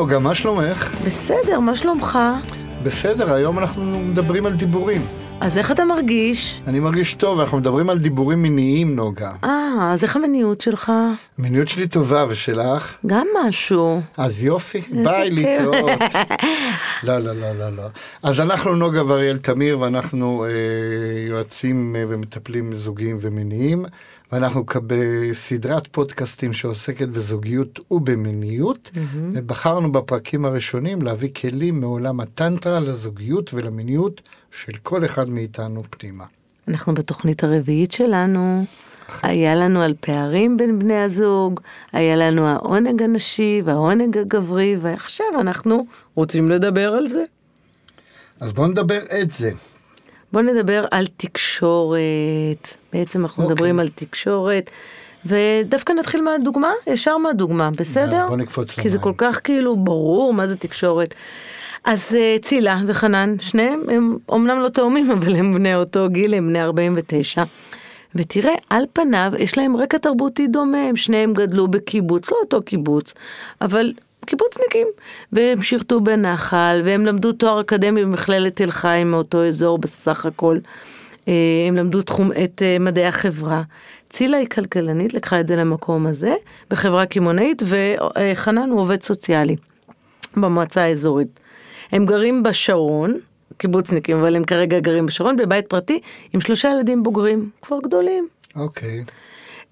נוגה, 0.00 0.18
מה 0.18 0.34
שלומך? 0.34 0.96
בסדר, 1.06 1.60
מה 1.60 1.76
שלומך? 1.76 2.18
בסדר, 2.82 3.32
היום 3.32 3.58
אנחנו 3.58 4.00
מדברים 4.00 4.46
על 4.46 4.52
דיבורים. 4.52 5.02
אז 5.40 5.58
איך 5.58 5.70
אתה 5.70 5.84
מרגיש? 5.84 6.60
אני 6.66 6.80
מרגיש 6.80 7.14
טוב, 7.14 7.40
אנחנו 7.40 7.58
מדברים 7.58 7.90
על 7.90 7.98
דיבורים 7.98 8.42
מיניים, 8.42 8.96
נוגה. 8.96 9.32
אה, 9.44 9.90
אז 9.92 10.04
איך 10.04 10.16
המיניות 10.16 10.60
שלך? 10.60 10.92
המיניות 11.38 11.68
שלי 11.68 11.88
טובה, 11.88 12.26
ושלך? 12.28 12.96
גם 13.06 13.26
משהו. 13.44 14.00
אז 14.16 14.42
יופי, 14.42 14.80
ביי, 15.04 15.30
להתראות. 15.30 15.90
לא, 17.06 17.18
לא, 17.18 17.32
לא, 17.32 17.52
לא, 17.58 17.70
לא. 17.76 17.82
אז 18.22 18.40
אנחנו 18.40 18.76
נוגה 18.76 19.06
ואריאל 19.06 19.38
תמיר, 19.38 19.80
ואנחנו 19.80 20.44
אה, 20.44 20.50
יועצים 21.28 21.96
אה, 21.98 22.04
ומטפלים 22.08 22.74
זוגיים 22.74 23.18
ומיניים, 23.20 23.84
ואנחנו 24.32 24.64
בסדרת 24.86 25.86
פודקאסטים 25.86 26.52
שעוסקת 26.52 27.08
בזוגיות 27.08 27.80
ובמיניות, 27.90 28.90
ובחרנו 29.32 29.92
בפרקים 29.92 30.44
הראשונים 30.44 31.02
להביא 31.02 31.28
כלים 31.40 31.80
מעולם 31.80 32.20
הטנטרה 32.20 32.80
לזוגיות 32.80 33.54
ולמיניות 33.54 34.20
של 34.50 34.72
כל 34.82 35.04
אחד 35.04 35.28
מאיתנו 35.28 35.82
פנימה. 35.90 36.24
אנחנו 36.68 36.94
בתוכנית 36.94 37.44
הרביעית 37.44 37.92
שלנו. 37.92 38.64
היה 39.22 39.54
לנו 39.54 39.82
על 39.82 39.94
פערים 40.00 40.56
בין 40.56 40.78
בני 40.78 40.98
הזוג, 40.98 41.60
היה 41.92 42.16
לנו 42.16 42.46
העונג 42.46 43.02
הנשי 43.02 43.62
והעונג 43.64 44.18
הגברי, 44.18 44.76
ועכשיו 44.80 45.26
אנחנו 45.40 45.86
רוצים 46.14 46.50
לדבר 46.50 46.92
על 46.92 47.08
זה. 47.08 47.24
אז 48.40 48.52
בואו 48.52 48.66
נדבר 48.68 49.00
את 49.22 49.30
זה. 49.30 49.50
בואו 50.32 50.44
נדבר 50.44 50.84
על 50.90 51.06
תקשורת. 51.16 52.76
בעצם 52.92 53.22
אנחנו 53.22 53.42
אוקיי. 53.42 53.54
מדברים 53.54 53.80
על 53.80 53.88
תקשורת, 53.88 54.70
ודווקא 55.26 55.92
נתחיל 55.92 56.20
מהדוגמה, 56.20 56.72
ישר 56.86 57.16
מהדוגמה, 57.16 57.70
בסדר? 57.70 58.12
יאללה, 58.12 58.28
בוא 58.28 58.36
נקפוץ 58.36 58.70
כי 58.70 58.88
זה 58.88 58.98
למים. 58.98 59.02
כל 59.02 59.12
כך 59.16 59.40
כאילו 59.44 59.76
ברור 59.76 60.34
מה 60.34 60.46
זה 60.46 60.56
תקשורת. 60.56 61.14
אז 61.84 62.14
אה, 62.14 62.36
צילה 62.42 62.78
וחנן, 62.86 63.36
שניהם 63.40 63.82
הם 63.88 64.16
אומנם 64.28 64.60
לא 64.60 64.68
תאומים, 64.68 65.10
אבל 65.18 65.34
הם 65.34 65.54
בני 65.54 65.74
אותו 65.74 66.08
גיל, 66.08 66.34
הם 66.34 66.48
בני 66.48 66.62
49. 66.62 67.42
ותראה, 68.14 68.54
על 68.70 68.84
פניו 68.92 69.32
יש 69.38 69.58
להם 69.58 69.76
רקע 69.76 69.98
תרבותי 69.98 70.46
דומה, 70.46 70.78
הם 70.78 70.96
שניהם 70.96 71.32
גדלו 71.32 71.68
בקיבוץ, 71.68 72.30
לא 72.30 72.36
אותו 72.42 72.62
קיבוץ, 72.62 73.14
אבל 73.60 73.92
קיבוצניקים. 74.26 74.86
והם 75.32 75.62
שירתו 75.62 76.00
בנחל, 76.00 76.82
והם 76.84 77.06
למדו 77.06 77.32
תואר 77.32 77.60
אקדמי 77.60 78.04
במכללת 78.04 78.56
תל 78.56 78.70
חי 78.70 79.02
מאותו 79.06 79.44
אזור 79.44 79.78
בסך 79.78 80.26
הכל. 80.26 80.58
אה, 81.28 81.34
הם 81.68 81.76
למדו 81.76 82.02
תחום 82.02 82.30
את 82.44 82.62
אה, 82.62 82.76
מדעי 82.80 83.06
החברה. 83.06 83.62
צילה 84.10 84.36
היא 84.36 84.48
כלכלנית, 84.48 85.14
לקחה 85.14 85.40
את 85.40 85.46
זה 85.46 85.56
למקום 85.56 86.06
הזה, 86.06 86.34
בחברה 86.70 87.06
קמעונאית, 87.06 87.62
וחנן 87.66 88.70
הוא 88.70 88.80
עובד 88.80 89.02
סוציאלי 89.02 89.56
במועצה 90.36 90.82
האזורית. 90.82 91.40
הם 91.92 92.06
גרים 92.06 92.42
בשרון, 92.42 93.14
קיבוצניקים, 93.56 94.16
אבל 94.16 94.36
הם 94.36 94.44
כרגע 94.44 94.80
גרים 94.80 95.06
בשרון, 95.06 95.36
בבית 95.36 95.66
פרטי, 95.66 96.00
עם 96.32 96.40
שלושה 96.40 96.68
ילדים 96.68 97.02
בוגרים, 97.02 97.50
כבר 97.62 97.78
גדולים. 97.82 98.28
אוקיי. 98.56 99.02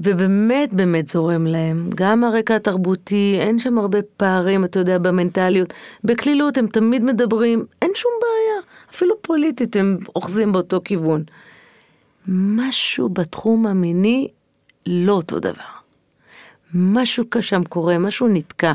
ובאמת 0.01 0.73
באמת 0.73 1.09
זורם 1.09 1.47
להם, 1.47 1.91
גם 1.95 2.25
הרקע 2.25 2.57
התרבותי, 2.57 3.37
אין 3.41 3.59
שם 3.59 3.79
הרבה 3.79 3.99
פערים, 4.17 4.65
אתה 4.65 4.79
יודע, 4.79 4.99
במנטליות. 4.99 5.73
בקלילות 6.05 6.59
הם 6.59 6.67
תמיד 6.67 7.05
מדברים, 7.05 7.65
אין 7.83 7.91
שום 7.95 8.13
בעיה, 8.21 8.73
אפילו 8.91 9.15
פוליטית 9.23 9.77
הם 9.77 9.99
אוחזים 10.17 10.53
באותו 10.53 10.81
כיוון. 10.85 11.25
משהו 12.29 13.09
בתחום 13.09 13.67
המיני 13.67 14.29
לא 14.87 15.13
אותו 15.13 15.39
דבר. 15.39 15.79
משהו 16.75 17.25
שם 17.41 17.65
קורה, 17.65 17.99
משהו 17.99 18.29
נתקע. 18.29 18.73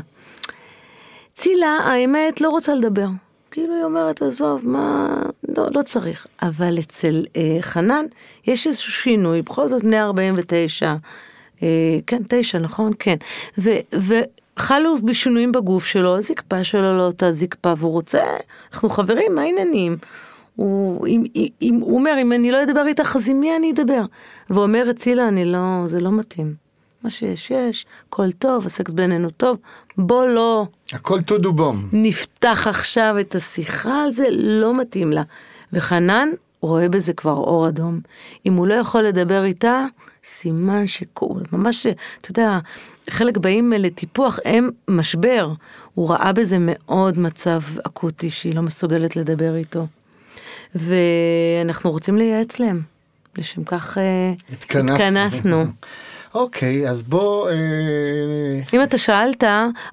צילה, 1.34 1.78
האמת, 1.82 2.40
לא 2.40 2.48
רוצה 2.48 2.74
לדבר. 2.74 3.06
כאילו 3.50 3.74
היא 3.74 3.84
אומרת, 3.84 4.22
עזוב, 4.22 4.68
מה, 4.68 5.22
לא, 5.56 5.68
לא 5.74 5.82
צריך. 5.82 6.26
אבל 6.42 6.78
אצל 6.78 7.24
אה, 7.36 7.56
חנן 7.60 8.04
יש 8.46 8.66
איזשהו 8.66 8.92
שינוי, 8.92 9.42
בכל 9.42 9.68
זאת 9.68 9.82
בני 9.82 10.00
49, 10.00 10.94
אה, 11.62 11.68
כן, 12.06 12.22
תשע, 12.28 12.58
נכון? 12.58 12.92
כן. 12.98 13.16
ו, 13.58 13.70
וחלו 13.92 14.94
בשינויים 15.04 15.52
בגוף 15.52 15.84
שלו, 15.84 16.18
הזקפה 16.18 16.64
שלו 16.64 16.96
לא 16.96 17.02
אותה 17.02 17.32
זקפה, 17.32 17.74
והוא 17.78 17.92
רוצה, 17.92 18.22
אנחנו 18.72 18.88
חברים, 18.88 19.34
מה 19.34 19.42
העניינים? 19.42 19.96
הוא, 20.56 21.06
אם, 21.06 21.24
אם, 21.62 21.78
הוא 21.82 21.98
אומר, 21.98 22.14
אם 22.22 22.32
אני 22.32 22.50
לא 22.50 22.62
אדבר 22.62 22.86
איתך, 22.86 23.16
אז 23.16 23.28
עם 23.28 23.40
מי 23.40 23.56
אני 23.56 23.72
אדבר? 23.72 24.02
ואומרת, 24.50 24.96
צילה, 24.96 25.28
אני 25.28 25.44
לא, 25.44 25.82
זה 25.86 26.00
לא 26.00 26.12
מתאים. 26.12 26.63
מה 27.04 27.10
שיש, 27.10 27.50
יש, 27.50 27.86
הכל 28.08 28.32
טוב, 28.32 28.66
הסקס 28.66 28.92
בינינו 28.92 29.30
טוב, 29.30 29.58
בוא 29.98 30.26
לא 30.26 30.66
הכל 30.92 31.22
טודו 31.22 31.52
בום. 31.52 31.88
נפתח 31.92 32.66
עכשיו 32.66 33.16
את 33.20 33.34
השיחה 33.34 34.02
על 34.02 34.10
זה, 34.10 34.24
לא 34.30 34.80
מתאים 34.80 35.12
לה. 35.12 35.22
וחנן 35.72 36.28
רואה 36.60 36.88
בזה 36.88 37.12
כבר 37.12 37.32
אור 37.32 37.68
אדום. 37.68 38.00
אם 38.46 38.54
הוא 38.54 38.66
לא 38.66 38.74
יכול 38.74 39.02
לדבר 39.02 39.44
איתה, 39.44 39.84
סימן 40.24 40.86
שקורה, 40.86 41.42
ממש, 41.52 41.86
אתה 42.20 42.30
יודע, 42.30 42.58
חלק 43.10 43.36
באים 43.36 43.72
לטיפוח, 43.72 44.38
הם 44.44 44.70
משבר. 44.88 45.52
הוא 45.94 46.10
ראה 46.10 46.32
בזה 46.32 46.56
מאוד 46.60 47.18
מצב 47.18 47.60
אקוטי 47.86 48.30
שהיא 48.30 48.54
לא 48.54 48.62
מסוגלת 48.62 49.16
לדבר 49.16 49.56
איתו. 49.56 49.86
ואנחנו 50.74 51.90
רוצים 51.90 52.18
לייעץ 52.18 52.58
להם. 52.58 52.82
לשם 53.38 53.64
כך 53.64 53.98
אה, 53.98 54.32
התכנסנו. 54.52 54.94
התכנסנו. 54.94 55.64
אוקיי, 56.34 56.88
אז 56.88 57.02
בוא... 57.02 57.50
אה, 57.50 57.54
אם 58.72 58.82
אתה 58.82 58.98
שאלת, 58.98 59.44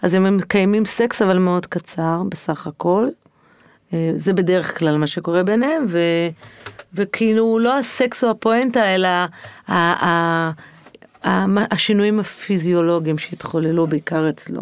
אז 0.02 0.13
הם 0.13 0.38
מקיימים 0.38 0.85
סקס 0.85 1.22
אבל 1.22 1.38
מאוד 1.38 1.66
קצר 1.66 2.22
בסך 2.29 2.68
הכל. 2.68 3.07
אה, 3.94 4.12
זה 4.16 4.34
בדרך 4.34 4.79
כלל 4.79 4.97
מה 4.97 5.07
שקורה 5.07 5.44
ביניהם, 5.44 5.85
ו, 5.88 6.00
וכאילו 6.94 7.59
לא 7.59 7.78
הסקס 7.78 8.24
או 8.24 8.29
הפואנטה, 8.29 8.96
אלא 8.96 9.07
ה, 9.07 9.28
ה, 9.68 10.52
ה, 11.25 11.56
השינויים 11.72 12.19
הפיזיולוגיים 12.19 13.18
שהתחוללו 13.18 13.88
בעיקר 13.88 14.29
אצלו. 14.29 14.62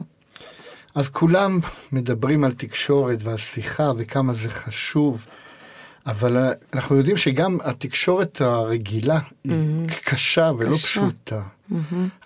אז 0.95 1.09
כולם 1.09 1.59
מדברים 1.91 2.43
על 2.43 2.51
תקשורת 2.51 3.17
ועל 3.23 3.37
שיחה 3.37 3.91
וכמה 3.97 4.33
זה 4.33 4.49
חשוב, 4.49 5.25
אבל 6.05 6.37
אה, 6.37 6.51
אנחנו 6.73 6.95
יודעים 6.95 7.17
שגם 7.17 7.57
התקשורת 7.63 8.41
הרגילה 8.41 9.19
היא 9.43 9.87
קשה 10.03 10.51
ולא 10.57 10.75
קשה. 10.75 10.87
פשוטה. 10.87 11.41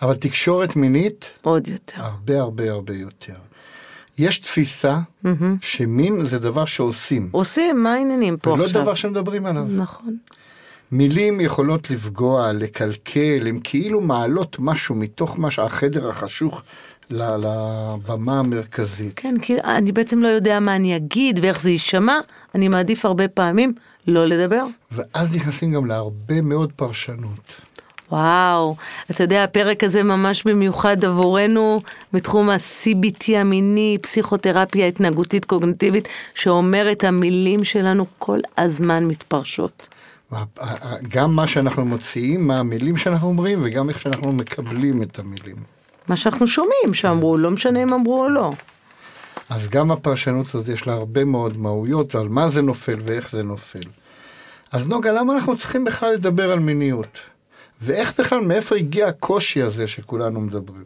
אבל 0.02 0.14
תקשורת 0.16 0.76
מינית, 0.76 1.30
עוד 1.42 1.68
יותר. 1.68 2.02
הרבה 2.02 2.40
הרבה 2.40 2.72
הרבה 2.72 2.94
יותר. 2.94 3.36
יש 4.18 4.40
תפיסה 4.40 5.00
שמין 5.62 6.26
זה 6.26 6.40
דבר 6.40 6.66
שעושים, 6.66 7.30
עושים, 7.32 7.84
מה 7.84 7.94
העניינים 7.94 8.38
פה 8.38 8.52
ולא 8.52 8.64
עכשיו? 8.64 8.82
דבר 8.82 8.94
שמדברים 8.94 9.46
עליו. 9.46 9.64
נכון. 9.64 10.18
מילים 10.92 11.42
יכולות 11.42 11.90
לפגוע, 11.90 12.52
לקלקל, 12.54 13.48
הן 13.48 13.60
כאילו 13.64 14.02
מעלות 14.02 14.56
משהו 14.60 14.96
מתוך 14.96 15.40
מה 15.40 15.52
שהחדר 15.52 16.10
החשוך 16.10 16.64
לבמה 17.10 18.40
המרכזית. 18.40 19.14
כן, 19.16 19.36
כי 19.42 19.62
אני 19.62 19.92
בעצם 19.92 20.20
לא 20.20 20.28
יודע 20.28 20.60
מה 20.60 20.76
אני 20.76 20.96
אגיד 20.96 21.40
ואיך 21.42 21.62
זה 21.62 21.70
יישמע, 21.70 22.20
אני 22.56 22.68
מעדיף 22.68 23.06
הרבה 23.06 23.28
פעמים 23.28 23.74
לא 24.08 24.26
לדבר. 24.26 24.66
ואז 24.92 25.36
נכנסים 25.36 25.72
גם 25.72 25.86
להרבה 25.86 26.42
מאוד 26.42 26.72
פרשנות. 26.76 27.56
וואו, 28.12 28.76
אתה 29.12 29.24
יודע, 29.24 29.44
הפרק 29.44 29.84
הזה 29.84 30.04
ממש 30.04 30.44
במיוחד 30.44 31.06
עבורנו 31.06 31.82
מתחום 32.14 32.50
ה-CBT 32.50 33.32
המיני, 33.38 33.98
פסיכותרפיה 34.02 34.88
התנהגותית 34.88 35.46
קוגניטיבית, 35.46 36.08
שאומרת 36.36 37.04
המילים 37.04 37.64
שלנו 37.64 38.06
כל 38.18 38.40
הזמן 38.58 39.06
מתפרשות. 39.06 39.88
גם 41.08 41.36
מה 41.36 41.48
שאנחנו 41.48 41.86
מוציאים, 41.86 42.48
מה 42.48 42.60
המילים 42.60 42.98
שאנחנו 42.98 43.28
אומרים, 43.28 43.60
וגם 43.64 43.90
איך 43.90 44.00
שאנחנו 44.00 44.32
מקבלים 44.32 45.02
את 45.02 45.20
המילים. 45.20 45.73
מה 46.08 46.16
שאנחנו 46.16 46.48
שומעים 46.48 46.94
שאמרו, 46.94 47.38
לא 47.38 47.52
משנה 47.52 47.84
אם 47.84 47.94
אמרו 47.94 48.24
או 48.24 48.30
לא. 48.30 48.52
אז 49.50 49.68
גם 49.70 49.92
הפרשנות 49.92 50.48
הזאת 50.48 50.68
יש 50.68 50.88
לה 50.88 50.94
הרבה 50.94 51.26
מאוד 51.26 51.58
מהויות, 51.58 52.16
ועל 52.16 52.28
מה 52.28 52.50
זה 52.50 52.62
נופל 52.62 53.00
ואיך 53.04 53.32
זה 53.32 53.44
נופל. 53.44 53.84
אז 54.72 54.88
נוגה, 54.88 55.12
למה 55.12 55.34
אנחנו 55.34 55.58
צריכים 55.58 55.84
בכלל 55.84 56.14
לדבר 56.14 56.52
על 56.52 56.60
מיניות? 56.60 57.20
ואיך 57.82 58.20
בכלל, 58.20 58.40
מאיפה 58.40 58.76
הגיע 58.76 59.08
הקושי 59.08 59.62
הזה 59.62 59.88
שכולנו 59.88 60.42
מדברים? 60.42 60.86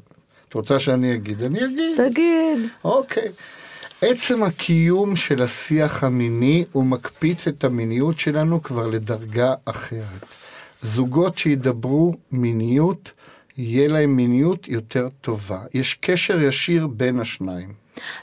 את 0.50 0.54
רוצה 0.54 0.80
שאני 0.80 1.14
אגיד? 1.14 1.44
אני 1.44 1.66
אגיד. 1.66 1.98
תגיד. 1.98 2.70
אוקיי. 2.84 3.28
עצם 4.02 4.44
הקיום 4.44 5.16
של 5.16 5.42
השיח 5.42 6.04
המיני 6.04 6.66
הוא 6.72 6.86
מקפיץ 6.86 7.48
את 7.48 7.64
המיניות 7.64 8.20
שלנו 8.20 8.64
כבר 8.64 8.88
לדרגה 8.88 9.54
אחרת. 9.66 10.26
זוגות 10.82 11.38
שידברו 11.38 12.16
מיניות, 12.32 13.12
יהיה 13.58 13.88
להם 13.88 14.16
מיניות 14.16 14.68
יותר 14.68 15.08
טובה. 15.22 15.60
יש 15.74 15.98
קשר 16.02 16.42
ישיר 16.42 16.88
בין 16.88 17.20
השניים. 17.20 17.74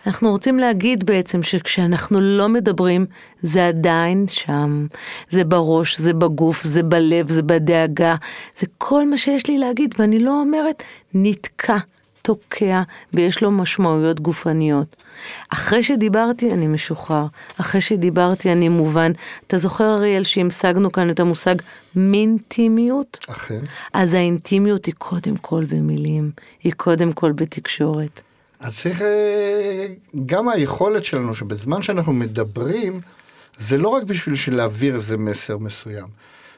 אנחנו 0.07 0.31
רוצים 0.31 0.59
להגיד 0.59 1.05
בעצם 1.05 1.43
שכשאנחנו 1.43 2.21
לא 2.21 2.49
מדברים, 2.49 3.07
זה 3.43 3.67
עדיין 3.67 4.27
שם. 4.29 4.87
זה 5.31 5.45
בראש, 5.45 5.99
זה 5.99 6.13
בגוף, 6.13 6.63
זה 6.63 6.83
בלב, 6.83 7.29
זה 7.29 7.43
בדאגה. 7.43 8.15
זה 8.59 8.67
כל 8.79 9.09
מה 9.09 9.17
שיש 9.17 9.47
לי 9.47 9.59
להגיד, 9.59 9.95
ואני 9.99 10.19
לא 10.19 10.41
אומרת 10.41 10.83
נתקע. 11.15 11.77
תוקע 12.25 12.83
ויש 13.15 13.43
לו 13.43 13.51
משמעויות 13.51 14.21
גופניות. 14.21 14.97
אחרי 15.49 15.83
שדיברתי 15.83 16.53
אני 16.53 16.67
משוחרר, 16.67 17.27
אחרי 17.61 17.81
שדיברתי 17.81 18.53
אני 18.53 18.69
מובן. 18.69 19.13
אתה 19.47 19.59
זוכר 19.59 19.97
אריאל 19.97 20.23
שהמשגנו 20.23 20.93
כאן 20.93 21.11
את 21.11 21.21
המושג 21.21 21.55
מינטימיות? 21.97 23.19
אכן. 23.29 23.61
אז 23.93 24.15
האינטימיות 24.15 24.87
היא 24.87 24.95
קודם 24.99 25.37
כל 25.37 25.65
במילים, 25.65 26.31
היא 26.63 26.73
קודם 26.77 27.13
כל 27.13 27.33
בתקשורת. 27.33 28.21
אז 28.61 28.79
צריך, 28.79 29.03
אה, 29.03 29.87
גם 30.27 30.49
היכולת 30.49 31.05
שלנו 31.05 31.35
שבזמן 31.35 31.83
שאנחנו 31.83 32.13
מדברים, 32.13 33.01
זה 33.59 33.79
לא 33.79 33.89
רק 33.89 34.03
בשביל 34.03 34.55
להעביר 34.57 34.95
איזה 34.95 35.17
מסר 35.17 35.59
מסוים. 35.59 36.07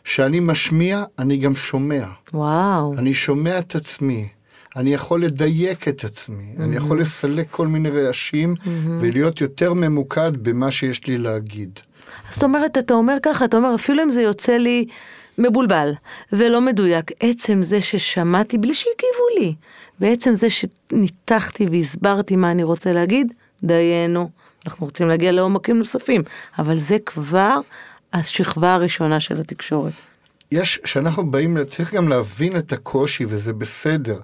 שאני 0.05 0.41
משמיע, 0.41 1.05
אני 1.19 1.37
גם 1.37 1.57
שומע. 1.57 2.05
וואו. 2.35 2.95
אני 2.99 3.15
שומע 3.15 3.59
את 3.59 3.75
עצמי. 3.75 4.29
אני 4.77 4.95
יכול 4.95 5.25
לדייק 5.25 5.89
את 5.89 6.05
עצמי, 6.05 6.55
mm-hmm. 6.57 6.63
אני 6.63 6.77
יכול 6.77 7.01
לסלק 7.01 7.47
כל 7.51 7.67
מיני 7.67 7.91
רעשים 7.91 8.55
mm-hmm. 8.55 8.69
ולהיות 9.01 9.41
יותר 9.41 9.75
ממוקד 9.75 10.33
במה 10.37 10.71
שיש 10.71 11.07
לי 11.07 11.19
להגיד. 11.19 11.81
זאת 12.31 12.43
אומרת, 12.43 12.79
אתה 12.79 12.95
אומר 12.95 13.17
ככה, 13.23 13.45
אתה 13.45 13.57
אומר, 13.57 13.75
אפילו 13.75 14.03
אם 14.03 14.11
זה 14.11 14.23
יוצא 14.23 14.53
לי 14.53 14.87
מבולבל 15.39 15.93
ולא 16.33 16.61
מדויק, 16.61 17.11
עצם 17.21 17.63
זה 17.63 17.81
ששמעתי 17.81 18.59
בלי 18.59 18.75
שהגיבו 18.75 19.41
לי, 19.41 19.55
ועצם 20.01 20.35
זה 20.35 20.47
שניתחתי 20.51 21.67
והסברתי 21.71 22.37
מה 22.37 22.51
אני 22.51 22.63
רוצה 22.63 22.93
להגיד, 22.93 23.33
דיינו, 23.63 24.31
אנחנו 24.67 24.87
רוצים 24.87 25.09
להגיע 25.09 25.33
לעומקים 25.33 25.79
נוספים, 25.79 26.23
אבל 26.59 26.79
זה 26.79 26.97
כבר 27.07 27.61
השכבה 28.13 28.75
הראשונה 28.75 29.21
של 29.21 29.41
התקשורת. 29.41 29.93
יש, 30.53 30.81
כשאנחנו 30.83 31.31
באים, 31.31 31.65
צריך 31.65 31.95
גם 31.95 32.09
להבין 32.09 32.57
את 32.57 32.73
הקושי 32.73 33.25
וזה 33.29 33.53
בסדר. 33.53 34.19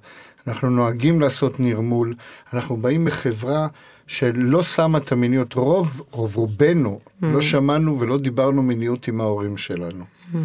אנחנו 0.46 0.70
נוהגים 0.70 1.20
לעשות 1.20 1.60
נרמול, 1.60 2.14
אנחנו 2.52 2.76
באים 2.76 3.04
מחברה 3.04 3.66
שלא 4.06 4.62
שמה 4.62 4.98
את 4.98 5.12
המיניות, 5.12 5.54
רוב, 5.54 6.02
רוב 6.10 6.36
רובנו, 6.36 7.00
mm-hmm. 7.04 7.26
לא 7.26 7.40
שמענו 7.40 8.00
ולא 8.00 8.18
דיברנו 8.18 8.62
מיניות 8.62 9.08
עם 9.08 9.20
ההורים 9.20 9.56
שלנו. 9.56 10.04
Mm-hmm. 10.04 10.36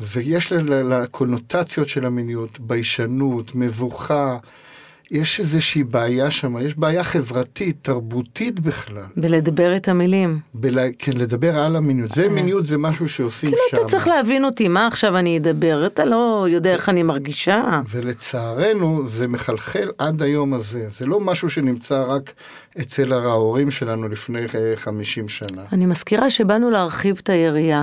ויש 0.00 0.52
לקונוטציות 0.52 1.88
של 1.88 2.06
המיניות, 2.06 2.60
ביישנות, 2.60 3.54
מבוכה, 3.54 4.36
יש 5.10 5.40
איזושהי 5.40 5.84
בעיה 5.84 6.30
שם, 6.30 6.56
יש 6.66 6.78
בעיה 6.78 7.04
חברתית, 7.04 7.76
תרבותית 7.82 8.60
בכלל. 8.60 9.04
בלדבר 9.16 9.76
את 9.76 9.88
המילים. 9.88 10.38
בל... 10.54 10.78
כן, 10.98 11.12
לדבר 11.12 11.58
על 11.58 11.76
המיניות. 11.76 12.10
זה 12.10 12.22
אה. 12.22 12.28
מיניות, 12.28 12.64
זה 12.64 12.78
משהו 12.78 13.08
שעושים 13.08 13.50
כאילו 13.50 13.62
שם. 13.70 13.76
כאילו 13.76 13.82
אתה 13.82 13.90
צריך 13.90 14.08
להבין 14.08 14.44
אותי, 14.44 14.68
מה 14.68 14.86
עכשיו 14.86 15.18
אני 15.18 15.38
אדבר? 15.38 15.86
אתה 15.86 16.04
לא 16.04 16.46
יודע 16.50 16.72
איך 16.72 16.88
אני 16.88 17.02
מרגישה. 17.02 17.80
ולצערנו, 17.88 19.06
זה 19.06 19.28
מחלחל 19.28 19.90
עד 19.98 20.22
היום 20.22 20.54
הזה. 20.54 20.88
זה 20.88 21.06
לא 21.06 21.20
משהו 21.20 21.48
שנמצא 21.48 22.04
רק 22.08 22.32
אצל 22.80 23.12
ההורים 23.12 23.70
שלנו 23.70 24.08
לפני 24.08 24.40
50 24.76 25.28
שנה. 25.28 25.62
אני 25.72 25.86
מזכירה 25.86 26.30
שבאנו 26.30 26.70
להרחיב 26.70 27.20
את 27.22 27.30
היריעה. 27.30 27.82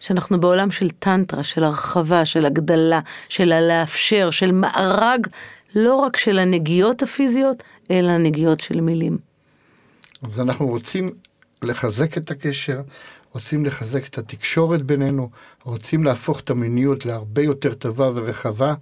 שאנחנו 0.00 0.40
בעולם 0.40 0.70
של 0.70 0.90
טנטרה, 0.90 1.42
של 1.42 1.64
הרחבה, 1.64 2.24
של 2.24 2.46
הגדלה, 2.46 3.00
של 3.28 3.52
הלאפשר, 3.52 4.30
של 4.30 4.52
מארג 4.52 5.26
לא 5.74 5.94
רק 5.94 6.16
של 6.16 6.38
הנגיעות 6.38 7.02
הפיזיות, 7.02 7.62
אלא 7.90 8.10
הנגיעות 8.10 8.60
של 8.60 8.80
מילים. 8.80 9.18
אז 10.22 10.40
אנחנו 10.40 10.66
רוצים 10.66 11.10
לחזק 11.62 12.16
את 12.18 12.30
הקשר, 12.30 12.80
רוצים 13.34 13.64
לחזק 13.64 14.06
את 14.06 14.18
התקשורת 14.18 14.82
בינינו, 14.82 15.30
רוצים 15.62 16.04
להפוך 16.04 16.40
את 16.40 16.50
המיניות 16.50 17.06
להרבה 17.06 17.42
יותר 17.42 17.74
טובה 17.74 18.10
ורחבה, 18.14 18.74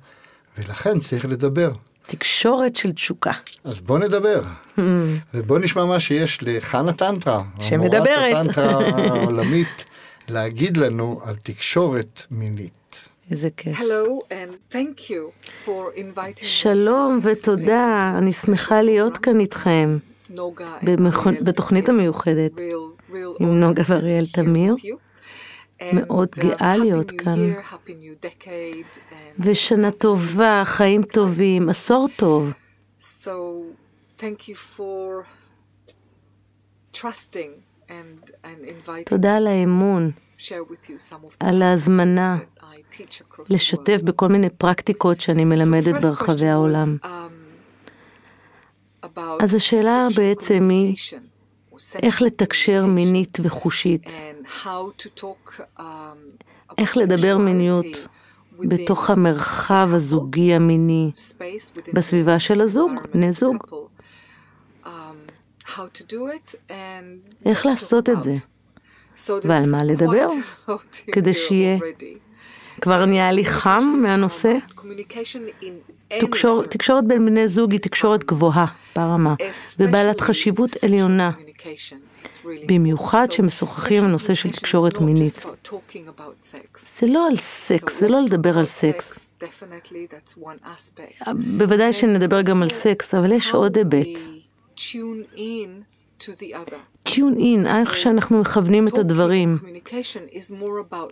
ולכן 0.58 1.00
צריך 1.00 1.25
לדבר. 1.25 1.72
תקשורת 2.06 2.76
של 2.76 2.92
תשוקה. 2.92 3.32
אז 3.64 3.81
בוא 3.81 3.98
נדבר, 3.98 4.42
ובוא 5.34 5.58
נשמע 5.58 5.84
מה 5.84 6.00
שיש 6.00 6.38
לחנה 6.42 6.92
טנטרה, 6.92 7.42
שמדברת, 7.60 8.08
המורת 8.08 8.46
הטנטרה 8.46 8.78
העולמית, 9.10 9.84
להגיד 10.28 10.76
לנו 10.76 11.20
על 11.25 11.37
תקשורת 11.37 12.22
מינית. 12.31 12.98
איזה 13.30 13.48
כיף. 13.56 13.78
שלום 16.36 17.18
ותודה, 17.22 18.14
אני 18.18 18.32
שמחה 18.32 18.82
להיות 18.82 19.18
כאן 19.18 19.40
איתכם 19.40 19.98
בתוכנית 21.42 21.88
המיוחדת 21.88 22.52
עם 23.40 23.60
נוגה 23.60 23.82
ואריאל 23.86 24.24
תמיר. 24.32 24.74
מאוד 25.92 26.28
uh, 26.34 26.40
גאה 26.40 26.76
להיות 26.76 27.10
כאן. 27.10 27.52
ושנה 29.38 29.90
טובה, 29.90 30.62
חיים 30.64 31.02
טובים, 31.02 31.68
עשור 31.68 32.08
טוב. 32.16 32.52
תודה 39.04 39.36
על 39.36 39.46
האמון, 39.46 40.10
על 41.40 41.62
ההזמנה. 41.62 42.38
לשתף 43.50 44.02
בכל 44.05 44.28
מיני 44.28 44.50
פרקטיקות 44.50 45.20
שאני 45.20 45.44
מלמדת 45.44 46.02
ברחבי 46.02 46.49
העולם. 46.49 46.96
Um, 47.02 47.08
אז 49.40 49.55
השאלה 49.55 50.06
בעצם 50.17 50.69
היא 50.70 50.96
איך 52.02 52.22
לתקשר 52.22 52.87
מינית 52.87 53.38
וחושית, 53.43 54.06
um, 54.06 55.81
איך 56.78 56.96
לדבר 56.96 57.38
מיניות 57.38 58.06
בתוך 58.58 59.11
המרחב 59.11 59.88
הזוגי 59.93 60.55
המיני, 60.55 61.11
בסביבה 61.93 62.38
של 62.38 62.61
הזוג, 62.61 62.93
בני 63.14 63.32
זוג. 63.32 63.56
Um, 64.84 64.88
איך 67.44 67.66
לעשות 67.66 68.09
את 68.09 68.23
זה, 68.23 68.35
ועל 69.28 69.71
מה 69.71 69.85
לדבר, 69.90 70.28
כדי 71.14 71.35
שיהיה 71.35 71.78
כבר 72.80 73.04
נהיה 73.04 73.32
לי 73.32 73.44
חם 73.44 74.00
מהנושא. 74.02 74.52
תקשור, 76.20 76.62
תקשורת 76.62 77.06
בין 77.06 77.26
בני 77.26 77.49
זוג 77.49 77.72
היא 77.72 77.80
תקשורת 77.80 78.25
גבוהה 78.25 78.66
ברמה, 78.96 79.34
ובעלת 79.78 80.20
חשיבות 80.20 80.70
עליונה, 80.84 81.30
במיוחד 82.66 83.26
כשמשוחחים 83.28 84.04
על 84.04 84.10
נושא 84.10 84.34
של 84.34 84.50
תקשורת 84.50 85.00
מינית. 85.00 85.46
זה 86.99 87.06
לא 87.06 87.26
על 87.26 87.37
סקס, 87.37 88.00
זה 88.00 88.08
לא 88.08 88.20
לדבר 88.20 88.58
על 88.58 88.64
סקס. 88.64 89.37
בוודאי 91.58 91.92
שנדבר 91.92 92.42
גם 92.42 92.62
על 92.62 92.68
סקס, 92.68 93.14
אבל 93.14 93.32
יש 93.32 93.54
עוד 93.54 93.76
היבט. 93.76 94.18
טיון 97.02 97.34
אין, 97.38 97.66
איך 97.66 97.96
שאנחנו 97.96 98.40
מכוונים 98.40 98.88
את 98.88 98.99
הדברים 98.99 99.58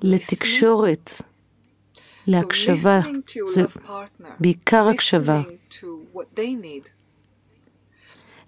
לתקשורת. 0.03 1.23
להקשבה, 2.29 3.01
זה 3.55 3.63
בעיקר 4.41 4.89
הקשבה. 4.89 5.43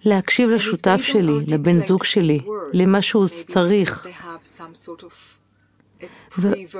להקשיב 0.05 0.49
לשותף 0.49 1.01
שלי, 1.03 1.45
לבן 1.47 1.81
זוג 1.81 2.03
שלי, 2.03 2.39
למה 2.73 3.01
שהוא 3.01 3.27
צריך. 3.47 4.07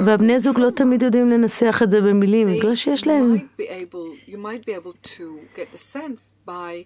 והבני 0.01 0.39
זוג 0.39 0.59
לא 0.59 0.69
תמיד 0.69 1.01
יודעים 1.01 1.29
לנסח 1.29 1.79
את 1.83 1.91
זה 1.91 2.01
במילים, 2.01 2.47
בגלל 2.47 2.75
שיש 2.75 3.07
להם 3.07 3.35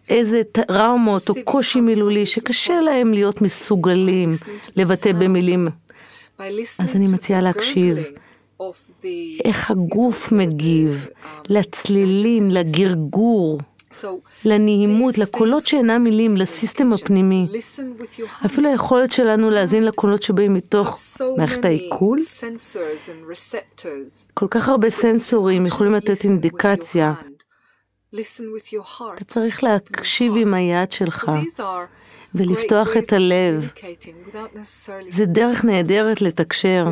איזה 0.10 0.42
טראומות 0.52 1.30
או 1.30 1.36
קושי 1.44 1.82
מילולי 1.82 2.26
שקשה 2.26 2.82
להם 2.82 3.14
להיות 3.14 3.42
מסוגלים 3.42 4.32
לבטא 4.76 5.12
במילים. 5.12 5.68
אז 6.80 6.96
אני 6.96 7.08
מציעה 7.08 7.42
להקשיב 7.42 7.98
איך 9.46 9.72
הגוף 9.72 10.32
מגיב 10.32 11.08
לצלילים, 11.50 12.48
לגרגור, 12.50 13.60
לנעימות, 14.46 15.18
לקולות 15.18 15.68
שאינם 15.68 16.04
מילים, 16.04 16.38
לסיסטם 16.38 16.94
הפנימי. 16.94 17.48
אפילו 18.46 18.70
היכולת 18.70 19.12
שלנו 19.12 19.50
להאזין 19.50 19.86
לקולות 19.86 20.24
שבאים 20.24 20.54
מתוך 20.54 21.00
מערכת 21.38 21.66
העיכול. 21.66 22.20
כל 24.34 24.48
כך 24.48 24.70
הרבה 24.70 24.90
סנסורים 24.90 25.66
יכולים 25.66 25.94
לתת 25.94 26.24
אינדיקציה. 26.24 27.14
אתה 29.16 29.26
צריך 29.28 29.64
להקשיב 29.64 30.34
עם 30.38 30.54
היד 30.54 30.92
שלך. 30.92 31.32
ולפתוח 32.36 32.98
את 32.98 33.14
הלב. 33.14 33.72
זה 35.10 35.26
דרך 35.26 35.66
נהדרת 35.66 36.22
לתקשר. 36.22 36.84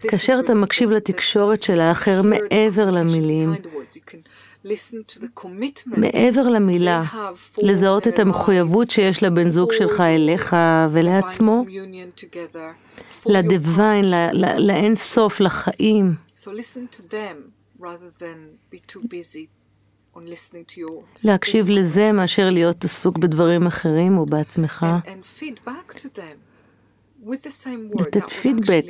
כאשר 0.00 0.38
אתה 0.44 0.54
מקשיב 0.54 0.90
לתקשורת 0.90 1.62
של 1.62 1.80
האחר 1.80 2.22
מעבר 2.22 2.90
למילים, 2.90 3.54
מעבר 5.86 6.42
למילה, 6.42 7.02
לזהות 7.58 8.08
את 8.08 8.18
המחויבות 8.18 8.90
שיש 8.90 9.22
לבן 9.22 9.50
זוג 9.50 9.72
שלך 9.72 10.00
אליך 10.00 10.56
ולעצמו, 10.90 11.64
לדיוויין, 13.26 14.04
לאין 14.58 14.94
סוף, 14.94 15.40
לחיים. 15.40 16.14
להקשיב 21.22 21.68
לזה 21.68 22.12
מאשר 22.12 22.50
להיות 22.50 22.84
עסוק 22.84 23.18
בדברים 23.18 23.66
אחרים 23.66 24.18
או 24.18 24.26
בעצמך. 24.26 24.86
לתת 28.00 28.30
פידבק. 28.30 28.84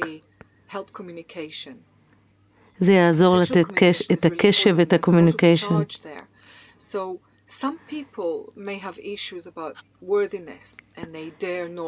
זה 2.78 2.92
יעזור 2.92 3.36
לתת 3.36 3.64
קש, 3.74 4.02
את 4.12 4.24
הקשב 4.24 4.74
ואת 4.76 4.92
הקומוניקיישן. 4.92 5.74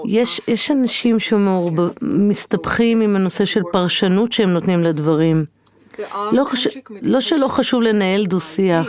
יש, 0.08 0.40
יש 0.48 0.70
אנשים 0.70 1.16
שמסתבכים 1.18 3.00
עם 3.00 3.16
הנושא 3.16 3.44
של 3.44 3.60
פרשנות 3.72 4.32
שהם 4.32 4.48
נותנים 4.48 4.84
לדברים. 4.84 5.44
לא, 6.32 6.44
חש... 6.44 6.66
לא 7.02 7.20
שלא 7.20 7.48
חשוב 7.48 7.82
לנהל 7.82 8.26
דו-שיח. 8.26 8.86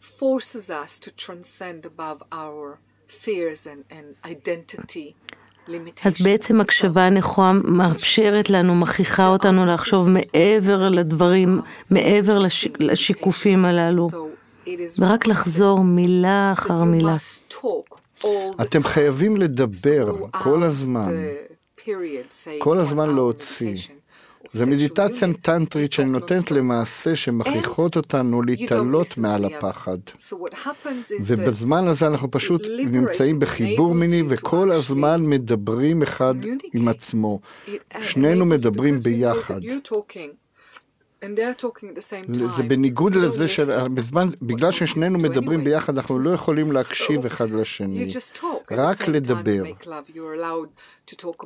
forces 0.00 0.68
us 0.70 0.92
to 1.04 1.10
transcend 1.10 1.80
above 1.86 2.22
our 2.32 2.78
fears 3.08 3.66
and, 3.66 3.82
and 3.90 4.06
identity. 4.24 5.14
אז 6.04 6.20
בעצם 6.22 6.60
הקשבה 6.60 7.06
הנכונה 7.06 7.52
מאפשרת 7.52 8.50
לנו, 8.50 8.74
מכריחה 8.74 9.28
אותנו 9.28 9.66
לחשוב 9.66 10.08
מעבר 10.08 10.88
לדברים, 10.88 11.60
מעבר 11.90 12.38
לש, 12.38 12.68
לשיקופים 12.78 13.64
הללו, 13.64 14.08
ורק 14.98 15.26
לחזור 15.26 15.80
מילה 15.80 16.52
אחר 16.52 16.84
מילה. 16.84 17.16
אתם 18.60 18.82
חייבים 18.82 19.36
לדבר 19.36 20.16
כל 20.42 20.62
הזמן, 20.62 21.14
כל 22.58 22.78
הזמן 22.78 23.14
להוציא. 23.14 23.76
זה 24.52 24.66
מדיטציה 24.66 25.28
טנטרית 25.42 25.92
שנותנת 25.92 26.50
למעשה 26.50 27.16
שמכריחות 27.16 27.96
אותנו 27.96 28.42
להתעלות 28.42 29.18
מעל 29.18 29.44
הפחד. 29.44 29.98
ובזמן 31.20 31.86
הזה 31.88 32.06
אנחנו 32.06 32.30
פשוט 32.30 32.62
נמצאים 32.86 33.38
בחיבור 33.38 33.94
מיני 33.94 34.22
וכל 34.28 34.72
הזמן 34.72 35.26
מדברים 35.26 36.02
אחד 36.02 36.34
עם 36.74 36.88
עצמו. 36.88 37.40
שנינו 38.00 38.46
מדברים 38.46 38.96
ביחד. 38.96 39.60
זה 42.56 42.62
בניגוד 42.62 43.14
לזה 43.14 43.48
שבזמן, 43.48 44.28
בגלל 44.42 44.70
ששנינו 44.70 45.18
מדברים 45.18 45.64
ביחד, 45.64 45.96
אנחנו 45.96 46.18
לא 46.18 46.30
יכולים 46.30 46.72
להקשיב 46.72 47.26
אחד 47.26 47.50
לשני, 47.50 48.08
רק 48.70 49.08
לדבר. 49.08 49.62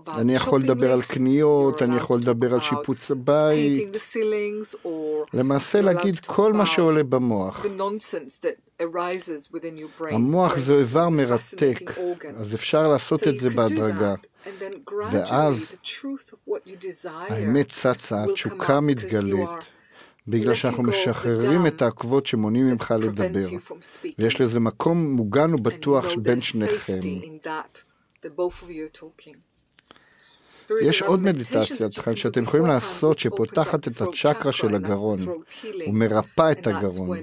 אני 0.08 0.34
יכול 0.34 0.60
לדבר 0.60 0.92
על 0.92 1.02
קניות, 1.02 1.82
אני 1.82 1.96
יכול 1.96 2.20
לדבר 2.20 2.54
על 2.54 2.60
שיפוץ 2.60 3.10
הבית, 3.10 3.88
למעשה 5.34 5.80
להגיד 5.80 6.18
כל 6.18 6.52
מה 6.52 6.66
שעולה 6.66 7.04
במוח. 7.04 7.66
המוח 10.10 10.56
זה 10.58 10.74
איבר 10.74 11.08
מרתק, 11.08 11.80
אז 12.36 12.54
אפשר 12.54 12.88
לעשות 12.88 13.28
את 13.28 13.38
זה 13.38 13.50
בהדרגה. 13.50 14.14
ואז 15.12 15.74
האמת 17.04 17.68
צצה, 17.68 18.24
התשוקה 18.24 18.80
מתגלית, 18.80 19.48
בגלל 20.28 20.54
שאנחנו 20.54 20.82
משחררים 20.82 21.66
את 21.66 21.82
העקבות 21.82 22.26
שמונעים 22.26 22.66
ממך 22.66 22.94
לדבר, 22.98 23.46
ויש 24.18 24.40
לזה 24.40 24.60
מקום 24.60 25.10
מוגן 25.10 25.54
ובטוח 25.54 26.06
בין 26.22 26.40
שניכם. 26.40 27.00
יש 30.80 31.02
עוד 31.02 31.22
מדיטציה 31.22 31.88
שאתם 32.14 32.42
יכולים 32.42 32.66
לעשות 32.66 33.18
שפותחת 33.18 33.88
את 33.88 34.00
הצ'קרה 34.00 34.52
של 34.52 34.74
הגרון 34.74 35.18
ומרפא 35.88 36.52
את 36.52 36.66
הגרון. 36.66 37.18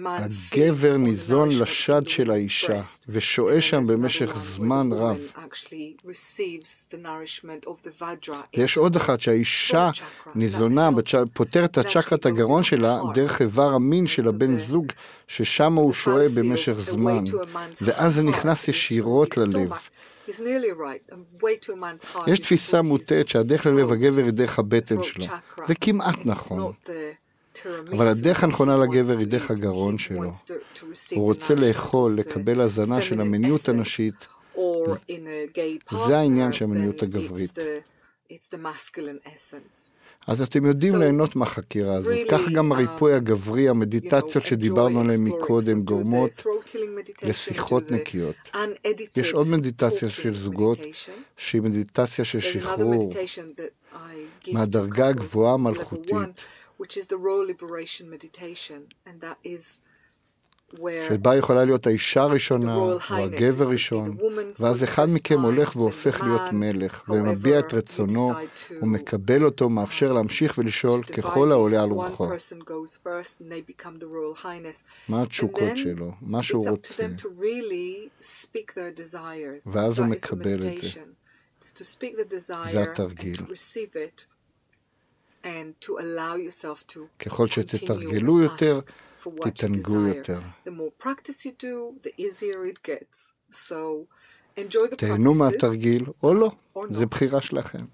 הגבר 0.00 0.96
ניזון 0.96 1.48
לשד 1.48 2.02
של 2.08 2.30
האישה 2.30 2.80
ושוהה 3.08 3.60
שם 3.60 3.82
במשך 3.86 4.36
זמן 4.36 4.92
רב. 4.92 5.18
יש 8.52 8.76
עוד 8.76 8.96
אחת 8.96 9.20
שהאישה 9.20 9.90
ניזונה, 10.34 10.90
פותרת 11.32 11.78
את 11.78 11.86
צ'קרת 11.86 12.26
הגרון 12.26 12.62
שלה 12.62 13.00
דרך 13.14 13.40
איבר 13.40 13.72
המין 13.74 14.06
של 14.06 14.28
הבן 14.28 14.58
זוג, 14.58 14.86
ששם 15.26 15.74
הוא 15.74 15.92
שוהה 15.92 16.26
במשך 16.36 16.72
זמן, 16.72 17.24
ואז 17.82 18.14
זה 18.14 18.22
נכנס 18.22 18.68
ישירות 18.68 19.36
ללב. 19.36 19.70
יש 22.26 22.38
תפיסה 22.38 22.82
מוטעת 22.82 23.28
שהדרך 23.28 23.66
ללב 23.66 23.92
הגבר 23.92 24.22
היא 24.22 24.30
דרך 24.30 24.58
הבטן 24.58 25.02
שלו. 25.02 25.24
זה 25.64 25.74
כמעט 25.74 26.16
נכון. 26.24 26.72
אבל 27.90 28.06
הדרך 28.06 28.44
הנכונה 28.44 28.76
לגבר 28.76 29.18
היא 29.18 29.26
דרך 29.26 29.50
הגרון 29.50 29.98
שלו. 29.98 30.32
הוא 31.14 31.24
רוצה 31.24 31.54
לאכול, 31.54 32.14
לקבל 32.16 32.60
הזנה 32.60 33.00
של 33.00 33.20
המיניות 33.20 33.68
הנשית. 33.68 34.26
זה 36.06 36.18
העניין 36.18 36.52
של 36.52 36.64
המיניות 36.64 37.02
הגברית. 37.02 37.58
אז 40.26 40.42
אתם 40.42 40.66
יודעים 40.66 40.98
ליהנות 40.98 41.36
מהחקירה 41.36 41.94
הזאת. 41.94 42.14
ככה 42.30 42.50
גם 42.50 42.72
הריפוי 42.72 43.14
הגברי, 43.14 43.68
המדיטציות 43.68 44.44
שדיברנו 44.44 45.00
עליהן 45.00 45.22
מקודם, 45.22 45.82
גורמות 45.82 46.44
לשיחות 47.22 47.90
נקיות. 47.90 48.36
יש 49.16 49.32
עוד 49.32 49.48
מדיטציה 49.48 50.08
של 50.08 50.34
זוגות, 50.34 50.78
שהיא 51.36 51.62
מדיטציה 51.62 52.24
של 52.24 52.40
שחרור 52.40 53.12
מהדרגה 54.52 55.08
הגבוהה 55.08 55.54
המלכותית. 55.54 56.40
Which 56.82 56.96
is 56.96 57.06
the 57.14 57.20
role 57.28 57.44
liberation 57.52 58.04
meditation, 58.16 58.80
and 59.06 59.16
that 59.20 59.38
is 59.54 59.62
שבה 61.08 61.36
יכולה 61.36 61.64
להיות 61.64 61.86
האישה 61.86 62.22
הראשונה 62.22 62.74
או 62.76 62.98
הגבר 63.10 63.68
ראשון, 63.68 64.16
ואז 64.58 64.84
אחד 64.84 65.06
מכם 65.14 65.40
הולך 65.40 65.76
והופך 65.76 66.20
להיות 66.20 66.52
מלך, 66.52 67.04
ומביע 67.08 67.58
את 67.58 67.74
רצונו, 67.74 68.32
ומקבל 68.82 69.44
אותו, 69.44 69.68
מאפשר 69.68 70.12
להמשיך 70.12 70.58
ולשאול 70.58 71.02
ככל 71.02 71.52
העולה 71.52 71.82
על 71.82 71.90
רוחו. 71.90 72.28
מה 75.08 75.22
התשוקות 75.22 75.76
שלו, 75.76 76.12
מה 76.20 76.42
שהוא 76.42 76.68
רוצה. 76.68 77.06
ואז 79.72 79.98
הוא 79.98 80.06
מקבל 80.06 80.66
את 80.66 80.78
זה. 80.82 80.88
זה 82.64 82.82
התרגיל. 82.82 83.36
ככל 87.18 87.46
שתתרגלו 87.48 88.40
יותר, 88.40 88.80
תתענגו 89.44 90.00
יותר. 90.00 90.38
תהנו 94.96 95.34
מהתרגיל 95.34 96.04
או 96.22 96.34
לא, 96.34 96.50
זה 96.90 97.06
בחירה 97.06 97.40
שלכם. 97.40 97.84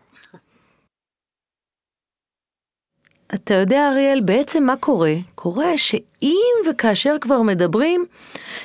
אתה 3.35 3.54
יודע, 3.54 3.88
אריאל, 3.92 4.20
בעצם 4.20 4.62
מה 4.64 4.76
קורה? 4.76 5.14
קורה 5.35 5.78
שאם 5.78 6.70
וכאשר 6.70 7.16
כבר 7.20 7.42
מדברים, 7.42 8.04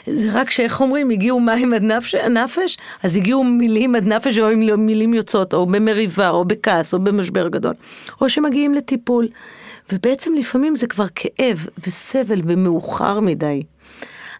זה 0.06 0.30
רק 0.34 0.50
שאיך 0.50 0.82
אומרים, 0.82 1.10
הגיעו 1.10 1.40
מים 1.40 1.74
עד 1.74 1.84
נפש, 1.84 2.16
נפש, 2.16 2.78
אז 3.04 3.16
הגיעו 3.16 3.44
מילים 3.44 3.96
עד 3.96 4.08
נפש, 4.08 4.38
או 4.38 4.48
מילים 4.78 5.14
יוצאות, 5.14 5.54
או 5.54 5.66
במריבה, 5.66 6.30
או 6.30 6.46
בכעס, 6.46 6.94
או 6.94 7.00
במשבר 7.00 7.48
גדול, 7.48 7.74
או 8.22 8.30
שמגיעים 8.30 8.74
לטיפול. 8.74 9.28
ובעצם 9.92 10.34
לפעמים 10.34 10.76
זה 10.76 10.88
כבר 10.88 11.06
כאב 11.16 11.68
וסבל 11.88 12.42
ומאוחר 12.44 13.20
מדי. 13.20 13.64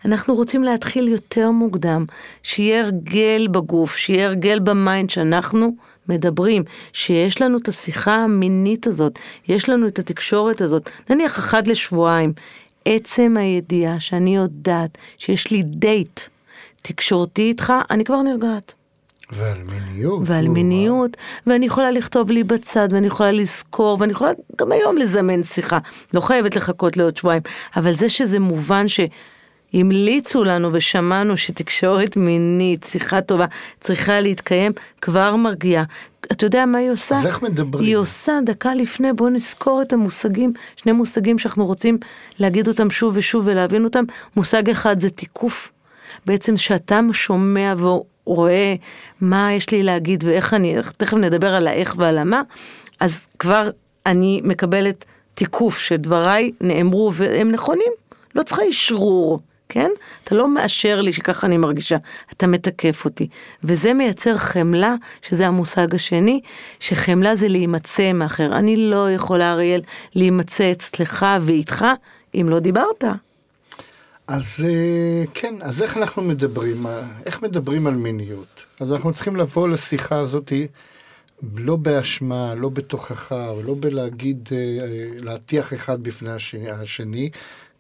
אנחנו 0.06 0.36
רוצים 0.36 0.64
להתחיל 0.64 1.08
יותר 1.08 1.52
מוקדם, 1.52 2.06
שיהיה 2.44 2.82
הרגל 2.82 3.48
בגוף, 3.52 3.96
שיהיה 3.96 4.26
הרגל 4.26 4.60
ב 4.60 4.70
mind 4.70 5.10
שאנחנו 5.10 5.76
מדברים, 6.10 6.64
שיש 6.94 7.42
לנו 7.42 7.58
את 7.58 7.68
השיחה 7.68 8.16
המינית 8.16 8.88
הזאת, 8.88 9.20
יש 9.48 9.70
לנו 9.70 9.88
את 9.88 10.00
התקשורת 10.00 10.62
הזאת, 10.62 10.90
נניח 11.10 11.40
אחת 11.40 11.68
לשבועיים. 11.68 12.34
עצם 12.86 13.38
הידיעה 13.40 14.00
שאני 14.00 14.36
יודעת 14.36 14.98
שיש 15.18 15.52
לי 15.52 15.64
דייט 15.64 16.20
תקשורתי 16.82 17.42
איתך, 17.42 17.74
אני 17.92 18.04
כבר 18.04 18.22
נרגעת. 18.22 18.74
ועל 19.32 19.58
מיניות. 19.66 20.22
ועל 20.26 20.48
מיניות, 20.48 21.18
ואני 21.48 21.66
יכולה 21.66 21.92
לכתוב 21.92 22.32
לי 22.32 22.44
בצד, 22.44 22.88
ואני 22.92 23.08
יכולה 23.08 23.32
לזכור, 23.32 23.98
ואני 24.00 24.12
יכולה 24.12 24.32
גם 24.56 24.72
היום 24.72 24.98
לזמן 24.98 25.44
שיחה. 25.44 25.80
לא 26.14 26.22
חייבת 26.22 26.56
לחכות 26.56 26.98
לעוד 26.98 27.18
שבועיים, 27.18 27.42
אבל 27.76 27.94
זה 27.94 28.10
שזה 28.10 28.40
מובן 28.40 28.88
ש... 28.88 29.00
המליצו 29.74 30.44
לנו 30.44 30.70
ושמענו 30.74 31.38
שתקשורת 31.38 32.18
מינית, 32.18 32.86
שיחה 32.90 33.22
טובה, 33.22 33.46
צריכה 33.80 34.20
להתקיים, 34.20 34.72
כבר 35.02 35.36
מרגיעה. 35.36 35.84
אתה 36.32 36.46
יודע 36.46 36.66
מה 36.66 36.78
היא 36.78 36.92
עושה? 36.92 37.20
אז 37.20 37.26
איך 37.26 37.42
מדברים? 37.42 37.86
היא 37.86 37.96
עושה 37.96 38.34
דקה 38.46 38.74
לפני, 38.74 39.14
בוא 39.14 39.30
נזכור 39.30 39.82
את 39.82 39.94
המושגים, 39.94 40.54
שני 40.76 40.92
מושגים 40.92 41.40
שאנחנו 41.40 41.66
רוצים 41.66 41.98
להגיד 42.40 42.68
אותם 42.68 42.90
שוב 42.90 43.18
ושוב 43.18 43.48
ולהבין 43.48 43.84
אותם. 43.84 44.04
מושג 44.36 44.70
אחד 44.70 45.00
זה 45.00 45.10
תיקוף. 45.10 45.72
בעצם 46.26 46.58
שאתה 46.58 47.00
שומע 47.12 47.74
ורואה 47.78 48.76
מה 49.22 49.54
יש 49.54 49.72
לי 49.72 49.84
להגיד 49.84 50.24
ואיך 50.24 50.54
אני, 50.54 50.76
תכף 50.98 51.18
נדבר 51.18 51.54
על 51.54 51.68
האיך 51.68 51.96
ועל 51.98 52.18
המה, 52.18 52.42
אז 53.00 53.28
כבר 53.40 53.70
אני 54.06 54.42
מקבלת 54.44 55.06
תיקוף 55.34 55.78
שדבריי 55.78 56.52
נאמרו 56.62 57.12
והם 57.14 57.52
נכונים. 57.52 57.92
לא 58.36 58.44
צריכה 58.44 58.62
אשרור. 58.70 59.40
כן? 59.74 59.92
אתה 60.24 60.36
לא 60.36 60.54
מאשר 60.54 61.02
לי 61.02 61.14
שככה 61.14 61.48
אני 61.48 61.58
מרגישה, 61.58 61.98
אתה 62.34 62.48
מתקף 62.48 63.06
אותי. 63.06 63.28
וזה 63.64 63.94
מייצר 63.94 64.38
חמלה, 64.38 64.96
שזה 65.22 65.48
המושג 65.48 65.96
השני, 65.96 66.42
שחמלה 66.80 67.36
זה 67.36 67.48
להימצא 67.48 68.14
מאחר. 68.14 68.58
אני 68.58 68.76
לא 68.78 69.12
יכולה, 69.12 69.52
אריאל, 69.54 69.82
להימצא 70.16 70.72
אצלך 70.72 71.26
ואיתך, 71.42 71.86
אם 72.36 72.48
לא 72.50 72.60
דיברת. 72.60 73.04
אז 74.28 74.66
אה, 74.66 75.24
כן, 75.34 75.56
אז 75.62 75.82
איך 75.82 75.98
אנחנו 75.98 76.22
מדברים, 76.22 76.86
איך 77.26 77.42
מדברים 77.42 77.88
על 77.88 77.96
מיניות? 77.96 78.64
אז 78.80 78.94
אנחנו 78.94 79.14
צריכים 79.14 79.36
לבוא 79.36 79.68
לשיחה 79.68 80.20
הזאת 80.20 80.54
לא 81.56 81.76
באשמה, 81.76 82.56
לא 82.56 82.70
בתוכחה, 82.70 83.54
ולא 83.58 83.76
בלהגיד, 83.80 84.50
אה, 84.52 84.58
אה, 84.58 85.08
להטיח 85.20 85.74
אחד 85.74 86.04
בפני 86.04 86.32
השני, 86.72 87.30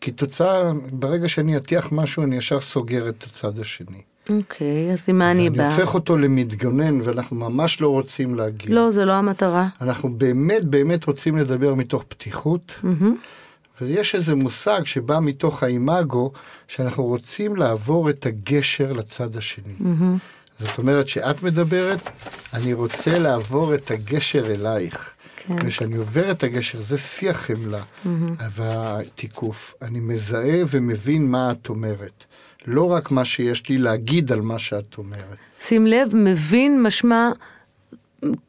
כי 0.03 0.11
תוצאה, 0.11 0.71
ברגע 0.91 1.29
שאני 1.29 1.57
אטיח 1.57 1.91
משהו, 1.91 2.23
אני 2.23 2.35
ישר 2.35 2.59
סוגר 2.59 3.09
את 3.09 3.23
הצד 3.23 3.59
השני. 3.59 4.01
אוקיי, 4.29 4.89
okay, 4.89 4.93
אז 4.93 5.05
עם 5.07 5.17
מה 5.17 5.31
אני 5.31 5.49
באה? 5.49 5.65
אני 5.65 5.75
הופך 5.75 5.93
אותו 5.93 6.17
למתגונן, 6.17 7.01
ואנחנו 7.01 7.35
ממש 7.35 7.81
לא 7.81 7.87
רוצים 7.87 8.35
להגיד. 8.35 8.69
לא, 8.69 8.91
זה 8.91 9.05
לא 9.05 9.13
המטרה. 9.13 9.67
אנחנו 9.81 10.09
באמת 10.09 10.65
באמת 10.65 11.05
רוצים 11.05 11.37
לדבר 11.37 11.73
מתוך 11.73 12.03
פתיחות, 12.07 12.71
mm-hmm. 12.83 13.81
ויש 13.81 14.15
איזה 14.15 14.35
מושג 14.35 14.81
שבא 14.83 15.19
מתוך 15.19 15.63
האימאגו, 15.63 16.31
שאנחנו 16.67 17.03
רוצים 17.03 17.55
לעבור 17.55 18.09
את 18.09 18.25
הגשר 18.25 18.93
לצד 18.93 19.35
השני. 19.35 19.73
Mm-hmm. 19.79 20.59
זאת 20.59 20.77
אומרת, 20.77 21.07
שאת 21.07 21.43
מדברת, 21.43 22.09
אני 22.53 22.73
רוצה 22.73 23.19
לעבור 23.19 23.73
את 23.73 23.91
הגשר 23.91 24.45
אלייך. 24.45 25.12
כן. 25.47 25.67
כשאני 25.67 25.95
עובר 25.95 26.31
את 26.31 26.43
הגשר, 26.43 26.81
זה 26.81 26.97
שיא 26.97 27.29
החמלה 27.29 27.81
mm-hmm. 27.81 28.09
והתיקוף. 28.51 29.73
אני 29.81 29.99
מזהה 29.99 30.59
ומבין 30.69 31.31
מה 31.31 31.51
את 31.51 31.69
אומרת. 31.69 32.23
לא 32.65 32.91
רק 32.91 33.11
מה 33.11 33.25
שיש 33.25 33.69
לי 33.69 33.77
להגיד 33.77 34.31
על 34.31 34.41
מה 34.41 34.59
שאת 34.59 34.97
אומרת. 34.97 35.37
שים 35.59 35.87
לב, 35.87 36.15
מבין 36.15 36.83
משמע, 36.83 37.31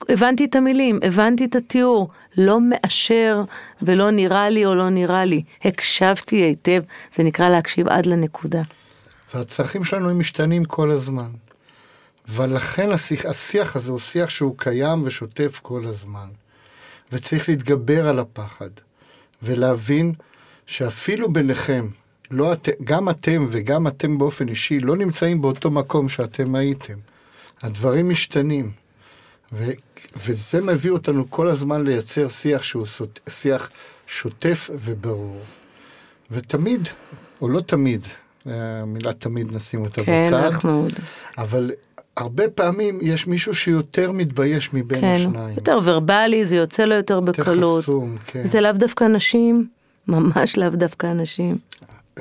הבנתי 0.08 0.44
את 0.44 0.56
המילים, 0.56 0.98
הבנתי 1.02 1.44
את 1.44 1.56
התיאור, 1.56 2.10
לא 2.36 2.58
מאשר 2.60 3.42
ולא 3.82 4.10
נראה 4.10 4.50
לי 4.50 4.66
או 4.66 4.74
לא 4.74 4.88
נראה 4.88 5.24
לי. 5.24 5.42
הקשבתי 5.64 6.36
היטב, 6.36 6.82
זה 7.14 7.22
נקרא 7.22 7.48
להקשיב 7.48 7.88
עד 7.88 8.06
לנקודה. 8.06 8.62
והצרכים 9.34 9.84
שלנו 9.84 10.10
הם 10.10 10.18
משתנים 10.18 10.64
כל 10.64 10.90
הזמן. 10.90 11.30
ולכן 12.28 12.90
השיח, 12.90 13.26
השיח 13.26 13.76
הזה 13.76 13.90
הוא 13.90 14.00
שיח 14.00 14.30
שהוא 14.30 14.54
קיים 14.58 15.02
ושוטף 15.04 15.58
כל 15.62 15.84
הזמן. 15.86 16.28
וצריך 17.14 17.48
להתגבר 17.48 18.09
על 18.09 18.18
הפחד, 18.18 18.70
ולהבין 19.42 20.12
שאפילו 20.66 21.33
ביניכם, 21.33 21.88
לא 22.31 22.53
את, 22.53 22.68
גם 22.85 23.11
אתם 23.11 23.46
וגם 23.50 23.87
אתם 23.87 24.18
באופן 24.18 24.48
אישי 24.48 24.81
לא 24.81 24.96
נמצאים 24.96 25.42
באותו 25.42 25.70
מקום 25.70 26.09
שאתם 26.09 26.55
הייתם. 26.55 26.94
הדברים 27.62 28.09
משתנים, 28.09 28.70
ו, 29.53 29.70
וזה 30.16 30.62
מביא 30.62 30.90
אותנו 30.90 31.31
כל 31.31 31.48
הזמן 31.48 31.85
לייצר 31.85 32.29
שיח 32.29 32.62
שהוא 32.62 32.87
שיח 33.29 33.70
שוטף 34.07 34.70
וברור. 34.74 35.42
ותמיד, 36.31 36.88
או 37.40 37.48
לא 37.48 37.61
תמיד, 37.61 38.00
המילה 38.46 39.12
תמיד 39.12 39.53
נשים 39.53 39.83
אותה 39.83 40.05
כן, 40.05 40.24
בצד, 40.27 40.35
אנחנו... 40.35 40.88
אבל 41.38 41.70
הרבה 42.16 42.48
פעמים 42.48 42.98
יש 43.03 43.27
מישהו 43.27 43.55
שיותר 43.55 44.12
מתבייש 44.12 44.72
מבין 44.72 45.00
כן, 45.00 45.16
השניים. 45.16 45.55
יותר 45.57 45.79
ורבלי, 45.85 46.44
זה 46.44 46.57
יוצא 46.57 46.85
לו 46.85 46.94
יותר 46.94 47.20
בקלות. 47.20 47.48
יותר 47.48 47.83
חסום, 47.83 48.16
כן. 48.27 48.46
זה 48.46 48.61
לאו 48.61 48.72
דווקא 48.72 49.05
נשים, 49.05 49.66
ממש 50.09 50.59
לאו 50.59 50.68
דווקא 50.68 51.07
נשים. 51.07 51.59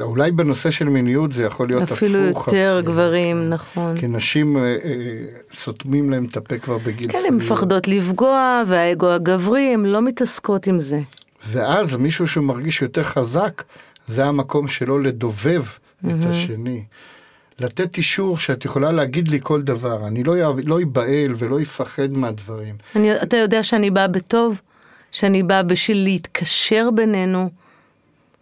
אולי 0.01 0.31
בנושא 0.31 0.71
של 0.71 0.89
מיניות 0.89 1.33
זה 1.33 1.43
יכול 1.43 1.67
להיות 1.67 1.91
אפילו 1.91 2.29
הפוך. 2.29 2.47
אפילו 2.47 2.59
יותר 2.59 2.79
אפילו. 2.79 2.93
גברים, 2.93 3.37
כן. 3.37 3.49
נכון. 3.49 3.97
כי 3.97 4.07
נשים 4.07 4.57
אה, 4.57 4.63
אה, 4.63 4.77
סותמים 5.53 6.09
להם 6.09 6.25
את 6.25 6.37
הפה 6.37 6.57
כבר 6.57 6.77
בגיל 6.77 7.11
כן, 7.11 7.19
הן 7.27 7.35
מפחדות 7.35 7.87
לפגוע, 7.87 8.63
והאגו 8.67 9.09
הגברי, 9.09 9.73
הן 9.73 9.85
לא 9.85 10.01
מתעסקות 10.01 10.67
עם 10.67 10.79
זה. 10.79 10.99
ואז 11.47 11.95
מישהו 11.95 12.27
שמרגיש 12.27 12.81
יותר 12.81 13.03
חזק, 13.03 13.63
זה 14.07 14.25
המקום 14.25 14.67
שלו 14.67 14.99
לדובב 14.99 15.63
mm-hmm. 15.63 16.07
את 16.09 16.23
השני. 16.23 16.83
לתת 17.63 17.97
אישור 17.97 18.37
שאת 18.37 18.65
יכולה 18.65 18.91
להגיד 18.91 19.27
לי 19.27 19.39
כל 19.43 19.61
דבר, 19.61 20.07
אני 20.07 20.23
לא, 20.23 20.35
לא 20.63 20.79
איבהל 20.79 21.35
ולא 21.37 21.61
אפחד 21.61 22.11
מהדברים. 22.11 22.75
אני, 22.95 23.21
אתה 23.21 23.37
יודע 23.37 23.63
שאני 23.63 23.91
באה 23.91 24.07
בטוב? 24.07 24.61
שאני 25.11 25.43
באה 25.43 25.63
בשביל 25.63 26.03
להתקשר 26.03 26.89
בינינו, 26.95 27.49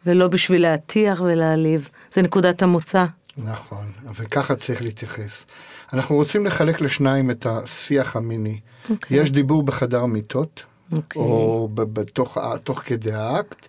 ולא 0.05 0.27
בשביל 0.27 0.61
להטיח 0.61 1.21
ולהעליב. 1.21 1.89
זה 2.13 2.21
נקודת 2.21 2.61
המוצא. 2.61 3.05
נכון, 3.37 3.91
וככה 4.15 4.55
צריך 4.55 4.81
להתייחס. 4.81 5.45
אנחנו 5.93 6.15
רוצים 6.15 6.45
לחלק 6.45 6.81
לשניים 6.81 7.31
את 7.31 7.45
השיח 7.45 8.15
המיני. 8.15 8.59
Okay. 8.59 8.91
אוקיי. 8.91 9.17
יש 9.17 9.31
דיבור 9.31 9.63
בחדר 9.63 10.05
מיטות, 10.05 10.59
okay. 10.59 10.95
אוקיי. 10.95 11.21
או 11.21 11.69
בתוך, 11.73 12.37
תוך 12.63 12.81
כדי 12.85 13.13
האקט, 13.13 13.67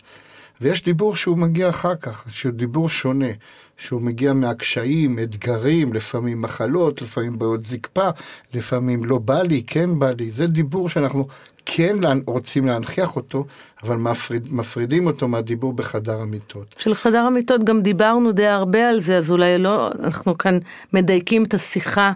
ויש 0.60 0.82
דיבור 0.82 1.16
שהוא 1.16 1.38
מגיע 1.38 1.68
אחר 1.68 1.96
כך, 1.96 2.24
שהוא 2.28 2.52
דיבור 2.52 2.88
שונה. 2.88 3.30
שהוא 3.76 4.02
מגיע 4.02 4.32
מהקשיים, 4.32 5.18
אתגרים, 5.18 5.92
לפעמים 5.92 6.42
מחלות, 6.42 7.02
לפעמים 7.02 7.38
בעיות 7.38 7.60
זקפה, 7.60 8.08
לפעמים 8.54 9.04
לא 9.04 9.18
בא 9.18 9.42
לי, 9.42 9.62
כן 9.66 9.98
בא 9.98 10.10
לי. 10.10 10.30
זה 10.30 10.46
דיבור 10.46 10.88
שאנחנו 10.88 11.26
כן 11.66 11.96
רוצים 12.26 12.66
להנכיח 12.66 13.16
אותו, 13.16 13.44
אבל 13.82 13.96
מפריד, 13.96 14.48
מפרידים 14.50 15.06
אותו 15.06 15.28
מהדיבור 15.28 15.72
בחדר 15.72 16.20
המיטות. 16.20 16.74
של 16.78 16.94
חדר 16.94 17.18
המיטות 17.18 17.64
גם 17.64 17.82
דיברנו 17.82 18.32
די 18.32 18.46
הרבה 18.46 18.88
על 18.88 19.00
זה, 19.00 19.18
אז 19.18 19.30
אולי 19.30 19.58
לא, 19.58 19.90
אנחנו 20.02 20.38
כאן 20.38 20.58
מדייקים 20.92 21.44
את 21.44 21.54
השיחה. 21.54 22.12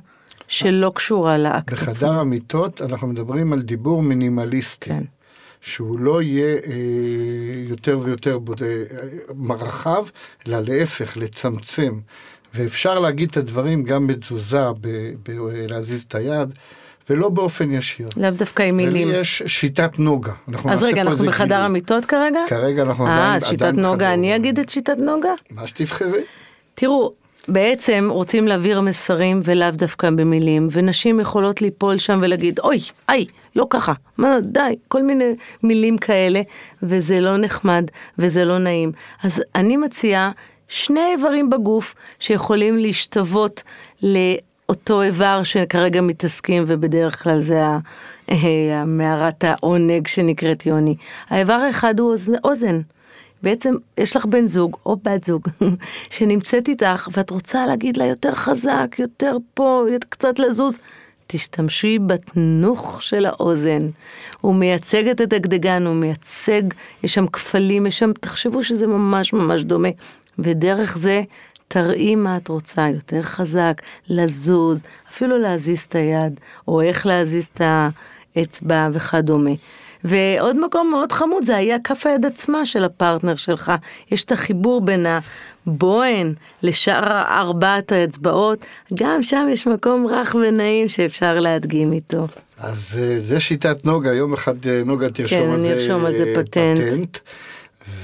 שלא 0.49 0.93
קשורה 0.95 1.39
לאקט 1.39 1.73
עצמו. 1.73 1.93
בחדר 1.93 2.13
המיטות 2.13 2.83
אנחנו 2.83 3.07
מדברים 3.07 3.53
על 3.53 3.63
דיבור 3.63 4.03
מינימליסטי. 4.03 4.91
כן. 4.91 5.03
שהוא 5.67 5.99
לא 5.99 6.23
יהיה 6.23 6.55
אה, 6.55 6.61
יותר 7.69 7.99
ויותר 8.03 8.39
בוד... 8.39 8.63
אה, 8.63 9.55
רחב, 9.55 10.05
אלא 10.49 10.59
להפך, 10.61 11.17
לצמצם. 11.17 11.99
ואפשר 12.55 12.99
להגיד 12.99 13.29
את 13.31 13.37
הדברים 13.37 13.83
גם 13.83 14.07
בתזוזה. 14.07 14.67
ב... 14.81 15.11
להזיז 15.69 16.03
את 16.03 16.15
היד. 16.15 16.53
ולא 17.11 17.29
באופן 17.29 17.73
ישיר. 17.73 18.09
לאו 18.17 18.31
דווקא 18.31 18.63
עם 18.63 18.77
מילים. 18.77 19.09
ולי 19.09 19.17
יש 19.17 19.43
שיטת 19.47 19.99
נוגה. 19.99 20.33
אז 20.65 20.83
רגע, 20.83 21.03
אנחנו 21.03 21.25
בחדר 21.25 21.47
גילים. 21.47 21.61
המיטות 21.61 22.05
כרגע? 22.05 22.41
כרגע 22.49 22.83
אנחנו 22.83 23.07
아, 23.07 23.11
עדיין... 23.11 23.35
אה, 23.35 23.41
שיטת 23.41 23.73
נוגה, 23.75 24.15
אני 24.15 24.37
אגיד 24.37 24.59
את 24.59 24.69
שיטת 24.69 24.99
נוגה? 24.99 25.33
מה 25.51 25.67
שתבחרי. 25.67 26.21
תראו, 26.75 27.13
בעצם 27.49 28.09
רוצים 28.11 28.49
להעביר 28.49 28.81
מסרים 28.81 29.41
ולאו 29.45 29.71
דווקא 29.71 30.11
במילים, 30.11 30.69
ונשים 30.73 31.21
יכולות 31.21 31.63
ליפול 31.63 31.99
שם 31.99 32.19
ולהגיד, 32.23 32.59
אוי, 32.59 32.81
איי, 33.09 33.27
לא 33.57 33.67
ככה, 33.71 33.93
מה, 34.19 34.37
די, 34.43 34.77
כל 34.89 35.03
מיני 35.03 35.35
מילים 35.63 35.99
כאלה, 35.99 36.43
וזה 36.83 37.21
לא 37.21 37.37
נחמד 37.37 37.85
וזה 38.19 38.45
לא 38.45 38.59
נעים. 38.59 38.93
אז 39.23 39.43
אני 39.55 39.77
מציעה 39.77 40.31
שני 40.69 41.13
איברים 41.13 41.51
בגוף 41.51 41.95
שיכולים 42.19 42.77
להשתוות 42.79 43.63
לאותו 44.03 45.03
איבר 45.03 45.43
שכרגע 45.45 46.01
מתעסקים, 46.01 46.65
ובדרך 46.67 47.23
כלל 47.23 47.41
זה 47.41 47.61
אה, 48.31 48.81
המערת 48.81 49.45
העונג 49.45 50.07
שנקראת 50.07 50.67
יוני. 50.67 50.97
האיבר 51.31 51.53
האחד 51.53 52.01
הוא 52.01 52.17
אוזן. 52.45 52.81
בעצם 53.43 53.75
יש 53.99 54.17
לך 54.17 54.27
בן 54.27 54.47
זוג 54.47 54.77
או 54.87 54.97
בת 54.97 55.25
זוג 55.25 55.49
שנמצאת 56.11 56.69
איתך 56.69 57.09
ואת 57.13 57.31
רוצה 57.31 57.67
להגיד 57.67 57.97
לה 57.97 58.05
יותר 58.05 58.35
חזק, 58.35 58.97
יותר 58.99 59.37
פה, 59.55 59.85
קצת 60.09 60.39
לזוז, 60.39 60.79
תשתמשי 61.27 61.99
בתנוך 62.07 63.03
של 63.03 63.27
האוזן. 63.27 63.89
הוא 64.41 64.55
מייצג 64.55 65.09
את 65.09 65.21
הדגדגן, 65.21 65.87
הוא 65.87 65.95
מייצג, 65.95 66.63
יש 67.03 67.15
שם 67.15 67.27
כפלים, 67.27 67.87
יש 67.87 67.99
שם, 67.99 68.13
תחשבו 68.21 68.65
שזה 68.65 68.87
ממש 68.87 69.33
ממש 69.33 69.63
דומה. 69.63 69.89
ודרך 70.39 70.99
זה 70.99 71.23
תראי 71.69 72.15
מה 72.15 72.37
את 72.37 72.49
רוצה, 72.49 72.89
יותר 72.95 73.23
חזק, 73.23 73.83
לזוז, 74.09 74.83
אפילו 75.11 75.39
להזיז 75.39 75.81
את 75.81 75.95
היד, 75.95 76.41
או 76.69 76.81
איך 76.83 77.07
להזיז 77.07 77.51
את 77.55 77.61
האצבע 78.37 78.89
וכדומה. 78.93 79.51
ועוד 80.05 80.57
מקום 80.65 80.91
מאוד 80.91 81.13
חמוד 81.13 81.45
זה 81.45 81.57
היה 81.57 81.77
כף 81.85 82.07
היד 82.07 82.27
עצמה 82.27 82.67
של 82.67 82.85
הפרטנר 82.85 83.37
שלך. 83.37 83.73
יש 84.11 84.25
את 84.25 84.33
החיבור 84.33 84.81
בין 84.81 85.07
הבוהן 85.67 86.35
לשאר 86.63 87.23
ארבעת 87.39 87.93
האצבעות, 87.93 88.59
גם 88.95 89.23
שם 89.23 89.49
יש 89.53 89.67
מקום 89.67 90.07
רך 90.07 90.35
ונעים 90.35 90.89
שאפשר 90.89 91.41
להדגים 91.41 91.93
איתו. 91.93 92.27
אז 92.59 92.99
אה, 92.99 93.21
זה 93.21 93.41
שיטת 93.41 93.85
נוגה, 93.85 94.13
יום 94.13 94.33
אחד 94.35 94.67
אה, 94.67 94.83
נוגה 94.85 95.11
תרשום 95.11 95.39
כן, 95.39 95.49
על 95.49 95.55
אני 95.55 95.87
זה 95.87 95.95
על 95.95 96.13
זה 96.19 96.33
פטנט. 96.37 96.79
פטנט. 96.79 97.19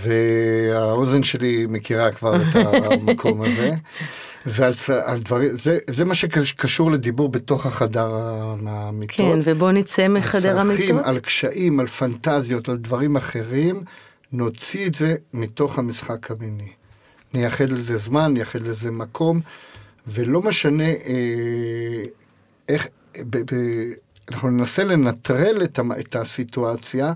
והאוזן 0.02 1.22
שלי 1.22 1.66
מכירה 1.68 2.12
כבר 2.12 2.36
את 2.36 2.56
המקום 2.92 3.42
הזה. 3.42 3.74
ועל 4.46 4.72
על 5.04 5.18
דברים, 5.18 5.50
זה, 5.56 5.78
זה 5.90 6.04
מה 6.04 6.14
שקשור 6.14 6.90
לדיבור 6.90 7.28
בתוך 7.28 7.66
החדר 7.66 8.10
המיטות. 8.66 9.16
כן, 9.16 9.38
ובוא 9.44 9.72
נצא 9.72 10.08
מחדר 10.08 10.50
על 10.50 10.58
המיטות. 10.58 10.80
צרכים, 10.80 10.98
על 10.98 11.18
קשיים, 11.18 11.80
על 11.80 11.86
פנטזיות, 11.86 12.68
על 12.68 12.76
דברים 12.76 13.16
אחרים, 13.16 13.82
נוציא 14.32 14.86
את 14.86 14.94
זה 14.94 15.16
מתוך 15.32 15.78
המשחק 15.78 16.30
המיני. 16.30 16.68
נייחד 17.34 17.70
לזה 17.70 17.96
זמן, 17.96 18.32
נייחד 18.32 18.62
לזה 18.62 18.90
מקום, 18.90 19.40
ולא 20.06 20.42
משנה 20.42 20.88
אה, 20.88 22.04
איך, 22.68 22.88
ב, 23.18 23.36
ב, 23.36 23.56
אנחנו 24.30 24.50
ננסה 24.50 24.84
לנטרל 24.84 25.62
את, 25.64 25.78
את 26.00 26.16
הסיטואציה, 26.16 27.12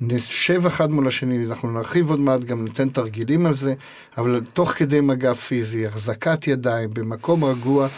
נשב 0.00 0.66
אחד 0.66 0.90
מול 0.90 1.08
השני, 1.08 1.46
אנחנו 1.46 1.70
נרחיב 1.70 2.10
עוד 2.10 2.20
מעט, 2.20 2.40
גם 2.40 2.64
ניתן 2.64 2.88
תרגילים 2.88 3.46
על 3.46 3.54
זה, 3.54 3.74
אבל 4.18 4.40
תוך 4.52 4.70
כדי 4.70 5.00
מגע 5.00 5.34
פיזי, 5.34 5.86
החזקת 5.86 6.46
ידיים, 6.46 6.90
במקום 6.92 7.44
רגוע, 7.44 7.88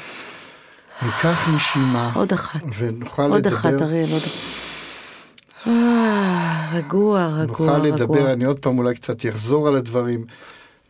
ניקח 1.03 1.49
נשימה. 1.55 2.11
עוד 2.15 2.33
אחת. 2.33 2.61
ונוכל 2.79 3.23
עוד 3.23 3.47
לדבר. 3.47 3.57
אחת, 3.57 3.83
אריאל, 3.83 4.13
עוד 4.13 4.23
אחת. 4.23 4.69
אה, 5.67 6.71
רגוע, 6.73 7.27
רגוע, 7.27 7.67
נוכל 7.67 7.79
לדבר, 7.79 8.15
רגוע. 8.15 8.33
אני 8.33 8.45
עוד 8.45 8.59
פעם 8.59 8.79
אולי 8.79 8.95
קצת 8.95 9.27
אחזור 9.27 9.69
על 9.69 9.77
הדברים. 9.77 10.25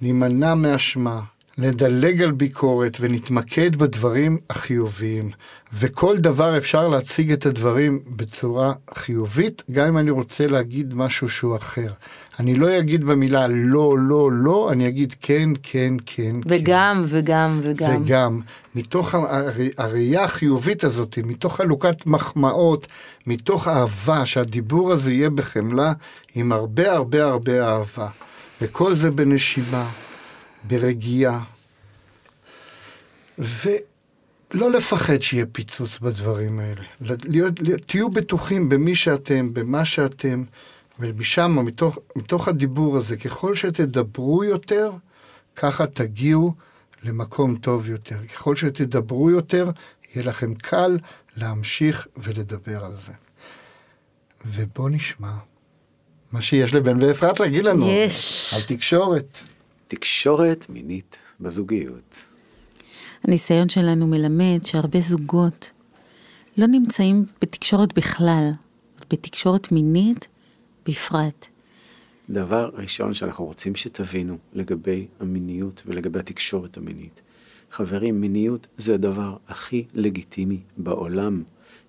נימנע 0.01 0.55
מאשמה, 0.55 1.21
נדלג 1.59 2.23
על 2.23 2.31
ביקורת 2.31 2.97
ונתמקד 3.01 3.77
בדברים 3.77 4.39
החיוביים. 4.51 5.31
וכל 5.73 6.17
דבר 6.17 6.57
אפשר 6.57 6.89
להציג 6.89 7.33
את 7.33 7.47
הדברים 7.47 7.99
בצורה 8.17 8.73
חיובית, 8.95 9.63
גם 9.71 9.87
אם 9.87 9.99
אני 9.99 10.11
רוצה 10.11 10.47
להגיד 10.47 10.95
משהו 10.95 11.29
שהוא 11.29 11.57
אחר. 11.57 11.89
אני 12.41 12.55
לא 12.55 12.79
אגיד 12.79 13.05
במילה 13.05 13.47
לא, 13.49 13.97
לא, 13.99 14.31
לא, 14.33 14.69
אני 14.73 14.89
אגיד 14.89 15.15
כן, 15.21 15.51
כן, 15.63 15.95
כן, 16.07 16.37
וגם, 16.47 17.05
וגם, 17.09 17.61
כן. 17.63 17.71
וגם. 17.71 18.03
וגם, 18.03 18.41
מתוך 18.75 19.15
הר- 19.15 19.49
הראייה 19.79 20.25
החיובית 20.25 20.85
הזאת, 20.85 21.19
מתוך 21.25 21.57
חלוקת 21.57 22.07
מחמאות, 22.07 22.87
מתוך 23.27 23.69
אהבה, 23.69 24.27
שהדיבור 24.27 24.93
הזה 24.93 25.13
יהיה 25.13 25.31
בחמלה, 25.31 25.93
עם 26.35 26.53
הרבה 26.53 26.93
הרבה 26.93 27.25
הרבה 27.25 27.69
אהבה. 27.69 28.09
וכל 28.63 28.95
זה 28.95 29.11
בנשימה, 29.11 29.87
ברגיעה. 30.65 31.45
ולא 33.39 34.71
לפחד 34.71 35.23
שיהיה 35.23 35.47
פיצוץ 35.53 35.99
בדברים 35.99 36.59
האלה. 36.59 36.83
להיות, 37.01 37.61
להיות, 37.61 37.81
תהיו 37.81 38.09
בטוחים 38.09 38.69
במי 38.69 38.95
שאתם, 38.95 39.55
במה 39.55 39.85
שאתם, 39.85 40.45
ומשם, 41.01 41.59
מתוך, 41.65 41.99
מתוך 42.17 42.49
הדיבור 42.49 42.97
הזה, 42.97 43.17
ככל 43.17 43.55
שתדברו 43.55 44.45
יותר, 44.45 44.91
ככה 45.57 45.87
תגיעו 45.87 46.55
למקום 47.03 47.57
טוב 47.57 47.89
יותר. 47.89 48.27
ככל 48.27 48.57
שתדברו 48.57 49.31
יותר, 49.31 49.71
יהיה 50.15 50.27
לכם 50.27 50.55
קל 50.55 50.99
להמשיך 51.37 52.07
ולדבר 52.17 52.85
על 52.85 52.97
זה. 53.07 53.13
ובואו 54.47 54.89
נשמע 54.89 55.33
מה 56.33 56.43
שיש 56.43 56.75
לבן 56.75 57.03
ואפרת 57.03 57.41
להגיד 57.41 57.65
לנו. 57.65 57.91
יש. 57.91 58.55
על 58.55 58.63
תקשורת. 58.63 59.39
תקשורת 59.89 60.67
מינית 60.69 61.19
בזוגיות. 61.41 62.25
הניסיון 63.25 63.69
שלנו 63.69 64.07
מלמד 64.07 64.61
שהרבה 64.65 65.01
זוגות 65.01 65.71
לא 66.57 66.67
נמצאים 66.67 67.25
בתקשורת 67.41 67.95
בכלל, 67.95 68.51
בתקשורת 69.11 69.73
מינית 69.73 70.29
בפרט. 70.87 71.47
דבר 72.31 72.71
ראשון 72.75 73.15
שאנחנו 73.15 73.45
רוצים 73.45 73.77
שתבינו 73.77 74.39
לגבי 74.53 75.07
המיניות 75.21 75.83
ולגבי 75.87 76.19
התקשורת 76.19 76.77
המינית. 76.77 77.23
חברים, 77.71 78.21
מיניות 78.21 78.67
זה 78.77 78.95
הדבר 78.95 79.37
הכי 79.49 79.85
לגיטימי 79.95 80.61
בעולם. 80.77 81.43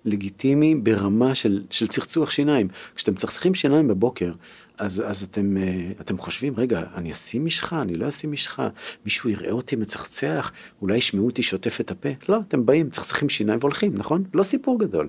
לגיטימי 0.04 0.74
ברמה 0.74 1.34
של, 1.34 1.64
של 1.70 1.88
צחצוח 1.88 2.30
שיניים. 2.30 2.68
כשאתם 2.94 3.12
מצחצחים 3.12 3.54
שיניים 3.54 3.88
בבוקר, 3.88 4.32
אז, 4.80 5.02
אז 5.06 5.22
אתם, 5.22 5.56
אה, 5.56 5.90
אתם 6.00 6.18
חושבים, 6.18 6.54
רגע, 6.56 6.82
אני 6.94 7.12
אשים 7.12 7.44
משחה, 7.44 7.82
אני 7.82 7.94
לא 7.94 8.08
אשים 8.08 8.32
משחה, 8.32 8.68
מישהו 9.04 9.30
יראה 9.30 9.50
אותי 9.50 9.76
מצחצח, 9.76 10.52
אולי 10.82 10.96
ישמעו 10.96 11.26
אותי 11.26 11.42
שוטף 11.42 11.80
את 11.80 11.90
הפה. 11.90 12.08
לא, 12.28 12.38
אתם 12.48 12.66
באים, 12.66 12.86
מצחצחים 12.86 13.28
שיניים 13.28 13.58
והולכים, 13.60 13.94
נכון? 13.94 14.24
לא 14.34 14.42
סיפור 14.42 14.78
גדול. 14.78 15.08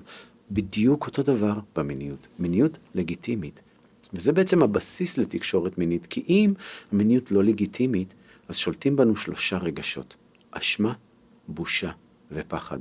בדיוק 0.50 1.06
אותו 1.06 1.22
דבר 1.22 1.58
במיניות. 1.76 2.26
מיניות 2.38 2.78
לגיטימית. 2.94 3.62
וזה 4.12 4.32
בעצם 4.32 4.62
הבסיס 4.62 5.18
לתקשורת 5.18 5.78
מינית, 5.78 6.06
כי 6.06 6.24
אם 6.28 6.52
המיניות 6.92 7.30
לא 7.30 7.44
לגיטימית, 7.44 8.14
אז 8.48 8.56
שולטים 8.56 8.96
בנו 8.96 9.16
שלושה 9.16 9.58
רגשות, 9.58 10.16
אשמה, 10.50 10.92
בושה 11.48 11.90
ופחד. 12.30 12.78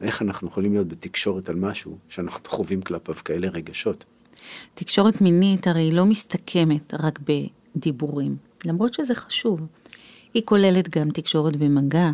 איך 0.00 0.22
אנחנו 0.22 0.48
יכולים 0.48 0.72
להיות 0.72 0.88
בתקשורת 0.88 1.48
על 1.48 1.56
משהו 1.56 1.98
שאנחנו 2.08 2.40
חווים 2.48 2.82
כלפיו 2.82 3.14
כאלה 3.24 3.48
רגשות? 3.48 4.04
תקשורת 4.74 5.20
מינית 5.20 5.66
הרי 5.66 5.90
לא 5.90 6.04
מסתכמת 6.06 6.94
רק 6.94 7.20
בדיבורים, 7.76 8.36
למרות 8.64 8.94
שזה 8.94 9.14
חשוב. 9.14 9.60
היא 10.34 10.42
כוללת 10.44 10.96
גם 10.96 11.10
תקשורת 11.10 11.56
במגע, 11.56 12.10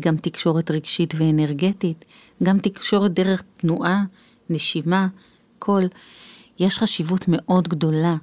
גם 0.00 0.16
תקשורת 0.16 0.70
רגשית 0.70 1.14
ואנרגטית, 1.16 2.04
גם 2.42 2.58
תקשורת 2.58 3.12
דרך 3.12 3.42
תנועה, 3.56 4.04
נשימה, 4.50 5.08
קול. 5.58 5.84
יש 6.58 6.78
חשיבות 6.78 7.24
מאוד 7.28 7.68
גדולה 7.68 8.16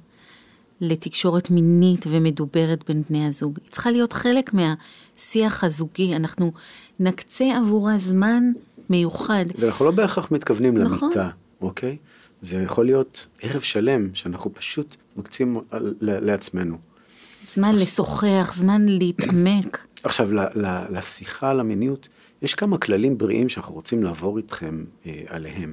לתקשורת 0.80 1.50
מינית 1.50 2.06
ומדוברת 2.10 2.84
בין 2.88 3.02
בני 3.10 3.26
הזוג. 3.26 3.58
היא 3.64 3.70
צריכה 3.70 3.90
להיות 3.90 4.12
חלק 4.12 4.50
מהשיח 4.54 5.64
הזוגי, 5.64 6.16
אנחנו 6.16 6.52
נקצה 7.00 7.56
עבורה 7.56 7.98
זמן 7.98 8.52
מיוחד. 8.90 9.44
ואנחנו 9.58 9.84
לא 9.84 9.90
בהכרח 9.90 10.30
מתכוונים 10.30 10.78
נכון. 10.78 10.98
למיטה, 11.02 11.28
אוקיי? 11.60 11.96
זה 12.40 12.56
יכול 12.62 12.84
להיות 12.86 13.26
ערב 13.42 13.60
שלם 13.60 14.14
שאנחנו 14.14 14.54
פשוט 14.54 14.96
מקצים 15.16 15.58
על- 15.70 15.94
לעצמנו. 16.00 16.76
זמן 17.54 17.74
לשוחח, 17.76 18.52
זמן 18.56 18.86
להתעמק. 18.88 19.86
עכשיו, 20.02 20.32
ל- 20.34 20.40
ל- 20.66 20.98
לשיחה 20.98 21.50
על 21.50 21.60
המיניות, 21.60 22.08
יש 22.42 22.54
כמה 22.54 22.78
כללים 22.78 23.18
בריאים 23.18 23.48
שאנחנו 23.48 23.74
רוצים 23.74 24.02
לעבור 24.02 24.38
איתכם 24.38 24.84
אה, 25.06 25.22
עליהם. 25.26 25.72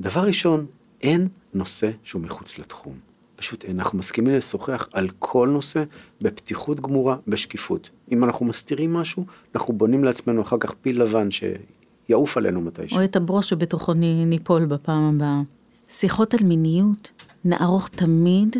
דבר 0.00 0.20
ראשון, 0.20 0.66
אין 1.02 1.28
נושא 1.54 1.90
שהוא 2.04 2.22
מחוץ 2.22 2.58
לתחום. 2.58 2.94
פשוט 3.36 3.64
אין. 3.64 3.78
אנחנו 3.80 3.98
מסכימים 3.98 4.34
לשוחח 4.34 4.88
על 4.92 5.08
כל 5.18 5.48
נושא 5.52 5.84
בפתיחות 6.20 6.80
גמורה, 6.80 7.16
בשקיפות. 7.26 7.90
אם 8.12 8.24
אנחנו 8.24 8.46
מסתירים 8.46 8.92
משהו, 8.92 9.26
אנחנו 9.54 9.74
בונים 9.74 10.04
לעצמנו 10.04 10.42
אחר 10.42 10.56
כך 10.60 10.72
פיל 10.82 11.02
לבן 11.02 11.28
שיעוף 11.30 12.36
עלינו 12.36 12.60
מתישהו. 12.60 12.98
או 12.98 13.04
את 13.04 13.16
הברוש 13.16 13.48
שבתוכו 13.48 13.92
ניפול 14.26 14.66
בפעם 14.66 15.14
הבאה. 15.14 15.40
שיחות 15.90 16.34
על 16.34 16.40
מיניות 16.42 17.12
נערוך 17.44 17.88
תמיד 17.88 18.56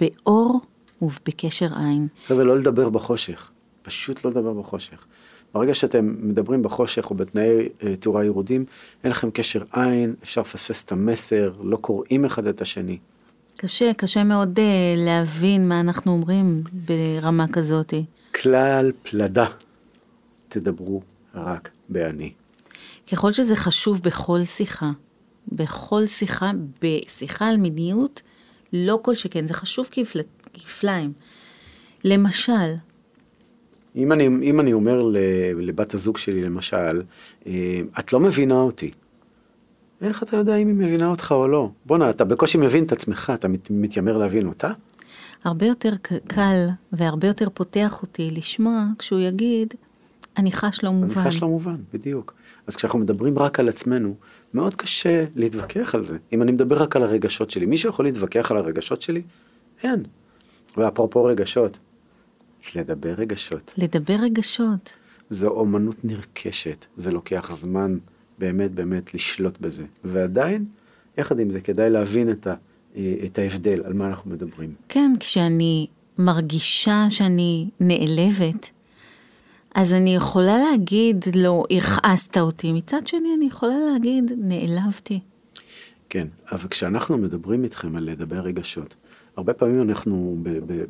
באור 0.00 0.60
ובקשר 1.02 1.68
עין. 1.78 2.08
חבר'ה, 2.26 2.44
לא 2.44 2.58
לדבר 2.58 2.88
בחושך. 2.88 3.50
פשוט 3.82 4.24
לא 4.24 4.30
לדבר 4.30 4.52
בחושך. 4.52 5.06
ברגע 5.54 5.74
שאתם 5.74 6.14
מדברים 6.20 6.62
בחושך 6.62 7.10
או 7.10 7.14
בתנאי 7.14 7.68
אה, 7.82 7.96
תאורה 7.96 8.24
ירודים, 8.24 8.64
אין 9.04 9.10
לכם 9.12 9.30
קשר 9.30 9.62
עין, 9.72 10.14
אפשר 10.22 10.40
לפספס 10.40 10.84
את 10.84 10.92
המסר, 10.92 11.52
לא 11.62 11.76
קוראים 11.76 12.24
אחד 12.24 12.46
את 12.46 12.60
השני. 12.60 12.98
קשה, 13.56 13.94
קשה 13.94 14.24
מאוד 14.24 14.58
uh, 14.58 14.60
להבין 14.96 15.68
מה 15.68 15.80
אנחנו 15.80 16.12
אומרים 16.12 16.62
ברמה 16.72 17.48
כזאת. 17.52 17.94
כלל 18.34 18.92
פלדה, 19.02 19.46
תדברו 20.48 21.02
רק 21.34 21.70
באני. 21.88 22.32
ככל 23.12 23.32
שזה 23.32 23.56
חשוב 23.56 24.00
בכל 24.02 24.44
שיחה, 24.44 24.90
בכל 25.52 26.06
שיחה, 26.06 26.50
בשיחה 26.82 27.48
על 27.48 27.56
מיניות, 27.56 28.22
לא 28.72 28.98
כל 29.02 29.14
שכן, 29.14 29.46
זה 29.46 29.54
חשוב 29.54 29.88
כפל, 29.90 30.20
כפליים. 30.54 31.12
למשל, 32.04 32.74
אם 33.96 34.12
אני, 34.12 34.26
אם 34.26 34.60
אני 34.60 34.72
אומר 34.72 35.02
לבת 35.56 35.94
הזוג 35.94 36.18
שלי, 36.18 36.42
למשל, 36.42 37.02
אה, 37.46 37.80
את 37.98 38.12
לא 38.12 38.20
מבינה 38.20 38.54
אותי. 38.54 38.90
איך 40.02 40.22
אתה 40.22 40.36
יודע 40.36 40.56
אם 40.56 40.68
היא 40.68 40.74
מבינה 40.74 41.06
אותך 41.06 41.32
או 41.32 41.48
לא? 41.48 41.70
בואנה, 41.86 42.10
אתה 42.10 42.24
בקושי 42.24 42.58
מבין 42.58 42.84
את 42.84 42.92
עצמך, 42.92 43.32
אתה 43.34 43.48
מת, 43.48 43.70
מתיימר 43.70 44.18
להבין 44.18 44.46
אותה? 44.46 44.70
הרבה 45.44 45.66
יותר 45.66 45.92
קל 46.26 46.68
והרבה 46.92 47.26
יותר 47.26 47.48
פותח 47.54 48.02
אותי 48.02 48.30
לשמוע 48.30 48.84
כשהוא 48.98 49.20
יגיד, 49.20 49.74
אני 50.36 50.52
חש 50.52 50.84
לא 50.84 50.92
מובן. 50.92 51.20
אני 51.20 51.30
חש 51.30 51.42
לא 51.42 51.48
מובן, 51.48 51.76
בדיוק. 51.92 52.34
אז 52.66 52.76
כשאנחנו 52.76 52.98
מדברים 52.98 53.38
רק 53.38 53.60
על 53.60 53.68
עצמנו, 53.68 54.14
מאוד 54.56 54.74
קשה 54.74 55.24
להתווכח 55.34 55.94
על 55.94 56.04
זה. 56.04 56.16
אם 56.32 56.42
אני 56.42 56.52
מדבר 56.52 56.82
רק 56.82 56.96
על 56.96 57.02
הרגשות 57.02 57.50
שלי, 57.50 57.66
מישהו 57.66 57.90
יכול 57.90 58.04
להתווכח 58.04 58.50
על 58.50 58.56
הרגשות 58.56 59.02
שלי? 59.02 59.22
אין. 59.82 60.02
ואפרופו 60.76 61.24
רגשות, 61.24 61.78
לדבר 62.74 63.14
רגשות. 63.18 63.74
לדבר 63.78 64.14
רגשות. 64.14 64.92
זו 65.30 65.48
אומנות 65.48 65.96
נרכשת, 66.04 66.86
זה 66.96 67.10
לוקח 67.10 67.52
זמן 67.52 67.98
באמת 68.38 68.70
באמת 68.70 69.14
לשלוט 69.14 69.60
בזה. 69.60 69.84
ועדיין, 70.04 70.64
יחד 71.18 71.38
עם 71.40 71.50
זה, 71.50 71.60
כדאי 71.60 71.90
להבין 71.90 72.30
את, 72.30 72.46
ה, 72.46 72.54
את 73.24 73.38
ההבדל, 73.38 73.82
על 73.84 73.92
מה 73.92 74.08
אנחנו 74.08 74.30
מדברים. 74.30 74.74
כן, 74.88 75.12
כשאני 75.20 75.86
מרגישה 76.18 77.06
שאני 77.10 77.68
נעלבת, 77.80 78.70
אז 79.76 79.92
אני 79.92 80.14
יכולה 80.14 80.58
להגיד, 80.58 81.24
לא, 81.34 81.64
הכעסת 81.70 82.38
אותי. 82.38 82.72
מצד 82.72 83.06
שני, 83.06 83.34
אני 83.36 83.46
יכולה 83.46 83.74
להגיד, 83.92 84.32
נעלבתי. 84.38 85.20
כן, 86.08 86.26
אבל 86.52 86.68
כשאנחנו 86.68 87.18
מדברים 87.18 87.64
איתכם 87.64 87.96
על 87.96 88.04
לדבר 88.04 88.40
רגשות, 88.40 88.94
הרבה 89.36 89.52
פעמים 89.52 89.80
אנחנו 89.80 90.36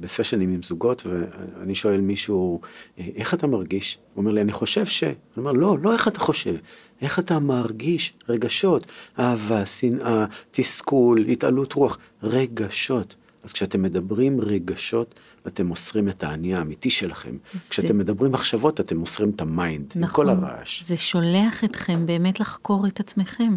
בסשנים 0.01 0.53
עם 0.53 0.63
זוגות, 0.63 1.07
ואני 1.07 1.75
שואל 1.75 2.01
מישהו, 2.01 2.61
איך 2.99 3.35
אתה 3.35 3.47
מרגיש? 3.47 3.99
הוא 4.15 4.23
אומר 4.23 4.33
לי, 4.33 4.41
אני 4.41 4.53
חושב 4.53 4.87
ש... 4.87 5.05
אני 5.05 5.15
אומר, 5.37 5.53
לא, 5.53 5.79
לא 5.79 5.93
איך 5.93 6.09
אתה 6.09 6.21
חושב, 6.21 6.55
איך 7.01 7.19
אתה 7.19 7.39
מרגיש 7.39 8.13
רגשות, 8.29 8.87
אהבה, 9.19 9.67
שנאה, 9.67 10.25
תסכול, 10.51 11.25
התעלות 11.29 11.73
רוח, 11.73 11.99
רגשות. 12.23 13.17
אז 13.47 13.53
כשאתם 13.53 13.83
מדברים 13.83 14.41
רגשות, 14.41 15.15
אתם 15.47 15.67
מוסרים 15.67 16.09
את 16.09 16.25
האני 16.25 16.55
האמיתי 16.55 16.91
שלכם. 16.91 17.37
זה... 17.55 17.71
כשאתם 17.71 17.99
מדברים 17.99 18.33
מחשבות, 18.33 18.81
אתם 18.81 18.97
מוסרים 18.97 19.31
את 19.31 19.41
ה 19.41 19.49
mind, 19.49 19.93
נכון, 19.97 20.29
עם 20.29 20.37
כל 20.37 20.47
הרעש. 20.47 20.85
זה 20.85 20.97
שולח 20.97 21.65
אתכם 21.65 22.07
באמת 22.07 22.41
לחקור 22.41 22.87
את 22.87 23.01
עצמכם. 23.01 23.57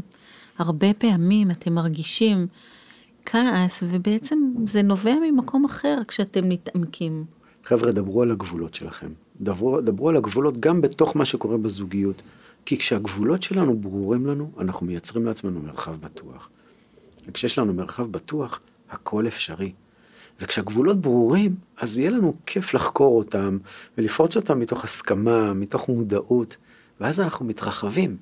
הרבה 0.58 0.94
פעמים 0.94 1.52
אתם 1.52 1.74
מרגישים 1.74 2.48
כעס, 3.26 3.84
ובעצם 3.90 4.40
זה 4.68 4.82
נובע 4.82 5.16
ממקום 5.32 5.66
אחר 5.66 5.98
כשאתם 6.08 6.50
מתעמקים. 6.50 7.26
חבר'ה, 7.64 7.92
דברו 7.92 8.22
על 8.22 8.32
הגבולות 8.32 8.74
שלכם. 8.74 9.10
דברו, 9.42 9.82
דברו 9.82 10.10
על 10.10 10.18
הגבולות 10.18 10.60
גם 10.60 10.82
בתוך 10.82 11.16
מה 11.16 11.26
שקורה 11.26 11.58
בזוגיות. 11.58 12.22
כי 12.66 12.78
כשהגבולות 12.78 13.44
שלנו 13.44 13.80
ברורים 13.80 14.26
לנו, 14.26 14.52
אנחנו 14.60 14.86
מייצרים 14.86 15.26
לעצמנו 15.26 15.60
מרחב 15.60 15.96
בטוח. 16.02 16.50
וכשיש 17.28 17.60
לנו 17.60 17.74
מרחב 17.74 18.12
בטוח, 18.12 18.60
הכל 18.92 19.28
אפשרי. 19.28 19.72
וכשהגבולות 20.40 21.02
ברורים, 21.02 21.56
אז 21.78 22.00
יהיה 22.00 22.10
לנו 22.10 22.34
כיף 22.46 22.74
לחקור 22.74 23.18
אותם 23.18 23.58
ולפרוץ 23.98 24.36
אותם 24.36 24.60
מתוך 24.60 24.84
הסכמה, 24.84 25.54
מתוך 25.54 25.90
מודעות, 25.90 26.58
ואז 27.00 27.20
אנחנו 27.20 27.46
מתרחבים. 27.46 28.18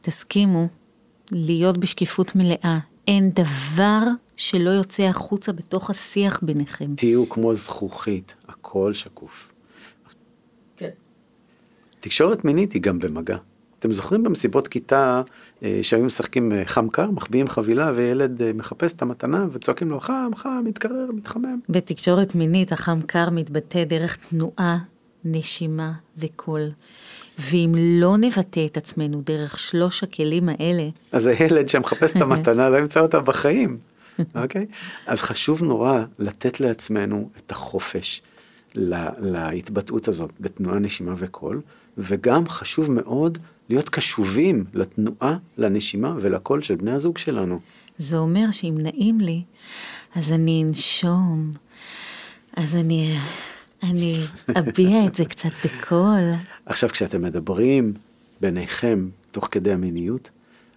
תסכימו 0.00 0.68
להיות 1.32 1.78
בשקיפות 1.78 2.36
מלאה. 2.36 2.78
אין 3.08 3.30
דבר 3.30 4.02
שלא 4.36 4.70
יוצא 4.70 5.02
החוצה 5.02 5.52
בתוך 5.52 5.90
השיח 5.90 6.40
ביניכם. 6.42 6.94
תהיו 6.96 7.28
כמו 7.28 7.54
זכוכית, 7.54 8.34
הכל 8.48 8.92
שקוף. 8.92 9.52
כן. 10.76 10.90
תקשורת 12.00 12.44
מינית 12.44 12.72
היא 12.72 12.82
גם 12.82 12.98
במגע. 12.98 13.36
אתם 13.78 13.92
זוכרים 13.92 14.22
במסיבות 14.22 14.68
כיתה 14.68 15.22
אה, 15.62 15.78
שהיו 15.82 16.04
משחקים 16.04 16.52
אה, 16.52 16.62
חם 16.66 16.88
קר, 16.88 17.10
מחביאים 17.10 17.48
חבילה 17.48 17.92
וילד 17.94 18.42
אה, 18.42 18.52
מחפש 18.52 18.92
את 18.92 19.02
המתנה 19.02 19.46
וצועקים 19.52 19.90
לו 19.90 20.00
חם, 20.00 20.30
חם, 20.36 20.62
מתקרר, 20.64 21.06
מתחמם. 21.14 21.58
בתקשורת 21.68 22.34
מינית 22.34 22.72
החם 22.72 23.00
קר 23.06 23.30
מתבטא 23.30 23.84
דרך 23.84 24.16
תנועה, 24.16 24.78
נשימה 25.24 25.92
וקול. 26.18 26.70
ואם 27.38 27.72
לא 27.78 28.16
נבטא 28.16 28.66
את 28.66 28.76
עצמנו 28.76 29.22
דרך 29.24 29.58
שלוש 29.58 30.02
הכלים 30.02 30.48
האלה... 30.48 30.88
אז 31.12 31.26
הילד 31.26 31.68
שמחפש 31.68 32.16
את 32.16 32.22
המתנה 32.22 32.68
לא 32.68 32.78
ימצא 32.78 33.00
אותה 33.00 33.20
בחיים, 33.20 33.78
אוקיי? 34.34 34.66
okay? 34.70 34.74
אז 35.06 35.22
חשוב 35.22 35.62
נורא 35.62 36.02
לתת 36.18 36.60
לעצמנו 36.60 37.30
את 37.38 37.52
החופש 37.52 38.22
לה, 38.74 39.10
להתבטאות 39.20 40.08
הזאת 40.08 40.30
בתנועה, 40.40 40.78
נשימה 40.78 41.14
וקול, 41.16 41.60
וגם 41.98 42.48
חשוב 42.48 42.92
מאוד 42.92 43.38
להיות 43.68 43.88
קשובים 43.88 44.64
לתנועה, 44.74 45.36
לנשימה 45.58 46.14
ולקול 46.20 46.62
של 46.62 46.74
בני 46.74 46.92
הזוג 46.92 47.18
שלנו. 47.18 47.60
זה 47.98 48.18
אומר 48.18 48.50
שאם 48.50 48.74
נעים 48.82 49.20
לי, 49.20 49.42
אז 50.14 50.32
אני 50.32 50.64
אנשום, 50.68 51.50
אז 52.56 52.74
אני 52.74 53.16
אני 53.82 54.16
אביע 54.58 55.06
את 55.06 55.14
זה 55.14 55.24
קצת 55.24 55.50
בקול. 55.64 56.32
עכשיו, 56.66 56.90
כשאתם 56.90 57.22
מדברים 57.22 57.94
ביניכם 58.40 59.08
תוך 59.30 59.48
כדי 59.50 59.72
המיניות, 59.72 60.30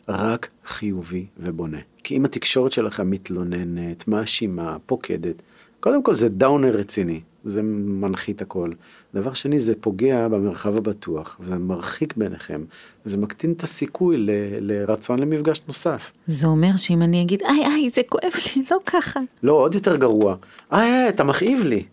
רק 0.08 0.48
חיובי 0.66 1.26
ובונה. 1.38 1.78
כי 2.04 2.18
אם 2.18 2.26
התקשורת 2.26 2.72
שלכם 2.72 3.10
מתלוננת, 3.10 4.08
מאשימה, 4.08 4.78
פוקדת, 4.86 5.42
קודם 5.80 6.04
כל 6.04 6.14
זה 6.14 6.30
דאונר 6.30 6.70
רציני, 6.70 7.22
זה 7.44 7.62
מנחית 7.62 8.42
הכל. 8.42 8.72
דבר 9.14 9.34
שני, 9.34 9.60
זה 9.60 9.74
פוגע 9.82 10.28
במרחב 10.28 10.78
הבטוח, 10.78 11.38
וזה 11.40 11.58
מרחיק 11.58 12.18
ביניכם, 12.18 12.64
וזה 13.06 13.18
מקטין 13.18 13.52
את 13.52 13.64
הסיכוי 13.64 14.18
ל, 14.18 14.30
לרצון 14.60 15.20
למפגש 15.20 15.62
נוסף. 15.68 16.12
זה 16.28 16.48
אומר 16.48 16.78
שאם 16.78 17.02
אני 17.02 17.22
אגיד, 17.22 17.42
איי 17.42 17.66
איי, 17.66 17.90
זה 17.90 18.02
כואב 18.10 18.32
לי, 18.56 18.64
לא 18.72 18.78
ככה. 18.86 19.20
לא, 19.44 19.54
עוד 19.54 19.76
יותר 19.76 19.96
גרוע. 19.96 20.36
איי 20.72 20.92
איי, 20.94 21.10
אתה 21.10 21.24
מכאיב 21.24 21.64
לי. 21.64 21.84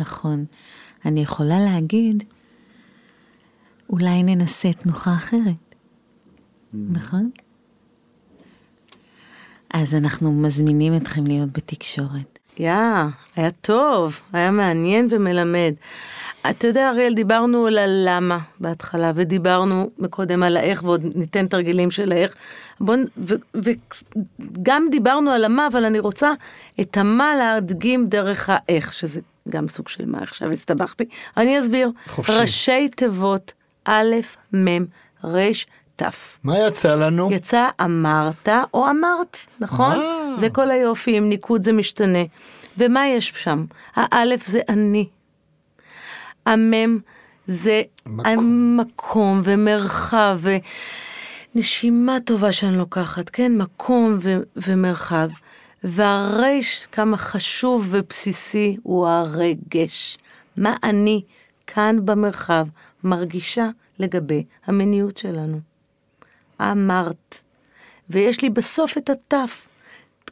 נכון. 0.00 0.44
אני 1.04 1.20
יכולה 1.20 1.60
להגיד, 1.60 2.24
אולי 3.90 4.22
ננסה 4.22 4.72
תנוחה 4.72 5.14
אחרת, 5.14 5.74
mm. 5.74 6.76
נכון? 6.90 7.30
אז 9.70 9.94
אנחנו 9.94 10.32
מזמינים 10.32 10.96
אתכם 10.96 11.26
להיות 11.26 11.52
בתקשורת. 11.52 12.33
יא, 12.58 12.72
yeah, 12.72 13.36
היה 13.36 13.50
טוב, 13.50 14.20
היה 14.32 14.50
מעניין 14.50 15.08
ומלמד. 15.10 15.74
אתה 16.50 16.66
יודע, 16.66 16.88
אריאל, 16.88 17.14
דיברנו 17.14 17.66
על 17.66 17.78
הלמה 17.78 18.38
בהתחלה, 18.60 19.12
ודיברנו 19.14 19.90
מקודם 19.98 20.42
על 20.42 20.56
האיך, 20.56 20.82
ועוד 20.84 21.02
ניתן 21.14 21.46
תרגילים 21.46 21.90
של 21.90 22.12
האיך. 22.12 22.34
בוא, 22.80 22.94
וגם 23.54 24.86
דיברנו 24.90 25.30
על 25.30 25.44
המה, 25.44 25.66
אבל 25.66 25.84
אני 25.84 25.98
רוצה 25.98 26.32
את 26.80 26.96
המה 26.96 27.36
להדגים 27.36 28.06
דרך 28.06 28.50
האיך, 28.52 28.92
שזה 28.92 29.20
גם 29.48 29.68
סוג 29.68 29.88
של 29.88 30.06
מה, 30.06 30.18
עכשיו 30.22 30.50
הסתבכתי. 30.50 31.04
אני 31.36 31.60
אסביר. 31.60 31.90
חופשי. 32.06 32.32
ראשי 32.32 32.88
תיבות 32.88 33.52
א', 33.84 34.14
מ', 34.54 34.84
ר', 35.24 35.50
ת'. 35.96 36.02
מה 36.44 36.58
יצא 36.58 36.94
לנו? 36.94 37.28
יצא 37.32 37.68
אמרת 37.80 38.48
או 38.74 38.90
אמרת, 38.90 39.36
נכון? 39.60 39.96
אה. 39.96 40.23
זה 40.40 40.50
כל 40.50 40.70
היופי, 40.70 41.16
עם 41.16 41.28
ניקוד 41.28 41.62
זה 41.62 41.72
משתנה. 41.72 42.22
ומה 42.78 43.08
יש 43.08 43.32
שם? 43.36 43.64
האלף 43.94 44.46
זה 44.46 44.60
אני. 44.68 45.08
המם 46.46 46.98
זה 47.46 47.82
מקום, 48.06 48.76
מקום 48.80 49.40
ומרחב 49.44 50.40
ונשימה 51.54 52.18
טובה 52.24 52.52
שאני 52.52 52.76
לוקחת, 52.76 53.30
כן? 53.30 53.52
מקום 53.58 54.18
ו- 54.20 54.38
ומרחב. 54.56 55.28
והרייש, 55.84 56.86
כמה 56.92 57.16
חשוב 57.16 57.88
ובסיסי, 57.90 58.76
הוא 58.82 59.08
הרגש. 59.08 60.18
מה 60.56 60.74
אני 60.82 61.22
כאן 61.66 61.96
במרחב 62.04 62.66
מרגישה 63.04 63.68
לגבי 63.98 64.44
המיניות 64.66 65.16
שלנו. 65.16 65.60
אמרת. 66.60 67.40
ויש 68.10 68.42
לי 68.42 68.50
בסוף 68.50 68.98
את 68.98 69.10
התף. 69.10 69.66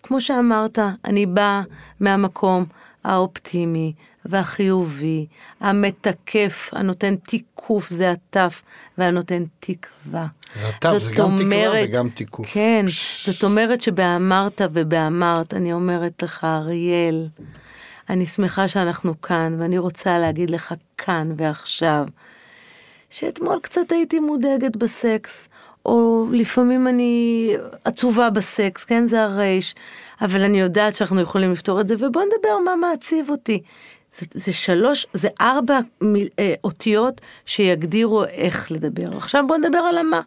כמו 0.02 0.20
שאמרת, 0.20 0.78
אני 1.04 1.26
באה 1.26 1.62
מהמקום 2.00 2.64
האופטימי 3.04 3.92
והחיובי, 4.24 5.26
המתקף, 5.60 6.70
הנותן 6.72 7.16
תיקוף, 7.16 7.90
זה 7.90 8.12
התף, 8.12 8.62
והנותן 8.98 9.42
תקווה. 9.60 10.26
התף 10.62 10.98
זה 10.98 11.12
גם 11.12 11.24
אומרת, 11.24 11.70
תקווה 11.70 11.84
וגם 11.84 12.08
תיקוף. 12.08 12.46
כן, 12.52 12.84
פש... 12.86 13.28
זאת 13.28 13.44
אומרת 13.44 13.82
שבאמרת 13.82 14.60
ובאמרת, 14.72 15.54
אני 15.54 15.72
אומרת 15.72 16.22
לך, 16.22 16.44
אריאל, 16.44 17.28
אני 18.10 18.26
שמחה 18.26 18.68
שאנחנו 18.68 19.20
כאן, 19.20 19.56
ואני 19.58 19.78
רוצה 19.78 20.18
להגיד 20.18 20.50
לך 20.50 20.74
כאן 20.98 21.32
ועכשיו, 21.36 22.06
שאתמול 23.10 23.58
קצת 23.62 23.92
הייתי 23.92 24.20
מודאגת 24.20 24.76
בסקס, 24.76 25.48
או 25.86 26.26
לפעמים 26.32 26.88
אני 26.88 27.52
עצובה 27.84 28.30
בסקס, 28.30 28.84
כן, 28.84 29.06
זה 29.06 29.22
הרייש, 29.22 29.74
אבל 30.20 30.42
אני 30.42 30.60
יודעת 30.60 30.94
שאנחנו 30.94 31.20
יכולים 31.20 31.52
לפתור 31.52 31.80
את 31.80 31.88
זה, 31.88 31.94
ובוא 31.94 32.22
נדבר 32.22 32.58
מה 32.64 32.76
מעציב 32.76 33.30
אותי. 33.30 33.62
זה, 34.18 34.26
זה 34.34 34.52
שלוש, 34.52 35.06
זה 35.12 35.28
ארבע 35.40 35.78
מיל, 36.00 36.28
אה, 36.38 36.54
אותיות 36.64 37.20
שיגדירו 37.46 38.24
איך 38.24 38.72
לדבר. 38.72 39.16
עכשיו 39.16 39.44
בוא 39.48 39.56
נדבר 39.56 39.78
על 39.78 39.98
המה. 39.98 40.20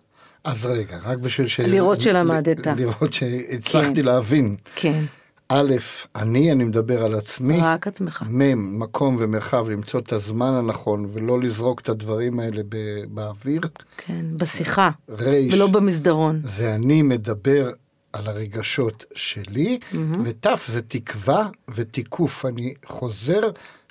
אז 0.44 0.65
רגע, 0.65 0.98
רק 1.04 1.18
בשביל 1.18 1.48
ש... 1.48 1.60
לראות 1.60 2.02
שלמדת. 2.02 2.68
לראות 2.68 3.13
שהצלחתי 3.13 4.02
כן. 4.02 4.06
להבין. 4.06 4.56
כן. 4.76 5.04
א', 5.49 5.73
אני, 6.15 6.51
אני 6.51 6.63
מדבר 6.63 7.03
על 7.03 7.15
עצמי. 7.15 7.58
רק 7.62 7.88
עצמך. 7.88 8.23
מ', 8.29 8.79
מקום 8.79 9.17
ומרחב 9.19 9.69
למצוא 9.69 9.99
את 9.99 10.13
הזמן 10.13 10.53
הנכון 10.53 11.08
ולא 11.13 11.39
לזרוק 11.39 11.81
את 11.81 11.89
הדברים 11.89 12.39
האלה 12.39 12.62
ב- 12.69 13.03
באוויר. 13.10 13.62
כן, 13.97 14.25
בשיחה. 14.38 14.89
ר', 15.10 15.34
ולא 15.51 15.67
במסדרון. 15.67 16.41
זה 16.43 16.75
אני 16.75 17.01
מדבר 17.01 17.71
על 18.13 18.27
הרגשות 18.27 19.05
שלי, 19.15 19.79
ות' 20.23 20.47
זה 20.67 20.81
תקווה 20.81 21.47
ותיקוף. 21.75 22.45
אני 22.45 22.73
חוזר 22.86 23.41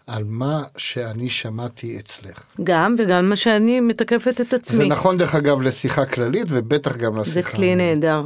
על 0.06 0.24
מה 0.26 0.62
שאני 0.76 1.28
שמעתי 1.28 1.98
אצלך. 1.98 2.42
גם, 2.64 2.96
וגם 2.98 3.28
מה 3.28 3.36
שאני 3.36 3.80
מתקפת 3.80 4.40
את 4.40 4.50
זה 4.50 4.56
עצמי. 4.56 4.88
נכון 4.88 5.18
דרך 5.18 5.34
אגב 5.34 5.62
לשיחה 5.62 6.06
כללית 6.06 6.46
ובטח 6.48 6.96
גם 6.96 7.16
לשיחה. 7.16 7.34
זה 7.34 7.42
כלי 7.42 7.74
נהדר. 7.74 8.22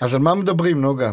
אז 0.00 0.14
על 0.14 0.20
מה 0.20 0.34
מדברים 0.34 0.80
נוגה? 0.80 1.10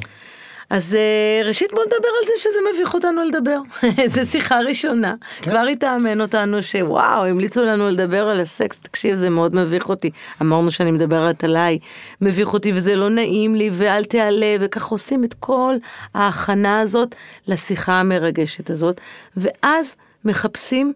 אז 0.69 0.95
אה, 0.95 1.47
ראשית 1.47 1.71
בוא 1.71 1.83
נדבר 1.83 2.07
על 2.21 2.27
זה 2.27 2.33
שזה 2.37 2.59
מביך 2.73 2.93
אותנו 2.93 3.23
לדבר. 3.23 3.59
זו 4.13 4.31
שיחה 4.31 4.59
ראשונה. 4.59 5.15
כן. 5.41 5.51
כבר 5.51 5.59
התאמן 5.71 6.21
אותנו 6.21 6.63
שוואו, 6.63 7.23
המליצו 7.25 7.63
לנו 7.63 7.89
לדבר 7.89 8.27
על 8.27 8.41
הסקס, 8.41 8.79
תקשיב, 8.79 9.15
זה 9.15 9.29
מאוד 9.29 9.55
מביך 9.55 9.89
אותי. 9.89 10.11
אמרנו 10.41 10.71
שאני 10.71 10.91
מדברת 10.91 11.43
עליי, 11.43 11.79
מביך 12.21 12.53
אותי 12.53 12.71
וזה 12.75 12.95
לא 12.95 13.09
נעים 13.09 13.55
לי, 13.55 13.69
ואל 13.73 14.03
תעלה, 14.03 14.55
וככה 14.59 14.89
עושים 14.89 15.23
את 15.23 15.33
כל 15.33 15.75
ההכנה 16.13 16.79
הזאת 16.79 17.15
לשיחה 17.47 17.93
המרגשת 17.93 18.69
הזאת. 18.69 19.01
ואז 19.37 19.95
מחפשים 20.25 20.93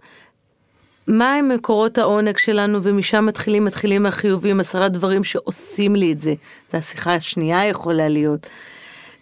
מהם 1.07 1.49
מקורות 1.49 1.97
העונג 1.97 2.37
שלנו, 2.37 2.83
ומשם 2.83 3.25
מתחילים, 3.25 3.65
מתחילים 3.65 4.05
החיובים, 4.05 4.59
עשרה 4.59 4.89
דברים 4.89 5.23
שעושים 5.23 5.95
לי 5.95 6.11
את 6.11 6.21
זה. 6.21 6.33
זו 6.71 6.77
השיחה 6.77 7.15
השנייה 7.15 7.65
יכולה 7.67 8.07
להיות. 8.07 8.47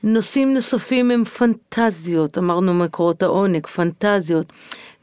נושאים 0.08 0.54
נוספים 0.54 1.12
הם 1.12 1.24
פנטזיות, 1.24 2.38
אמרנו 2.38 2.74
מקורות 2.74 3.24
העונג, 3.24 3.68
פנטזיות. 3.68 4.54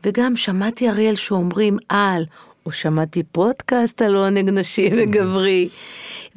וגם 0.04 0.36
שמעתי 0.36 0.88
אריאל 0.88 1.14
שאומרים 1.14 1.76
על, 1.88 2.24
או 2.66 2.72
שמעתי 2.72 3.22
פודקאסט 3.22 4.02
על 4.02 4.14
עונג 4.14 4.50
נשי 4.50 4.90
וגברי. 4.96 5.68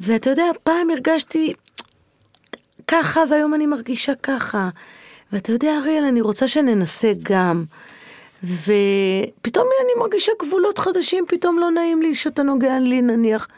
ואתה 0.00 0.30
יודע, 0.30 0.44
פעם 0.62 0.90
הרגשתי 0.90 1.52
ככה, 2.86 3.20
והיום 3.30 3.54
אני 3.54 3.66
מרגישה 3.66 4.12
ככה. 4.22 4.68
ואתה 5.32 5.52
יודע, 5.52 5.78
אריאל, 5.78 6.04
אני 6.04 6.20
רוצה 6.20 6.48
שננסה 6.48 7.12
גם. 7.22 7.64
ופתאום 8.44 9.66
אני 9.84 9.92
מרגישה 9.98 10.32
גבולות 10.42 10.78
חדשים, 10.78 11.24
פתאום 11.28 11.58
לא 11.58 11.70
נעים 11.70 12.02
לי 12.02 12.14
שאתה 12.14 12.42
נוגע 12.42 12.78
לי 12.78 13.02
נניח 13.02 13.48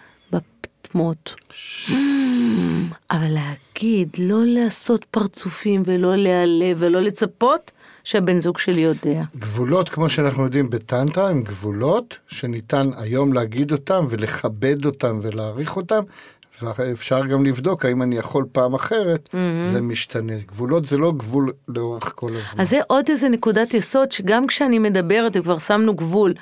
בפטמות. 0.91 1.35
אבל 3.11 3.29
להגיד, 3.29 4.09
לא 4.19 4.45
לעשות 4.45 5.05
פרצופים 5.05 5.83
ולא 5.87 6.17
להיעלב 6.17 6.77
ולא 6.81 7.01
לצפות 7.01 7.71
שהבן 8.05 8.41
זוג 8.41 8.59
שלי 8.59 8.81
יודע. 8.81 9.23
גבולות, 9.39 9.89
כמו 9.89 10.09
שאנחנו 10.09 10.45
יודעים 10.45 10.71
בטנטרה, 10.71 11.29
הם 11.31 11.43
גבולות 11.43 12.19
שניתן 12.29 12.91
היום 12.97 13.33
להגיד 13.33 13.73
אותם 13.73 14.07
ולכבד 14.11 14.85
אותם 14.85 15.21
ולהעריך 15.23 15.77
אותם, 15.77 16.03
ואפשר 16.63 17.27
גם 17.27 17.47
לבדוק 17.47 17.85
האם 17.85 18.03
אני 18.03 18.17
יכול 18.17 18.45
פעם 18.53 18.75
אחרת, 18.75 19.29
זה 19.73 19.81
משתנה. 19.81 20.33
גבולות 20.47 20.85
זה 20.85 20.99
לא 20.99 21.13
גבול 21.17 21.53
לאורך 21.69 22.13
כל 22.15 22.29
הזמן. 22.29 22.63
אז 22.63 22.71
זה 22.71 22.81
עוד 22.87 23.05
איזה 23.09 23.29
נקודת 23.29 23.75
יסוד 23.75 24.13
שגם 24.13 24.47
כשאני 24.47 24.79
מדברת 24.79 25.37
וכבר 25.37 25.59
שמנו 25.59 25.95
גבול, 25.95 26.35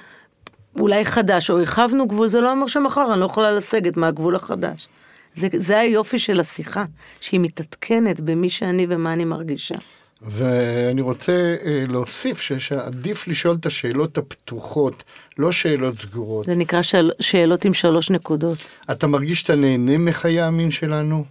אולי 0.77 1.05
חדש, 1.05 1.51
או 1.51 1.59
הרחבנו 1.59 2.09
גבול, 2.09 2.29
זה 2.29 2.41
לא 2.41 2.53
אומר 2.53 2.67
שמחר 2.67 3.13
אני 3.13 3.21
לא 3.21 3.27
יכולה 3.27 3.51
לסגת 3.51 3.97
מהגבול 3.97 4.37
החדש. 4.37 4.89
זה, 5.35 5.49
זה 5.57 5.79
היופי 5.79 6.19
של 6.19 6.41
השיחה, 6.41 6.85
שהיא 7.21 7.41
מתעדכנת 7.41 8.21
במי 8.21 8.49
שאני 8.49 8.87
ומה 8.89 9.13
אני 9.13 9.25
מרגישה. 9.25 9.75
ואני 10.23 11.01
רוצה 11.01 11.57
אה, 11.65 11.85
להוסיף 11.89 12.41
שעדיף 12.41 13.29
לשאול 13.29 13.57
את 13.61 13.67
השאלות 13.67 14.19
הפתוחות, 14.19 15.03
לא 15.39 15.53
שאלות 15.53 15.97
סגורות. 15.97 16.47
זה 16.47 16.55
נקרא 16.55 16.83
שאל, 16.83 17.11
שאלות 17.21 17.65
עם 17.65 17.75
שלוש 17.75 18.11
נקודות. 18.11 18.59
אתה 18.91 19.07
מרגיש 19.07 19.41
שאתה 19.41 19.55
נהנה 19.55 19.99
מחיי 19.99 20.41
המין 20.41 20.71
שלנו? 20.71 21.25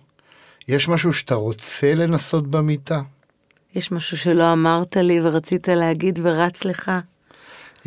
יש 0.68 0.88
משהו 0.88 1.14
שאתה 1.14 1.36
רוצה 1.36 1.96
לנסות 1.96 2.48
במיטה? 2.48 3.02
יש 3.76 3.92
משהו 3.92 4.18
שלא 4.18 4.54
אמרת 4.54 4.98
לי 4.98 5.22
ורצית 5.22 5.68
להגיד 5.68 6.20
ורץ 6.24 6.66
לך? 6.66 6.92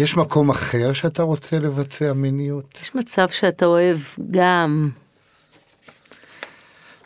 יש 0.01 0.17
מקום 0.17 0.51
אחר 0.51 0.93
שאתה 0.93 1.23
רוצה 1.23 1.59
לבצע 1.59 2.13
מיניות? 2.13 2.79
יש 2.83 2.95
מצב 2.95 3.29
שאתה 3.29 3.67
אוהב 3.67 3.99
גם. 4.31 4.91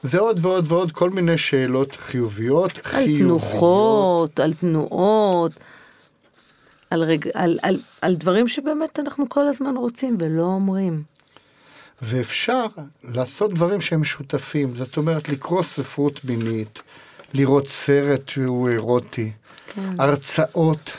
ועוד 0.05 0.39
ועוד 0.43 0.73
ועוד 0.73 0.93
כל 0.93 1.11
מיני 1.11 1.39
שאלות 1.39 1.97
חיוביות. 1.97 2.79
על 2.79 2.83
חיוביות. 2.85 3.21
תנוחות, 3.21 4.41
על 4.41 4.55
תנועות, 4.55 5.53
על, 6.91 7.03
רג... 7.03 7.29
על, 7.35 7.59
על, 7.63 7.79
על 8.03 8.15
דברים 8.15 8.49
שבאמת 8.49 8.99
אנחנו 8.99 9.29
כל 9.29 9.49
הזמן 9.49 9.77
רוצים 9.77 10.17
ולא 10.21 10.43
אומרים. 10.43 11.03
ואפשר 12.03 12.67
לעשות 13.05 13.55
דברים 13.55 13.81
שהם 13.81 14.01
משותפים, 14.01 14.77
זאת 14.77 14.97
אומרת 14.97 15.29
לקרוא 15.29 15.63
ספרות 15.63 16.25
מינית, 16.25 16.79
לראות 17.35 17.69
סרט 17.69 18.29
שהוא 18.29 18.69
אירוטי, 18.69 19.33
כן. 19.67 20.01
הרצאות, 20.01 20.91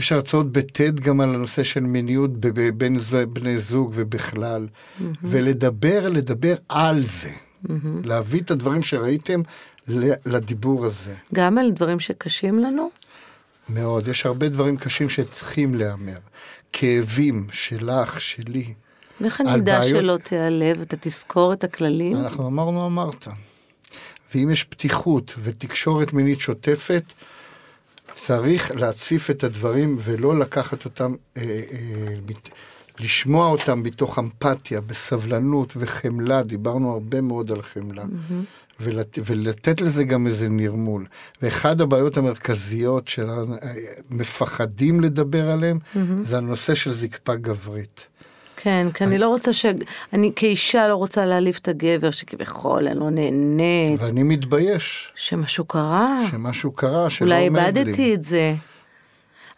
יש 0.00 0.12
הרצאות 0.12 0.52
בטד 0.52 1.00
גם 1.00 1.20
על 1.20 1.34
הנושא 1.34 1.62
של 1.62 1.80
מיניות 1.80 2.30
בין 2.76 2.98
בני 3.32 3.58
זוג 3.58 3.92
ובכלל, 3.94 4.68
ולדבר, 5.22 6.08
לדבר 6.08 6.54
על 6.68 7.02
זה, 7.02 7.30
להביא 8.04 8.40
את 8.40 8.50
הדברים 8.50 8.82
שראיתם 8.82 9.40
לדיבור 10.26 10.84
הזה. 10.84 11.14
גם 11.34 11.58
על 11.58 11.70
דברים 11.70 12.00
שקשים 12.00 12.58
לנו, 12.58 12.90
מאוד, 13.68 14.08
יש 14.08 14.26
הרבה 14.26 14.48
דברים 14.48 14.76
קשים 14.76 15.08
שצריכים 15.08 15.74
להיאמר. 15.74 16.18
כאבים 16.72 17.46
שלך, 17.52 18.20
שלי. 18.20 18.74
ואיך 19.20 19.40
אני 19.40 19.54
אדע 19.54 19.78
בעיות- 19.80 20.00
שלא 20.00 20.16
תיעלב, 20.16 20.80
אתה 20.80 20.96
תזכור 21.00 21.52
את 21.52 21.64
הכללים? 21.64 22.16
אנחנו 22.16 22.46
אמרנו 22.46 22.86
אמרת. 22.86 23.28
ואם 24.34 24.50
יש 24.50 24.64
פתיחות 24.64 25.34
ותקשורת 25.42 26.12
מינית 26.12 26.40
שוטפת, 26.40 27.02
צריך 28.26 28.70
להציף 28.70 29.30
את 29.30 29.44
הדברים 29.44 29.96
ולא 30.00 30.38
לקחת 30.38 30.84
אותם, 30.84 31.14
אה, 31.36 31.42
אה, 31.42 32.14
מת, 32.28 32.48
לשמוע 33.00 33.48
אותם 33.48 33.82
מתוך 33.82 34.18
אמפתיה, 34.18 34.80
בסבלנות 34.80 35.72
וחמלה, 35.76 36.42
דיברנו 36.42 36.92
הרבה 36.92 37.20
מאוד 37.20 37.52
על 37.52 37.62
חמלה. 37.62 38.04
ולת, 38.80 39.18
ולתת 39.26 39.80
לזה 39.80 40.04
גם 40.04 40.26
איזה 40.26 40.48
נרמול. 40.48 41.06
ואחד 41.42 41.80
הבעיות 41.80 42.16
המרכזיות 42.16 43.08
שמפחדים 44.08 45.00
לדבר 45.00 45.50
עליהן, 45.50 45.78
זה 46.24 46.36
הנושא 46.38 46.74
של 46.74 46.92
זקפה 46.92 47.34
גברית. 47.34 48.00
כן, 48.62 48.86
כי 48.94 49.04
אני 49.04 49.18
לא 49.18 49.28
רוצה 49.28 49.52
ש... 49.52 49.66
אני 50.12 50.32
כאישה 50.36 50.88
לא 50.88 50.94
רוצה 50.94 51.26
להעליב 51.26 51.58
את 51.62 51.68
הגבר, 51.68 52.10
שכביכול 52.10 52.88
אני 52.88 52.98
לא 53.00 53.10
נהנית, 53.10 54.00
ואני 54.02 54.22
מתבייש 54.22 55.12
שמשהו 55.16 55.64
קרה, 55.64 56.20
שמשהו 56.30 56.72
קרה, 56.72 57.10
שלא 57.10 57.26
אולי 57.26 57.46
עומד 57.48 57.60
לי. 57.60 57.80
איבדתי 57.80 58.14
את 58.14 58.22
זה. 58.22 58.54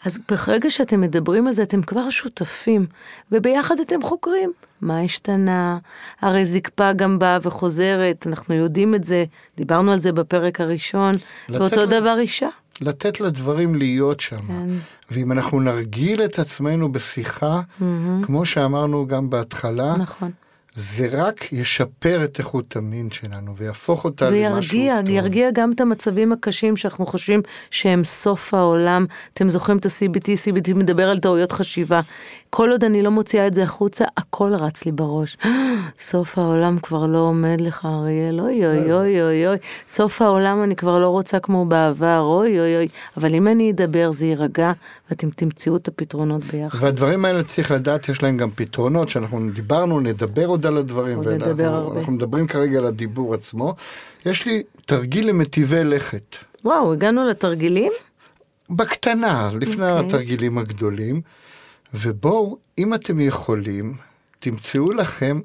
אז 0.05 0.19
ברגע 0.29 0.71
שאתם 0.71 1.01
מדברים 1.01 1.47
על 1.47 1.53
זה, 1.53 1.63
אתם 1.63 1.83
כבר 1.83 2.11
שותפים, 2.11 2.87
וביחד 3.33 3.81
אתם 3.81 4.03
חוקרים. 4.03 4.53
מה 4.81 5.01
השתנה? 5.01 5.79
הרי 6.21 6.47
זקפה 6.47 6.93
גם 6.93 7.19
באה 7.19 7.39
וחוזרת, 7.43 8.27
אנחנו 8.27 8.55
יודעים 8.55 8.95
את 8.95 9.05
זה, 9.05 9.25
דיברנו 9.57 9.93
על 9.93 9.99
זה 9.99 10.13
בפרק 10.13 10.61
הראשון, 10.61 11.15
ואותו 11.49 11.81
לה- 11.81 11.87
דבר 12.01 12.19
אישה. 12.19 12.49
לתת 12.81 13.21
לדברים 13.21 13.75
להיות 13.75 14.21
שם. 14.21 14.37
כן. 14.37 14.69
ואם 15.11 15.33
אנחנו 15.33 15.61
נרגיל 15.61 16.25
את 16.25 16.39
עצמנו 16.39 16.93
בשיחה, 16.93 17.61
כמו 18.23 18.45
שאמרנו 18.45 19.07
גם 19.07 19.31
בהתחלה, 19.31 19.97
נכון. 19.97 20.31
זה 20.75 21.09
רק 21.11 21.53
ישפר 21.53 22.25
את 22.25 22.39
איכות 22.39 22.77
המין 22.77 23.11
שלנו 23.11 23.57
ויהפוך 23.57 24.05
אותה 24.05 24.31
למשהו 24.31 24.73
וירגיע, 24.73 25.01
טוב. 25.01 25.11
ירגיע 25.11 25.51
גם 25.55 25.73
את 25.73 25.81
המצבים 25.81 26.33
הקשים 26.33 26.77
שאנחנו 26.77 27.07
חושבים 27.07 27.41
שהם 27.71 28.05
סוף 28.05 28.55
העולם. 28.55 29.07
אתם 29.35 29.51
זוכרים 29.51 29.79
את 29.79 29.87
ה-CBT, 29.87 30.27
CBT 30.27 30.75
מדבר 30.75 31.09
על 31.09 31.19
טעויות 31.19 31.53
חשיבה. 31.53 32.01
כל 32.55 32.71
עוד 32.71 32.85
אני 32.85 33.03
לא 33.03 33.11
מוציאה 33.11 33.47
את 33.47 33.55
זה 33.55 33.63
החוצה, 33.63 34.05
הכל 34.17 34.55
רץ 34.55 34.85
לי 34.85 34.93
בראש. 34.93 35.37
סוף 36.11 36.39
העולם 36.39 36.79
כבר 36.83 37.07
לא 37.07 37.19
עומד 37.19 37.61
לך, 37.61 37.85
אריאל, 37.85 38.41
אוי 38.41 38.67
אוי 38.67 38.93
אוי 38.93 39.23
אוי 39.23 39.47
אוי. 39.49 39.57
סוף 39.89 40.23
העולם 40.23 40.63
אני 40.63 40.77
כבר 40.77 40.99
לא 40.99 41.09
רוצה 41.09 41.41
כמו 41.41 41.65
בעבר, 41.65 42.21
אוי 42.21 42.61
אוי 42.61 42.77
אוי. 42.77 42.89
אבל 43.17 43.35
אם 43.35 43.49
אני 43.49 43.71
אדבר 43.71 44.13
זה 44.13 44.27
יירגע, 44.27 44.73
ואתם 45.11 45.31
תמצאו 45.31 45.77
את 45.77 45.89
הפתרונות 45.89 46.45
ביחד. 46.45 46.79
והדברים 46.83 47.25
האלה 47.25 47.43
צריך 47.43 47.71
לדעת, 47.71 48.09
יש 48.09 48.23
להם 48.23 48.37
גם 48.37 48.51
פתרונות, 48.55 49.09
שאנחנו 49.09 49.51
דיברנו, 49.55 50.01
נדבר 50.01 50.47
עוד 50.47 50.67
על 50.67 50.79
הדברים, 50.79 51.17
עוד 51.17 51.29
נדבר 51.29 51.57
ואנחנו 51.57 51.77
הרבה. 51.77 51.99
אנחנו 51.99 52.13
מדברים 52.13 52.47
כרגע 52.47 52.79
על 52.79 52.87
הדיבור 52.87 53.35
עצמו. 53.35 53.75
יש 54.27 54.47
לי 54.47 54.63
תרגיל 54.87 55.29
למטיבי 55.29 55.85
לכת, 55.85 56.37
וואו, 56.65 56.93
הגענו 56.93 57.29
לתרגילים? 57.29 57.93
בקטנה, 58.71 59.49
לפני 59.61 59.93
אוקיי. 59.93 60.07
התרגילים 60.07 60.59
הגדולים, 60.59 61.21
ובואו, 61.95 62.59
אם 62.79 62.95
אתם 62.95 63.21
יכולים, 63.21 63.95
תמצאו 64.39 64.93
לכם, 64.93 65.41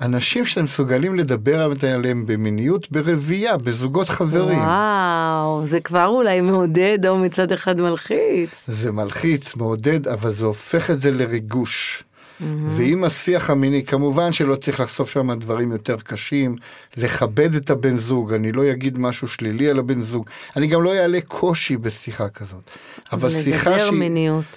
אנשים 0.00 0.44
שאתם 0.44 0.64
מסוגלים 0.64 1.14
לדבר 1.14 1.70
עליהם 1.94 2.26
במיניות 2.26 2.90
ברבייה, 2.90 3.56
בזוגות 3.56 4.08
חברים. 4.08 4.58
וואו, 4.58 5.66
זה 5.66 5.80
כבר 5.80 6.06
אולי 6.06 6.40
מעודד 6.40 7.06
או 7.06 7.18
מצד 7.18 7.52
אחד 7.52 7.80
מלחיץ. 7.80 8.64
זה 8.68 8.92
מלחיץ, 8.92 9.56
מעודד, 9.56 10.08
אבל 10.08 10.30
זה 10.30 10.44
הופך 10.44 10.90
את 10.90 11.00
זה 11.00 11.10
לריגוש. 11.10 12.04
Mm-hmm. 12.42 12.70
ואם 12.76 13.04
השיח 13.04 13.50
המיני, 13.50 13.84
כמובן 13.84 14.32
שלא 14.32 14.54
צריך 14.54 14.80
לחשוף 14.80 15.10
שם 15.10 15.32
דברים 15.32 15.72
יותר 15.72 15.96
קשים, 15.96 16.56
לכבד 16.96 17.54
את 17.54 17.70
הבן 17.70 17.98
זוג, 17.98 18.32
אני 18.32 18.52
לא 18.52 18.70
אגיד 18.70 18.98
משהו 18.98 19.28
שלילי 19.28 19.70
על 19.70 19.78
הבן 19.78 20.00
זוג, 20.00 20.26
אני 20.56 20.66
גם 20.66 20.82
לא 20.82 20.94
אעלה 20.94 21.20
קושי 21.20 21.76
בשיחה 21.76 22.28
כזאת. 22.28 22.70
אבל 23.12 23.30
שיחה, 23.30 23.78
ש... 23.78 23.82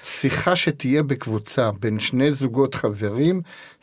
שיחה 0.04 0.56
שתהיה 0.56 1.04
בקבוצה 1.04 1.72
בין 1.80 2.00
שני 2.00 2.32
זוגות 2.32 2.76
חברים, 2.76 3.42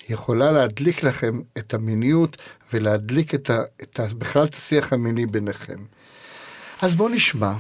יכולה 0.09 0.53
להדליק 0.53 1.03
לכם 1.03 1.41
את 1.59 1.75
המיניות 1.75 2.37
ולהדליק 2.73 3.35
את 3.35 3.51
ה... 3.51 3.63
את 3.83 4.01
ה... 4.01 4.07
בכלל 4.19 4.45
את 4.45 4.55
השיח 4.55 4.93
המיני 4.93 5.27
ביניכם. 5.27 5.79
אז 6.83 6.95
בואו 6.95 7.09
נשמע 7.09 7.53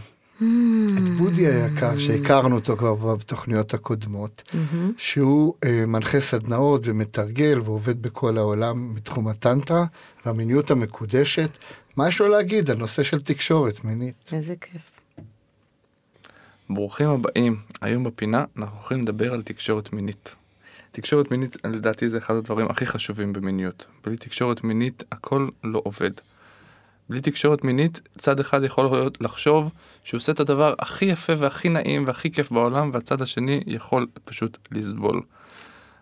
את 0.98 1.02
בודי 1.18 1.46
היקר, 1.46 1.98
שהכרנו 1.98 2.54
אותו 2.54 2.76
כבר 2.76 3.16
בתוכניות 3.16 3.74
הקודמות, 3.74 4.42
שהוא 4.96 5.54
אה, 5.64 5.86
מנחה 5.86 6.20
סדנאות 6.20 6.80
ומתרגל 6.84 7.60
ועובד 7.64 8.02
בכל 8.02 8.38
העולם 8.38 8.94
בתחום 8.94 9.28
הטנטרה 9.28 9.84
והמיניות 10.26 10.70
המקודשת. 10.70 11.50
מה 11.96 12.08
יש 12.08 12.20
לו 12.20 12.28
להגיד 12.28 12.70
על 12.70 12.76
נושא 12.76 13.02
של 13.02 13.20
תקשורת 13.20 13.84
מינית? 13.84 14.30
איזה 14.32 14.54
כיף. 14.60 14.90
ברוכים 16.70 17.08
הבאים. 17.08 17.56
היום 17.80 18.04
בפינה 18.04 18.44
אנחנו 18.56 18.78
הולכים 18.78 19.02
לדבר 19.02 19.32
על 19.32 19.42
תקשורת 19.42 19.92
מינית. 19.92 20.34
תקשורת 20.92 21.30
מינית 21.30 21.56
לדעתי 21.64 22.08
זה 22.08 22.18
אחד 22.18 22.34
הדברים 22.34 22.66
הכי 22.66 22.86
חשובים 22.86 23.32
במיניות. 23.32 23.86
בלי 24.04 24.16
תקשורת 24.16 24.64
מינית 24.64 25.04
הכל 25.12 25.48
לא 25.64 25.82
עובד. 25.84 26.10
בלי 27.12 27.20
תקשורת 27.20 27.64
מינית, 27.64 28.00
צד 28.18 28.40
אחד 28.40 28.64
יכול 28.64 28.84
להיות 28.84 29.20
לחשוב 29.20 29.70
שהוא 30.04 30.18
עושה 30.18 30.32
את 30.32 30.40
הדבר 30.40 30.74
הכי 30.78 31.04
יפה 31.04 31.32
והכי 31.38 31.68
נעים 31.68 32.04
והכי 32.06 32.30
כיף 32.30 32.52
בעולם, 32.52 32.90
והצד 32.92 33.22
השני 33.22 33.60
יכול 33.66 34.06
פשוט 34.24 34.58
לסבול. 34.70 35.22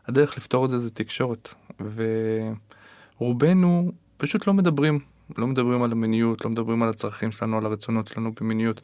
הדרך 0.07 0.37
לפתור 0.39 0.65
את 0.65 0.71
זה 0.71 0.79
זה 0.79 0.91
תקשורת, 0.91 1.55
ורובנו 3.19 3.93
פשוט 4.17 4.47
לא 4.47 4.55
מדברים, 4.55 5.01
לא 5.39 5.47
מדברים 5.47 5.83
על 5.83 5.93
המיניות, 5.93 6.45
לא 6.45 6.51
מדברים 6.51 6.83
על 6.83 6.89
הצרכים 6.89 7.33
שלנו, 7.33 7.59
על 7.59 7.67
הרצונות 7.67 8.07
שלנו 8.07 8.33
במיניות, 8.41 8.81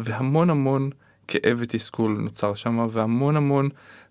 והמון 0.00 0.50
המון 0.50 0.90
כאב 1.28 1.56
ותסכול 1.58 2.16
נוצר 2.18 2.54
שם, 2.54 2.86
והמון 2.90 3.36
המון 3.36 3.68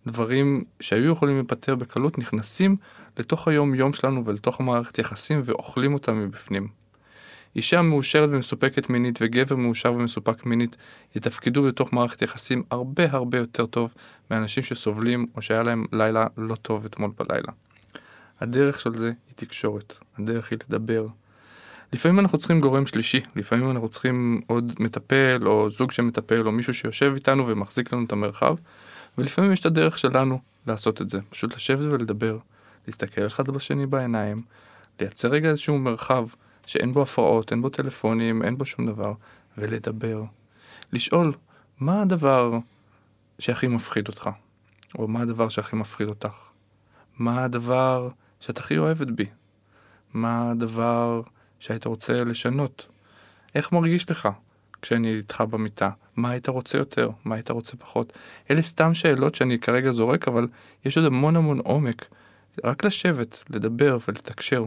דברים 0.08 0.64
שהיו 0.80 1.12
יכולים 1.12 1.36
להיפתר 1.36 1.76
בקלות 1.76 2.18
נכנסים 2.18 2.76
לתוך 3.18 3.48
היום 3.48 3.76
יום 3.76 3.94
שלנו 3.94 4.26
ולתוך 4.26 4.60
המערכת 4.60 5.00
יחסים 5.00 5.42
ואוכלים 5.46 5.94
אותם 5.94 6.24
מבפנים. 6.24 6.81
אישה 7.56 7.82
מאושרת 7.82 8.30
ומסופקת 8.32 8.90
מינית 8.90 9.20
וגבר 9.22 9.56
מאושר 9.56 9.94
ומסופק 9.94 10.46
מינית 10.46 10.76
יתפקדו 11.16 11.64
בתוך 11.64 11.94
מערכת 11.94 12.22
יחסים 12.22 12.64
הרבה 12.72 13.04
הרבה 13.12 13.38
יותר 13.38 13.66
טוב 13.66 13.94
מאנשים 14.32 14.64
שסובלים 14.64 15.26
או 15.36 15.42
שהיה 15.42 15.64
להם 15.64 15.86
לילה 15.92 16.28
לא 16.38 16.56
טוב 16.56 16.86
אתמול 16.86 17.12
בלילה. 17.20 17.52
הדרך 18.40 18.80
של 18.80 18.96
זה 18.96 19.08
היא 19.08 19.36
תקשורת, 19.36 19.94
הדרך 20.18 20.52
היא 20.52 20.60
לדבר. 20.68 21.08
לפעמים 21.94 22.20
אנחנו 22.20 22.38
צריכים 22.38 22.62
גורם 22.62 22.86
שלישי, 22.86 23.22
לפעמים 23.36 23.72
אנחנו 23.72 23.90
צריכים 23.90 24.42
עוד 24.48 24.74
מטפל 24.80 25.42
או 25.46 25.70
זוג 25.70 25.92
שמטפל 25.92 26.48
או 26.48 26.52
מישהו 26.52 26.74
שיושב 26.74 27.12
איתנו 27.16 27.48
ומחזיק 27.48 27.94
לנו 27.94 28.06
את 28.06 28.12
המרחב 28.12 28.56
ולפעמים 29.18 29.52
יש 29.52 29.60
את 29.60 29.66
הדרך 29.66 29.98
שלנו 29.98 30.40
לעשות 30.68 31.02
את 31.02 31.10
זה, 31.10 31.20
פשוט 31.30 31.56
לשבת 31.56 31.94
ולדבר, 31.94 32.38
להסתכל 32.88 33.28
אחד 33.28 33.50
בשני 33.50 33.86
בעיניים, 33.86 34.42
לייצר 35.00 35.28
רגע 35.28 35.50
איזשהו 35.50 35.78
מרחב 35.78 36.26
שאין 36.72 36.94
בו 36.94 37.02
הפרעות, 37.02 37.52
אין 37.52 37.62
בו 37.62 37.70
טלפונים, 37.70 38.44
אין 38.44 38.58
בו 38.58 38.66
שום 38.66 38.86
דבר, 38.86 39.14
ולדבר. 39.58 40.24
לשאול, 40.94 41.34
מה 41.80 42.02
הדבר 42.02 42.58
שהכי 43.40 43.68
מפחיד 43.68 44.08
אותך? 44.08 44.30
או 45.00 45.08
מה 45.08 45.22
הדבר 45.22 45.50
שהכי 45.50 45.76
מפחיד 45.76 46.10
אותך? 46.10 46.36
מה 47.20 47.44
הדבר 47.44 48.10
שאת 48.40 48.58
הכי 48.58 48.78
אוהבת 48.78 49.08
בי? 49.08 49.26
מה 50.14 50.52
הדבר 50.52 51.22
שהיית 51.60 51.86
רוצה 51.86 52.24
לשנות? 52.24 52.88
איך 53.56 53.72
מרגיש 53.72 54.12
לך 54.12 54.30
כשאני 54.82 55.16
איתך 55.16 55.44
במיטה? 55.50 55.90
מה 56.16 56.30
היית 56.30 56.50
רוצה 56.50 56.78
יותר? 56.78 57.10
מה 57.26 57.36
היית 57.36 57.52
רוצה 57.52 57.78
פחות? 57.78 58.14
אלה 58.52 58.62
סתם 58.62 58.94
שאלות 58.94 59.36
שאני 59.36 59.60
כרגע 59.60 59.92
זורק, 59.92 60.28
אבל 60.28 60.48
יש 60.86 60.98
עוד 60.98 61.06
המון 61.06 61.36
המון 61.36 61.60
עומק. 61.60 62.06
רק 62.64 62.84
לשבת, 62.84 63.44
לדבר 63.50 63.98
ולתקשר. 64.08 64.66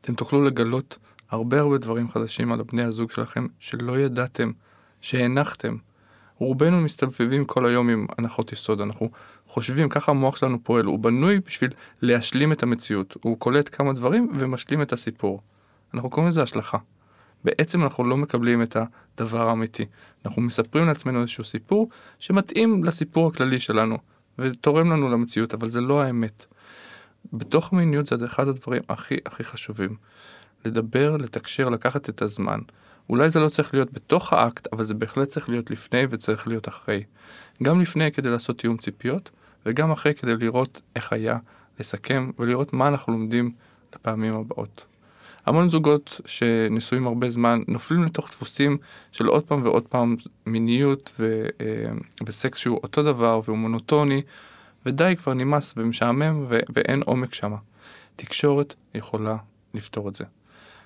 אתם 0.00 0.14
תוכלו 0.14 0.44
לגלות 0.44 0.98
הרבה 1.30 1.60
הרבה 1.60 1.78
דברים 1.78 2.08
חדשים 2.08 2.52
על 2.52 2.62
בני 2.62 2.84
הזוג 2.84 3.10
שלכם 3.10 3.46
שלא 3.58 3.98
ידעתם, 3.98 4.52
שהנחתם. 5.00 5.76
רובנו 6.38 6.80
מסתובבים 6.80 7.44
כל 7.44 7.66
היום 7.66 7.88
עם 7.88 8.06
הנחות 8.18 8.52
יסוד, 8.52 8.80
אנחנו 8.80 9.10
חושבים, 9.46 9.88
ככה 9.88 10.12
המוח 10.12 10.36
שלנו 10.36 10.64
פועל, 10.64 10.84
הוא 10.84 10.98
בנוי 10.98 11.40
בשביל 11.46 11.70
להשלים 12.02 12.52
את 12.52 12.62
המציאות, 12.62 13.16
הוא 13.22 13.38
קולט 13.38 13.76
כמה 13.76 13.92
דברים 13.92 14.32
ומשלים 14.38 14.82
את 14.82 14.92
הסיפור. 14.92 15.42
אנחנו 15.94 16.10
קוראים 16.10 16.28
לזה 16.28 16.42
השלכה. 16.42 16.78
בעצם 17.44 17.82
אנחנו 17.82 18.04
לא 18.04 18.16
מקבלים 18.16 18.62
את 18.62 18.76
הדבר 19.16 19.48
האמיתי. 19.48 19.86
אנחנו 20.24 20.42
מספרים 20.42 20.86
לעצמנו 20.86 21.20
איזשהו 21.20 21.44
סיפור 21.44 21.88
שמתאים 22.18 22.84
לסיפור 22.84 23.28
הכללי 23.28 23.60
שלנו, 23.60 23.98
ותורם 24.38 24.90
לנו 24.90 25.08
למציאות, 25.08 25.54
אבל 25.54 25.68
זה 25.68 25.80
לא 25.80 26.02
האמת. 26.02 26.46
בתוך 27.32 27.72
המיניות 27.72 28.06
זה 28.06 28.16
אחד 28.24 28.48
הדברים 28.48 28.82
הכי 28.88 29.16
הכי 29.26 29.44
חשובים. 29.44 29.96
לדבר, 30.64 31.16
לתקשר, 31.16 31.68
לקחת 31.68 32.08
את 32.08 32.22
הזמן. 32.22 32.58
אולי 33.10 33.30
זה 33.30 33.40
לא 33.40 33.48
צריך 33.48 33.74
להיות 33.74 33.92
בתוך 33.92 34.32
האקט, 34.32 34.66
אבל 34.72 34.84
זה 34.84 34.94
בהחלט 34.94 35.28
צריך 35.28 35.48
להיות 35.48 35.70
לפני 35.70 36.02
וצריך 36.10 36.48
להיות 36.48 36.68
אחרי. 36.68 37.02
גם 37.62 37.80
לפני 37.80 38.12
כדי 38.12 38.30
לעשות 38.30 38.58
תיאום 38.58 38.76
ציפיות, 38.76 39.30
וגם 39.66 39.90
אחרי 39.90 40.14
כדי 40.14 40.36
לראות 40.36 40.80
איך 40.96 41.12
היה, 41.12 41.38
לסכם 41.80 42.30
ולראות 42.38 42.72
מה 42.72 42.88
אנחנו 42.88 43.12
לומדים 43.12 43.52
לפעמים 43.94 44.34
הבאות. 44.34 44.84
המון 45.46 45.68
זוגות 45.68 46.20
שנשואים 46.26 47.06
הרבה 47.06 47.30
זמן 47.30 47.60
נופלים 47.68 48.04
לתוך 48.04 48.28
דפוסים 48.30 48.78
של 49.12 49.26
עוד 49.26 49.44
פעם 49.44 49.62
ועוד 49.62 49.82
פעם 49.82 50.16
מיניות 50.46 51.12
ו, 51.18 51.46
אה, 51.60 51.66
וסקס 52.26 52.58
שהוא 52.58 52.80
אותו 52.82 53.02
דבר 53.02 53.40
והוא 53.44 53.58
מונוטוני 53.58 54.22
ודי 54.86 55.14
כבר 55.18 55.34
נמאס 55.34 55.74
ומשעמם 55.76 56.44
ו- 56.48 56.60
ואין 56.74 57.02
עומק 57.02 57.34
שם. 57.34 57.54
תקשורת 58.16 58.74
יכולה 58.94 59.36
לפתור 59.74 60.08
את 60.08 60.16
זה. 60.16 60.24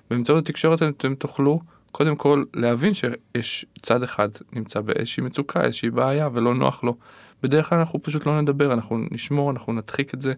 באמצעות 0.09 0.43
התקשורת 0.43 0.83
אתם 0.83 1.15
תוכלו 1.15 1.59
קודם 1.91 2.15
כל 2.15 2.43
להבין 2.53 2.93
שיש 2.93 3.65
צד 3.81 4.03
אחד 4.03 4.29
נמצא 4.53 4.81
באיזושהי 4.81 5.23
מצוקה, 5.23 5.61
איזושהי 5.63 5.89
בעיה 5.89 6.29
ולא 6.33 6.55
נוח 6.55 6.83
לו. 6.83 6.97
בדרך 7.43 7.69
כלל 7.69 7.77
אנחנו 7.77 8.03
פשוט 8.03 8.25
לא 8.25 8.41
נדבר, 8.41 8.73
אנחנו 8.73 8.97
נשמור, 9.11 9.51
אנחנו 9.51 9.73
נדחיק 9.73 10.13
את 10.13 10.21
זה, 10.21 10.33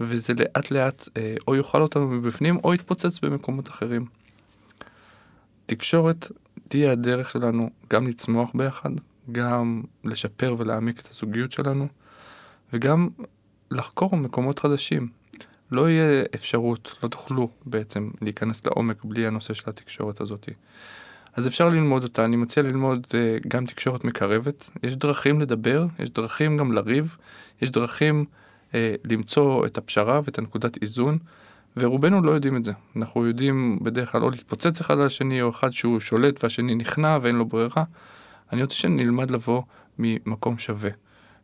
וזה 0.00 0.32
לאט 0.34 0.70
לאט 0.70 1.08
אה, 1.16 1.34
או 1.48 1.56
יאכל 1.56 1.82
אותנו 1.82 2.08
מבפנים 2.08 2.58
או 2.64 2.74
יתפוצץ 2.74 3.20
במקומות 3.20 3.68
אחרים. 3.68 4.04
תקשורת 5.66 6.32
תהיה 6.68 6.92
הדרך 6.92 7.30
שלנו 7.30 7.70
גם 7.90 8.06
לצמוח 8.06 8.50
ביחד, 8.54 8.90
גם 9.32 9.82
לשפר 10.04 10.54
ולהעמיק 10.58 11.00
את 11.00 11.08
הזוגיות 11.10 11.52
שלנו, 11.52 11.88
וגם 12.72 13.08
לחקור 13.70 14.16
מקומות 14.16 14.58
חדשים. 14.58 15.08
לא 15.70 15.90
יהיה 15.90 16.24
אפשרות, 16.34 16.94
לא 17.02 17.08
תוכלו 17.08 17.48
בעצם 17.66 18.10
להיכנס 18.22 18.66
לעומק 18.66 19.04
בלי 19.04 19.26
הנושא 19.26 19.54
של 19.54 19.70
התקשורת 19.70 20.20
הזאת. 20.20 20.48
אז 21.34 21.46
אפשר 21.46 21.68
ללמוד 21.68 22.02
אותה, 22.02 22.24
אני 22.24 22.36
מציע 22.36 22.62
ללמוד 22.62 23.06
uh, 23.06 23.48
גם 23.48 23.66
תקשורת 23.66 24.04
מקרבת, 24.04 24.70
יש 24.82 24.96
דרכים 24.96 25.40
לדבר, 25.40 25.86
יש 25.98 26.10
דרכים 26.10 26.56
גם 26.56 26.72
לריב, 26.72 27.16
יש 27.62 27.70
דרכים 27.70 28.24
uh, 28.70 28.74
למצוא 29.04 29.66
את 29.66 29.78
הפשרה 29.78 30.20
ואת 30.24 30.38
הנקודת 30.38 30.82
איזון, 30.82 31.18
ורובנו 31.76 32.22
לא 32.22 32.30
יודעים 32.30 32.56
את 32.56 32.64
זה. 32.64 32.72
אנחנו 32.96 33.26
יודעים 33.26 33.78
בדרך 33.82 34.12
כלל 34.12 34.22
או 34.22 34.30
להתפוצץ 34.30 34.80
אחד 34.80 34.98
על 34.98 35.06
השני, 35.06 35.42
או 35.42 35.50
אחד 35.50 35.72
שהוא 35.72 36.00
שולט 36.00 36.44
והשני 36.44 36.74
נכנע 36.74 37.18
ואין 37.22 37.36
לו 37.36 37.46
ברירה. 37.46 37.84
אני 38.52 38.62
רוצה 38.62 38.76
שנלמד 38.76 39.30
לבוא 39.30 39.62
ממקום 39.98 40.58
שווה. 40.58 40.90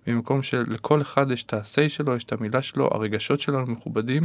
ממקום 0.07 0.43
שלכל 0.43 1.03
אחד 1.03 1.31
יש 1.31 1.43
את 1.43 1.55
ה-say 1.55 1.89
שלו, 1.89 2.17
יש 2.17 2.25
את 2.25 2.33
המילה 2.33 2.63
שלו, 2.63 2.89
הרגשות 2.93 3.41
שלנו 3.41 3.67
מכובדים, 3.67 4.23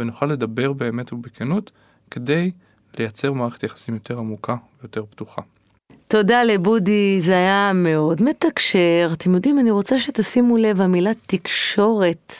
ונוכל 0.00 0.26
לדבר 0.26 0.72
באמת 0.72 1.12
ובכנות, 1.12 1.70
כדי 2.10 2.50
לייצר 2.98 3.32
מערכת 3.32 3.62
יחסים 3.62 3.94
יותר 3.94 4.18
עמוקה 4.18 4.56
ויותר 4.80 5.04
פתוחה. 5.10 5.42
תודה 6.08 6.42
לבודי, 6.42 7.20
זה 7.20 7.32
היה 7.32 7.72
מאוד 7.74 8.22
מתקשר. 8.22 9.10
אתם 9.12 9.34
יודעים, 9.34 9.58
אני 9.58 9.70
רוצה 9.70 9.98
שתשימו 9.98 10.56
לב, 10.56 10.80
המילה 10.80 11.10
תקשורת, 11.26 12.34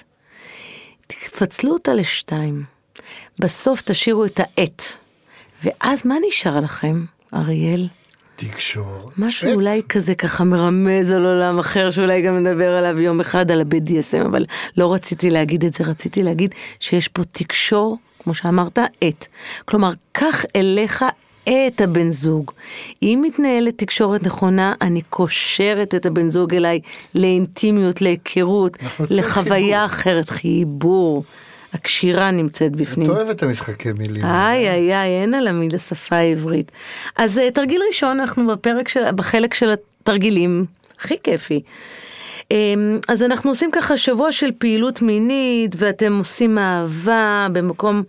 תפצלו 1.06 1.72
אותה 1.72 1.94
לשתיים. 1.94 2.64
בסוף 3.38 3.82
תשאירו 3.82 4.24
את 4.24 4.40
העט. 4.40 4.82
ואז 5.64 6.06
מה 6.06 6.14
נשאר 6.28 6.60
לכם, 6.60 7.04
אריאל? 7.34 7.88
תקשור. 8.36 9.10
משהו 9.18 9.48
את. 9.48 9.54
אולי 9.54 9.82
כזה 9.88 10.14
ככה 10.14 10.44
מרמז 10.44 11.10
על 11.10 11.26
עולם 11.26 11.58
אחר 11.58 11.90
שאולי 11.90 12.22
גם 12.22 12.38
נדבר 12.38 12.72
עליו 12.76 13.00
יום 13.00 13.20
אחד 13.20 13.50
על 13.50 13.60
ה-BDSM, 13.60 14.26
אבל 14.26 14.44
לא 14.76 14.94
רציתי 14.94 15.30
להגיד 15.30 15.64
את 15.64 15.72
זה, 15.72 15.84
רציתי 15.84 16.22
להגיד 16.22 16.54
שיש 16.80 17.08
פה 17.08 17.22
תקשור, 17.32 17.98
כמו 18.18 18.34
שאמרת, 18.34 18.78
את. 18.78 19.26
כלומר, 19.64 19.92
קח 20.12 20.44
אליך 20.56 21.04
את 21.44 21.80
הבן 21.80 22.10
זוג. 22.10 22.50
אם 23.02 23.22
מתנהלת 23.26 23.78
תקשורת 23.78 24.22
נכונה, 24.22 24.74
אני 24.80 25.02
קושרת 25.02 25.94
את 25.94 26.06
הבן 26.06 26.28
זוג 26.28 26.54
אליי 26.54 26.80
לאינטימיות, 27.14 28.02
להיכרות, 28.02 28.76
רוצים 29.00 29.16
לחוויה 29.18 29.84
אחרת, 29.84 30.30
חיבור. 30.30 31.24
הקשירה 31.74 32.30
נמצאת 32.30 32.72
את 32.72 32.76
בפנים. 32.76 33.10
אוהבת 33.10 33.36
את 33.36 33.42
המשחקי 33.42 33.92
מילים. 33.92 34.24
איי 34.24 34.70
איי 34.70 34.94
איי, 34.94 35.22
אין 35.22 35.34
על 35.34 35.48
המיל 35.48 35.74
השפה 35.74 36.16
העברית. 36.16 36.72
אז 37.16 37.38
אה, 37.38 37.50
תרגיל 37.50 37.80
ראשון, 37.88 38.20
אנחנו 38.20 38.46
בפרק 38.46 38.88
של, 38.88 39.12
בחלק 39.16 39.54
של 39.54 39.74
התרגילים, 40.00 40.64
הכי 40.98 41.14
כיפי. 41.22 41.62
אמ, 42.50 42.98
אז 43.08 43.22
אנחנו 43.22 43.50
עושים 43.50 43.70
ככה 43.72 43.96
שבוע 43.96 44.32
של 44.32 44.50
פעילות 44.58 45.02
מינית, 45.02 45.74
ואתם 45.78 46.18
עושים 46.18 46.58
אהבה 46.58 47.46
במקום, 47.52 48.02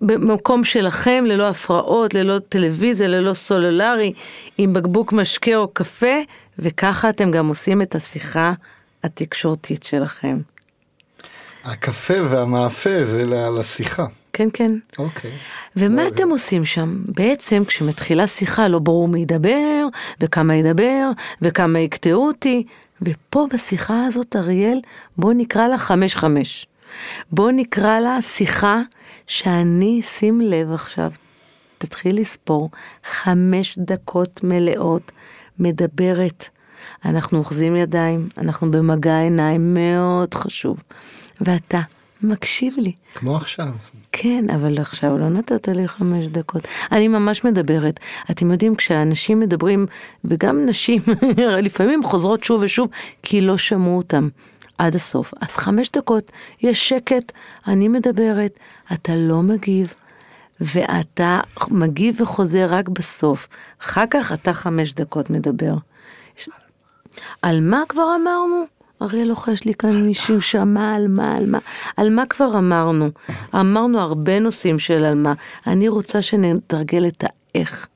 במקום 0.00 0.64
שלכם, 0.64 1.24
ללא 1.26 1.48
הפרעות, 1.48 2.14
ללא 2.14 2.38
טלוויזיה, 2.48 3.08
ללא 3.08 3.34
סולולרי, 3.34 4.12
עם 4.58 4.72
בקבוק 4.72 5.12
משקה 5.12 5.56
או 5.56 5.68
קפה, 5.68 6.16
וככה 6.58 7.08
אתם 7.08 7.30
גם 7.30 7.48
עושים 7.48 7.82
את 7.82 7.94
השיחה 7.94 8.52
התקשורתית 9.04 9.82
שלכם. 9.82 10.38
הקפה 11.64 12.14
והמאפה 12.28 13.04
זה 13.04 13.24
לשיחה. 13.58 14.06
כן, 14.32 14.48
כן. 14.52 14.72
אוקיי. 14.98 15.30
ומה 15.76 16.06
אתם 16.06 16.30
עושים 16.30 16.64
שם? 16.64 17.02
בעצם 17.08 17.62
כשמתחילה 17.64 18.26
שיחה 18.26 18.68
לא 18.68 18.78
ברור 18.78 19.08
מי 19.08 19.20
ידבר, 19.20 19.86
וכמה 20.20 20.54
ידבר, 20.54 21.10
וכמה 21.42 21.78
יקטעו 21.78 22.26
אותי, 22.26 22.64
ופה 23.02 23.46
בשיחה 23.54 24.04
הזאת, 24.06 24.36
אריאל, 24.36 24.80
בוא 25.18 25.32
נקרא 25.32 25.68
לה 25.68 25.78
חמש 25.78 26.16
חמש. 26.16 26.66
בוא 27.30 27.50
נקרא 27.50 28.00
לה 28.00 28.22
שיחה 28.22 28.80
שאני, 29.26 30.02
שים 30.02 30.40
לב 30.40 30.72
עכשיו, 30.72 31.10
תתחיל 31.78 32.20
לספור, 32.20 32.70
חמש 33.10 33.78
דקות 33.78 34.44
מלאות 34.44 35.12
מדברת. 35.58 36.48
אנחנו 37.04 37.38
אוחזים 37.38 37.76
ידיים, 37.76 38.28
אנחנו 38.38 38.70
במגע 38.70 39.18
עיניים 39.18 39.74
מאוד 39.74 40.34
חשוב. 40.34 40.76
ואתה 41.40 41.80
מקשיב 42.22 42.74
לי. 42.78 42.92
כמו 43.14 43.36
עכשיו. 43.36 43.68
כן, 44.12 44.50
אבל 44.54 44.78
עכשיו 44.78 45.18
לא 45.18 45.28
נתת 45.28 45.68
לי 45.68 45.88
חמש 45.88 46.26
דקות. 46.26 46.68
אני 46.92 47.08
ממש 47.08 47.44
מדברת. 47.44 48.00
אתם 48.30 48.50
יודעים, 48.50 48.76
כשאנשים 48.76 49.40
מדברים, 49.40 49.86
וגם 50.24 50.66
נשים 50.66 51.02
לפעמים 51.66 52.04
חוזרות 52.04 52.44
שוב 52.44 52.62
ושוב, 52.62 52.88
כי 53.22 53.40
לא 53.40 53.58
שמעו 53.58 53.96
אותם 53.96 54.28
עד 54.78 54.94
הסוף. 54.94 55.34
אז 55.40 55.56
חמש 55.56 55.90
דקות, 55.90 56.32
יש 56.62 56.88
שקט, 56.88 57.32
אני 57.66 57.88
מדברת, 57.88 58.58
אתה 58.92 59.12
לא 59.16 59.42
מגיב, 59.42 59.94
ואתה 60.60 61.40
מגיב 61.70 62.20
וחוזר 62.20 62.66
רק 62.70 62.88
בסוף. 62.88 63.48
אחר 63.82 64.04
כך 64.10 64.32
אתה 64.32 64.52
חמש 64.52 64.92
דקות 64.92 65.30
מדבר. 65.30 65.74
על 67.42 67.60
מה 67.60 67.82
כבר 67.88 68.16
אמרנו? 68.22 68.64
אריאל 69.02 69.28
לוחש 69.28 69.64
לי 69.64 69.74
כאן 69.74 70.02
מישהו 70.06 70.40
שמע 70.40 70.94
על 70.94 71.08
מה, 71.08 71.36
על 71.36 71.46
מה, 71.46 71.58
על 71.96 72.10
מה 72.10 72.26
כבר 72.26 72.58
אמרנו. 72.58 73.10
אמרנו 73.54 74.00
הרבה 74.00 74.38
נושאים 74.38 74.78
של 74.78 75.04
על 75.04 75.14
מה. 75.14 75.32
אני 75.66 75.88
רוצה 75.88 76.22
שנתרגל 76.22 77.06
את 77.06 77.24
האיך. 77.24 77.86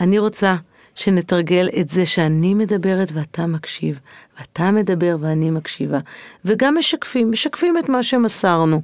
אני 0.00 0.18
רוצה 0.18 0.56
שנתרגל 0.94 1.68
את 1.80 1.88
זה 1.88 2.06
שאני 2.06 2.54
מדברת 2.54 3.12
ואתה 3.12 3.46
מקשיב, 3.46 4.00
ואתה 4.38 4.70
מדבר 4.70 5.16
ואני 5.20 5.50
מקשיבה. 5.50 5.98
וגם 6.44 6.78
משקפים, 6.78 7.30
משקפים 7.30 7.78
את 7.78 7.88
מה 7.88 8.02
שמסרנו. 8.02 8.82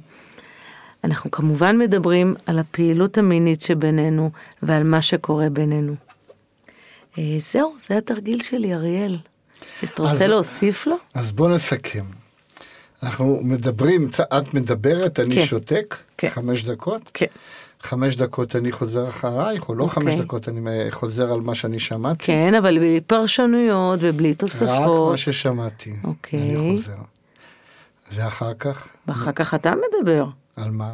אנחנו 1.03 1.31
כמובן 1.31 1.77
מדברים 1.77 2.35
על 2.45 2.59
הפעילות 2.59 3.17
המינית 3.17 3.61
שבינינו 3.61 4.31
ועל 4.63 4.83
מה 4.83 5.01
שקורה 5.01 5.49
בינינו. 5.49 5.93
אה, 7.17 7.37
זהו, 7.53 7.75
זה 7.87 7.97
התרגיל 7.97 8.41
שלי, 8.41 8.73
אריאל. 8.73 9.17
אתה 9.83 10.01
רוצה 10.01 10.27
להוסיף 10.27 10.87
לו? 10.87 10.95
אז 11.13 11.31
בוא 11.31 11.49
נסכם. 11.49 12.05
אנחנו 13.03 13.39
מדברים, 13.43 14.09
את 14.37 14.53
מדברת, 14.53 15.19
אני 15.19 15.35
כן. 15.35 15.45
שותק, 15.45 15.95
כן. 16.17 16.29
חמש 16.29 16.63
דקות. 16.63 17.01
כן. 17.13 17.25
חמש 17.81 18.15
דקות 18.15 18.55
אני 18.55 18.71
חוזר 18.71 19.07
אחרייך, 19.09 19.69
או 19.69 19.75
לא 19.75 19.83
אוקיי. 19.83 20.03
חמש 20.03 20.13
דקות 20.21 20.49
אני 20.49 20.69
אה, 20.69 20.87
חוזר 20.91 21.31
על 21.33 21.41
מה 21.41 21.55
שאני 21.55 21.79
שמעתי. 21.79 22.25
כן, 22.25 22.53
אבל 22.53 22.77
בלי 22.79 23.01
פרשנויות 23.07 23.99
ובלי 24.03 24.31
רק 24.31 24.37
תוספות. 24.37 25.11
מה 25.11 25.17
ששמעתי. 25.17 25.93
אוקיי. 26.03 26.41
אני 26.41 26.77
חוזר. 26.77 26.97
ואחר 28.11 28.53
כך, 28.53 28.87
ואחר 29.07 29.31
כך 29.31 29.53
אתה 29.53 29.73
מדבר. 29.75 30.25
על 30.55 30.71
מה? 30.71 30.91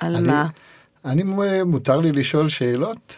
על 0.00 0.16
אני- 0.16 0.28
מה? 0.28 0.48
אני, 1.04 1.22
אה, 1.42 1.64
מותר 1.64 2.00
לי 2.00 2.12
לשאול 2.12 2.48
שאלות? 2.48 3.14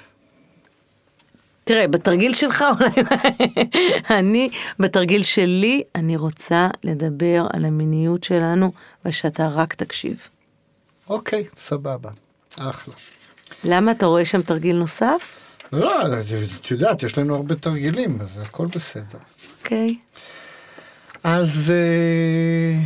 תראה, 1.70 1.88
בתרגיל 1.88 2.34
שלך 2.34 2.64
אולי, 2.80 2.90
אני, 4.10 4.50
בתרגיל 4.78 5.22
שלי, 5.22 5.82
אני 5.94 6.16
רוצה 6.16 6.68
לדבר 6.84 7.46
על 7.52 7.64
המיניות 7.64 8.24
שלנו, 8.24 8.72
ושאתה 9.04 9.48
רק 9.48 9.74
תקשיב. 9.74 10.28
אוקיי, 11.08 11.44
סבבה. 11.58 12.10
אחלה. 12.58 12.94
למה 13.64 13.92
אתה 13.92 14.06
רואה 14.06 14.24
שם 14.24 14.42
תרגיל 14.42 14.76
נוסף? 14.76 15.32
לא, 15.72 15.80
לא, 15.80 16.20
את 16.60 16.70
יודעת, 16.70 17.02
יש 17.02 17.18
לנו 17.18 17.34
הרבה 17.34 17.54
תרגילים, 17.54 18.20
אז 18.20 18.28
הכל 18.42 18.66
בסדר. 18.66 19.18
אוקיי. 19.60 19.96
אז 21.24 21.70
אה, 21.70 22.80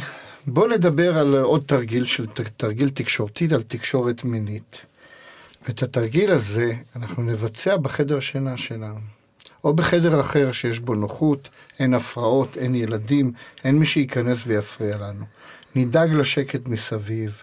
בוא 0.47 0.69
נדבר 0.69 1.19
על 1.19 1.37
עוד 1.37 1.63
תרגיל 1.67 2.05
של 2.05 2.27
תרגיל 2.57 2.89
תקשורתית 2.89 3.53
על 3.53 3.63
תקשורת 3.63 4.25
מינית. 4.25 4.94
ואת 5.67 5.83
התרגיל 5.83 6.31
הזה 6.31 6.73
אנחנו 6.97 7.23
נבצע 7.23 7.77
בחדר 7.77 8.21
שינה 8.21 8.57
שלנו. 8.57 8.99
או 9.65 9.75
בחדר 9.75 10.21
אחר 10.21 10.53
שיש 10.53 10.81
בו 10.81 10.95
נוחות, 10.95 11.49
אין 11.79 11.95
הפרעות, 11.95 12.57
אין 12.57 12.75
ילדים, 12.75 13.33
אין 13.65 13.79
מי 13.79 13.87
שייכנס 13.87 14.39
ויפריע 14.47 14.97
לנו. 14.99 15.25
נדאג 15.77 16.11
לשקט 16.13 16.69
מסביב, 16.69 17.43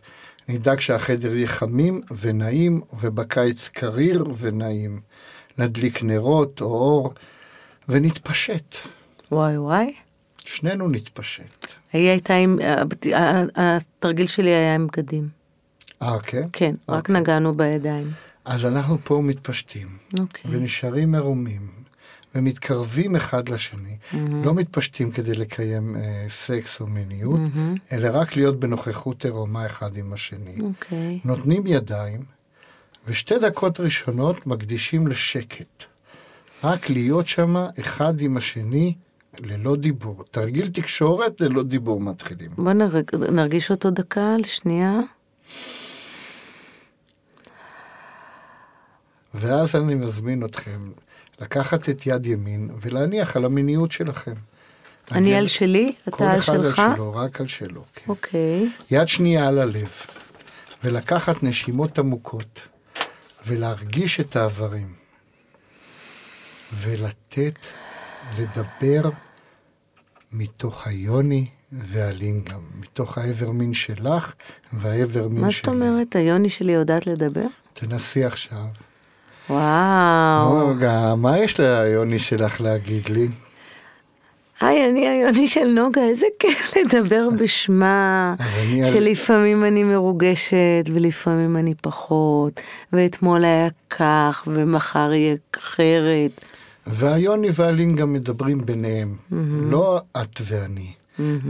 נדאג 0.49 0.79
שהחדר 0.79 1.35
יהיה 1.35 1.47
חמים 1.47 2.01
ונעים, 2.19 2.81
ובקיץ 2.99 3.67
קריר 3.67 4.25
ונעים. 4.37 5.01
נדליק 5.57 6.03
נרות 6.03 6.61
או 6.61 6.65
אור, 6.65 7.13
ונתפשט. 7.89 8.75
וואי 9.31 9.57
וואי. 9.57 9.93
שנינו 10.39 10.87
נתפשט. 10.87 11.65
היא 11.93 12.09
הייתה 12.09 12.33
עם, 12.33 12.59
הבת- 12.63 13.05
ה- 13.15 13.43
התרגיל 13.55 14.27
שלי 14.27 14.49
היה 14.49 14.75
עם 14.75 14.87
בגדים. 14.87 15.40
אה, 16.01 16.19
כן? 16.19 16.47
כן, 16.53 16.75
רק 16.89 16.97
אוקיי. 17.09 17.15
נגענו 17.21 17.53
בידיים. 17.53 18.11
אז 18.45 18.65
אנחנו 18.65 18.97
פה 19.03 19.21
מתפשטים, 19.23 19.87
אוקיי. 20.19 20.51
ונשארים 20.51 21.11
מרומים, 21.11 21.67
ומתקרבים 22.35 23.15
אחד 23.15 23.49
לשני. 23.49 23.97
לא 24.43 24.53
מתפשטים 24.53 25.11
כדי 25.11 25.35
לקיים 25.35 25.95
אה, 25.95 26.25
סקס 26.29 26.81
או 26.81 26.87
מיניות, 26.87 27.39
אלא 27.91 28.09
רק 28.13 28.35
להיות 28.35 28.59
בנוכחות 28.59 29.25
עירומה 29.25 29.65
אחד 29.65 29.97
עם 29.97 30.13
השני. 30.13 30.55
אוקיי. 30.61 31.19
נותנים 31.25 31.67
ידיים, 31.67 32.23
ושתי 33.07 33.39
דקות 33.39 33.79
ראשונות 33.79 34.47
מקדישים 34.47 35.07
לשקט. 35.07 35.83
רק 36.63 36.89
להיות 36.89 37.27
שם 37.27 37.55
אחד 37.79 38.21
עם 38.21 38.37
השני 38.37 38.93
ללא 39.39 39.75
דיבור. 39.75 40.23
תרגיל 40.31 40.67
תקשורת 40.67 41.41
ללא 41.41 41.63
דיבור 41.63 42.01
מתחילים. 42.01 42.51
בוא 42.57 42.73
נרג- 42.73 43.15
נרגיש 43.15 43.71
אותו 43.71 43.91
דקה, 43.91 44.35
שנייה. 44.43 44.99
ואז 49.33 49.75
אני 49.75 49.95
מזמין 49.95 50.45
אתכם 50.45 50.91
לקחת 51.41 51.89
את 51.89 52.07
יד 52.07 52.25
ימין 52.25 52.69
ולהניח 52.81 53.35
על 53.35 53.45
המיניות 53.45 53.91
שלכם. 53.91 54.33
אני 55.11 55.35
על 55.35 55.47
שלי, 55.47 55.93
כל 56.09 56.15
אתה 56.15 56.31
על 56.31 56.39
אחד 56.39 56.55
על 56.55 56.61
שלך. 56.61 56.81
שלו, 56.95 57.15
רק 57.15 57.41
על 57.41 57.47
שלו. 57.47 57.83
כן. 57.95 58.05
אוקיי. 58.07 58.69
יד 58.91 59.07
שנייה 59.07 59.47
על 59.47 59.59
הלב, 59.59 59.91
ולקחת 60.83 61.43
נשימות 61.43 61.99
עמוקות, 61.99 62.61
ולהרגיש 63.47 64.19
את 64.19 64.35
האיברים, 64.35 64.93
ולתת 66.81 67.59
לדבר 68.37 69.09
מתוך 70.31 70.87
היוני 70.87 71.45
והלינגם, 71.71 72.61
מתוך 72.79 73.17
האיבר 73.17 73.51
מין 73.51 73.73
שלך 73.73 74.33
והאיבר 74.73 75.27
מין 75.27 75.41
מה 75.41 75.51
שלי. 75.51 75.61
זאת 75.65 75.67
אומרת, 75.67 76.15
היוני 76.15 76.49
שלי 76.49 76.71
יודעת 76.71 77.07
לדבר? 77.07 77.45
תנסי 77.73 78.25
עכשיו. 78.25 78.65
וואו. 79.51 80.67
נוגה, 80.67 81.15
מה 81.15 81.39
יש 81.39 81.59
ליוני 81.59 82.19
שלך 82.19 82.61
להגיד 82.61 83.09
לי? 83.09 83.27
היי, 84.61 84.89
אני 84.89 85.07
היוני 85.07 85.47
של 85.47 85.67
נוגה, 85.67 86.01
איזה 86.01 86.25
כיף 86.39 86.73
לדבר 86.77 87.29
בשמה, 87.39 88.35
שלפעמים 88.91 89.65
אני 89.65 89.83
מרוגשת 89.83 90.85
ולפעמים 90.93 91.57
אני 91.57 91.75
פחות, 91.81 92.59
ואתמול 92.93 93.45
היה 93.45 93.67
כך 93.89 94.43
ומחר 94.47 95.13
יהיה 95.13 95.35
אחרת. 95.57 96.45
והיוני 96.87 97.49
והלינגה 97.55 98.05
מדברים 98.05 98.65
ביניהם, 98.65 99.15
לא 99.69 100.01
את 100.21 100.41
ואני. 100.43 100.91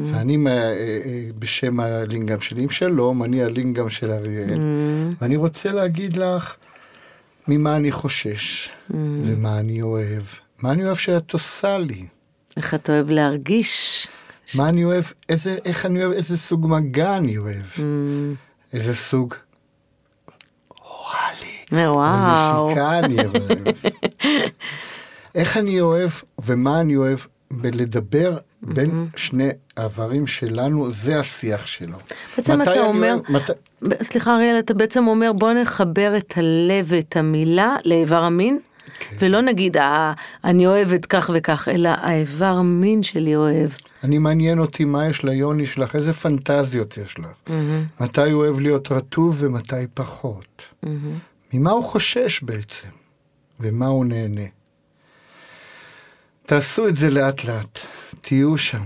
ואני 0.04 0.38
אה, 0.47 0.52
אה, 0.52 1.30
בשם 1.39 1.80
הלינגם 1.80 2.41
שלי 2.41 2.64
עם 2.64 2.70
שלום, 2.70 3.24
אני 3.24 3.43
הלינגם 3.43 3.89
של 3.89 4.12
אריאל. 4.12 4.60
ואני 5.22 5.36
רוצה 5.36 5.72
להגיד 5.72 6.18
לך 6.18 6.56
ממה 7.47 7.75
אני 7.75 7.91
חושש, 7.91 8.69
ומה 8.89 9.59
אני 9.59 9.81
אוהב. 9.81 10.23
מה 10.61 10.71
אני 10.71 10.85
אוהב 10.85 10.97
שאת 10.97 11.33
עושה 11.33 11.77
לי. 11.77 12.05
איך 12.57 12.73
אתה 12.73 12.91
אוהב 12.93 13.09
להרגיש? 13.09 14.07
מה 14.55 14.69
אני 14.69 14.83
אוהב, 14.85 15.03
איזה, 15.29 15.57
איך 15.65 15.85
אני 15.85 16.03
אוהב, 16.03 16.11
איזה 16.13 16.37
סוג 16.37 16.67
מגע 16.69 17.17
אני 17.17 17.37
אוהב. 17.37 17.65
איזה 18.73 18.95
סוג 18.95 19.33
אוראלי. 20.81 21.83
אה, 21.85 21.93
וואו. 21.93 22.67
נשיקה 22.71 22.99
אני 22.99 23.17
אוהב. 23.25 23.75
איך 25.35 25.57
אני 25.57 25.81
אוהב 25.81 26.09
ומה 26.41 26.81
אני 26.81 26.95
אוהב 26.95 27.19
בלדבר 27.51 28.37
בין 28.61 29.07
שני 29.15 29.47
האיברים 29.77 30.27
שלנו, 30.27 30.91
זה 30.91 31.19
השיח 31.19 31.65
שלו. 31.65 31.97
בעצם 32.37 32.61
אתה 32.61 32.79
אומר, 32.81 33.13
אוהב- 33.13 33.31
מת- 33.31 33.70
סליחה 34.01 34.36
אריאל, 34.36 34.59
אתה 34.59 34.73
בעצם 34.73 35.07
אומר 35.07 35.34
בוא 35.34 35.53
נחבר 35.53 36.17
את 36.17 36.34
הלב 36.38 36.86
ואת 36.88 37.17
המילה 37.17 37.75
לאיבר 37.86 38.23
המין, 38.23 38.59
כן. 38.99 39.15
ולא 39.19 39.41
נגיד 39.41 39.77
"אה, 39.77 40.13
אני 40.43 40.67
אוהבת 40.67 41.05
כך 41.05 41.29
וכך, 41.34 41.67
אלא 41.71 41.89
האיבר 41.89 42.45
המין 42.45 43.03
שלי 43.03 43.36
אוהב. 43.36 43.69
אני 44.03 44.17
מעניין 44.17 44.59
אותי 44.59 44.86
מה 44.86 45.07
יש 45.07 45.23
ליוני 45.23 45.65
שלך, 45.65 45.95
איזה 45.95 46.13
פנטזיות 46.13 46.97
יש 46.97 47.19
לך. 47.19 47.53
מתי 48.01 48.32
הוא 48.32 48.43
אוהב 48.43 48.59
להיות 48.59 48.91
רטוב 48.91 49.36
ומתי 49.39 49.75
פחות. 49.93 50.61
ממה 51.53 51.71
הוא 51.71 51.84
חושש 51.84 52.43
בעצם, 52.43 52.88
ומה 53.59 53.86
הוא 53.86 54.05
נהנה. 54.05 54.45
תעשו 56.45 56.88
את 56.88 56.95
זה 56.95 57.09
לאט 57.09 57.43
לאט, 57.45 57.79
תהיו 58.21 58.57
שם. 58.57 58.84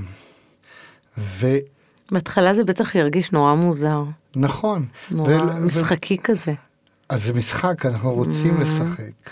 בהתחלה 2.11 2.53
זה 2.53 2.63
בטח 2.63 2.95
ירגיש 2.95 3.31
נורא 3.31 3.53
מוזר, 3.53 4.03
ונכון. 4.35 4.85
נורא 5.11 5.29
ו- 5.31 5.59
משחקי 5.59 6.17
כזה. 6.23 6.53
אז 7.09 7.23
זה 7.23 7.33
משחק, 7.33 7.85
אנחנו 7.85 8.13
רוצים 8.13 8.61
לשחק. 8.61 9.29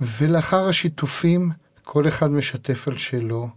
ולאחר 0.00 0.68
השיתופים, 0.68 1.50
כל 1.84 2.08
אחד 2.08 2.30
משתף 2.30 2.88
על 2.88 2.96
שלו. 2.96 3.48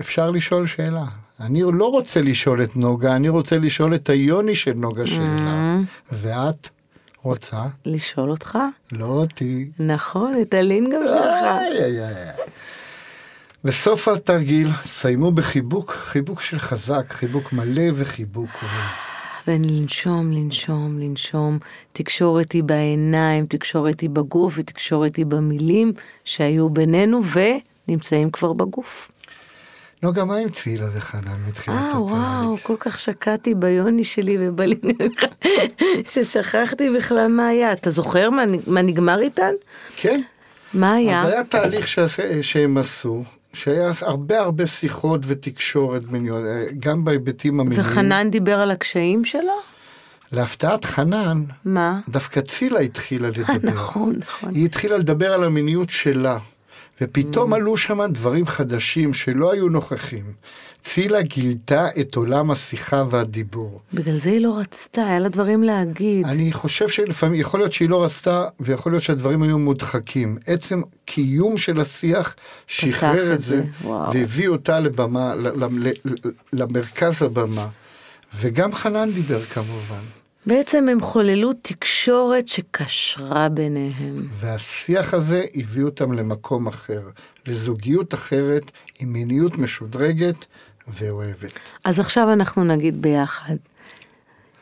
אפשר 0.00 0.30
לשאול 0.30 0.66
שאלה. 0.66 1.04
אני 1.40 1.62
לא 1.72 1.90
רוצה 1.90 2.22
לשאול 2.22 2.62
את 2.62 2.76
נוגה, 2.76 3.16
אני 3.16 3.28
רוצה 3.28 3.58
לשאול 3.58 3.94
את 3.94 4.08
היוני 4.08 4.54
של 4.54 4.72
נוגה 4.72 5.06
שאלה. 5.06 5.78
ואת 6.12 6.68
רוצה? 7.22 7.62
לשאול 7.86 8.30
אותך? 8.30 8.58
לא 8.92 9.06
אותי. 9.06 9.70
נכון, 9.78 10.32
את 10.42 10.54
הלינגאם 10.54 11.00
שלך. 11.06 11.44
איי, 11.44 11.84
איי, 11.84 12.00
איי. 12.04 12.32
בסוף 13.64 14.08
התרגיל, 14.08 14.68
סיימו 14.82 15.30
בחיבוק, 15.32 15.90
חיבוק 15.90 16.40
של 16.40 16.58
חזק, 16.58 17.04
חיבוק 17.08 17.52
מלא 17.52 17.82
וחיבוק 17.94 18.48
אוהב. 18.62 18.72
ולנשום, 19.48 20.32
לנשום, 20.32 20.98
לנשום. 20.98 21.58
תקשורת 21.92 22.52
היא 22.52 22.62
בעיניים, 22.62 23.46
תקשורת 23.46 24.00
היא 24.00 24.10
בגוף 24.10 24.54
ותקשורת 24.56 25.16
היא 25.16 25.26
במילים 25.26 25.92
שהיו 26.24 26.70
בינינו 26.70 27.20
ונמצאים 27.88 28.30
כבר 28.30 28.52
בגוף. 28.52 29.10
נוגה, 30.02 30.24
מה 30.24 30.36
עם 30.36 30.48
צילה 30.50 30.86
וחנן 30.94 31.38
מתחילת 31.48 31.76
אה, 31.76 32.00
וואו, 32.02 32.54
הפרק? 32.54 32.66
כל 32.66 32.76
כך 32.78 32.98
שקעתי 32.98 33.54
ביוני 33.54 34.04
שלי 34.04 34.36
ובלינגאם 34.40 35.08
ששכחתי 36.12 36.90
בכלל 36.96 37.28
מה 37.28 37.48
היה. 37.48 37.72
אתה 37.72 37.90
זוכר 37.90 38.30
מה, 38.30 38.42
מה 38.66 38.82
נגמר 38.82 39.20
איתן? 39.20 39.52
כן. 39.96 40.20
מה 40.74 40.94
היה? 40.94 41.22
אז 41.22 41.32
היה 41.32 41.44
תהליך 41.44 41.88
שעשה- 41.88 42.42
שהם 42.42 42.78
עשו, 42.78 43.24
שהיה 43.52 43.90
הרבה 44.00 44.40
הרבה 44.40 44.66
שיחות 44.66 45.20
ותקשורת 45.26 46.02
מיניות, 46.10 46.44
אה, 46.44 46.66
גם 46.78 47.04
בהיבטים 47.04 47.60
המיניים. 47.60 47.80
וחנן 47.80 48.30
דיבר 48.30 48.58
על 48.58 48.70
הקשיים 48.70 49.24
שלו? 49.24 49.52
להפתעת 50.32 50.84
חנן, 50.84 51.44
מה? 51.64 52.00
דווקא 52.08 52.40
צילה 52.40 52.80
התחילה 52.80 53.28
לדבר. 53.28 53.70
נכון, 53.74 54.14
נכון. 54.18 54.54
היא 54.54 54.64
התחילה 54.64 54.96
לדבר 54.98 55.32
על 55.32 55.44
המיניות 55.44 55.90
שלה, 55.90 56.38
Mm. 56.98 57.04
ופתאום 57.04 57.52
עלו 57.52 57.76
שם 57.76 58.00
דברים 58.12 58.46
חדשים 58.46 59.14
שלא 59.14 59.52
היו 59.52 59.68
נוכחים. 59.68 60.24
צילה 60.82 61.22
גילתה 61.22 61.88
את 62.00 62.14
עולם 62.14 62.50
השיחה 62.50 63.04
והדיבור. 63.10 63.80
בגלל 63.94 64.16
זה 64.16 64.30
היא 64.30 64.40
לא 64.40 64.58
רצתה, 64.58 65.06
היה 65.06 65.18
לה 65.18 65.28
דברים 65.28 65.62
להגיד. 65.62 66.26
אני 66.26 66.52
חושב 66.52 66.88
שלפעמים, 66.88 67.40
יכול 67.40 67.60
להיות 67.60 67.72
שהיא 67.72 67.88
לא 67.88 68.04
רצתה, 68.04 68.46
ויכול 68.60 68.92
להיות 68.92 69.02
שהדברים 69.02 69.42
היו 69.42 69.58
מודחקים. 69.58 70.38
עצם 70.46 70.82
קיום 71.04 71.56
של 71.56 71.80
השיח 71.80 72.36
שחרר 72.66 73.34
את 73.34 73.42
זה, 73.42 73.62
זה. 73.82 73.88
והביא 73.88 74.48
אותה 74.48 74.80
לבמה, 74.80 75.34
למרכז 76.52 77.22
הבמה. 77.22 77.66
וגם 78.40 78.74
חנן 78.74 79.10
דיבר 79.10 79.40
כמובן. 79.40 80.17
בעצם 80.46 80.88
הם 80.88 81.00
חוללו 81.00 81.52
תקשורת 81.52 82.48
שקשרה 82.48 83.48
ביניהם. 83.48 84.28
והשיח 84.40 85.14
הזה 85.14 85.42
הביא 85.54 85.84
אותם 85.84 86.12
למקום 86.12 86.66
אחר, 86.66 87.00
לזוגיות 87.46 88.14
אחרת, 88.14 88.70
עם 89.00 89.12
מיניות 89.12 89.58
משודרגת 89.58 90.46
ואוהבת. 90.88 91.52
אז 91.84 92.00
עכשיו 92.00 92.32
אנחנו 92.32 92.64
נגיד 92.64 93.02
ביחד, 93.02 93.56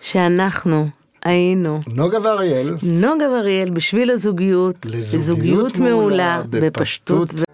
שאנחנו 0.01 0.89
היינו 1.25 1.81
נוגה 1.87 2.19
ואריאל, 2.23 2.77
נוגה 2.83 3.31
ואריאל 3.31 3.71
בשביל 3.71 4.11
הזוגיות, 4.11 4.87
לזוגיות 4.87 5.15
לזוגיות 5.15 5.77
מעולה, 5.77 5.93
מעולה, 5.93 6.43
בפשטות. 6.51 7.33
בפשטות. 7.33 7.47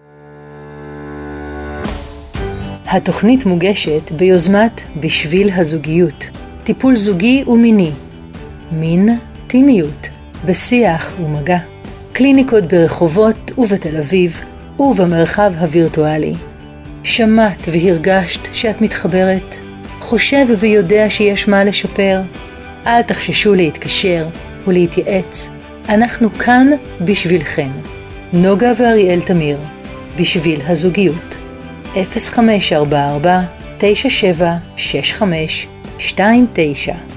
התוכנית 2.85 3.45
מוגשת 3.45 4.11
ביוזמת 4.11 4.81
בשביל 4.99 5.49
הזוגיות, 5.49 6.25
טיפול 6.63 6.95
זוגי 6.95 7.43
ומיני, 7.47 7.91
מין, 8.73 9.09
טימיות, 9.47 10.07
בשיח 10.45 11.15
ומגע, 11.19 11.57
קליניקות 12.13 12.63
ברחובות 12.63 13.51
ובתל 13.57 13.97
אביב 13.97 14.41
ובמרחב 14.79 15.53
הווירטואלי. 15.59 16.33
שמעת 17.03 17.67
והרגשת 17.71 18.39
שאת 18.53 18.81
מתחברת? 18.81 19.55
חושב 19.99 20.45
ויודע 20.59 21.05
שיש 21.09 21.47
מה 21.47 21.63
לשפר? 21.63 22.21
אל 22.87 23.01
תחששו 23.01 23.55
להתקשר 23.55 24.27
ולהתייעץ, 24.67 25.49
אנחנו 25.89 26.33
כאן 26.33 26.67
בשבילכם. 27.01 27.69
נוגה 28.33 28.71
ואריאל 28.77 29.21
תמיר, 29.21 29.57
בשביל 30.17 30.61
הזוגיות. 30.67 31.37
0544 31.93 33.41
9765 33.77 35.67
29 35.99 37.12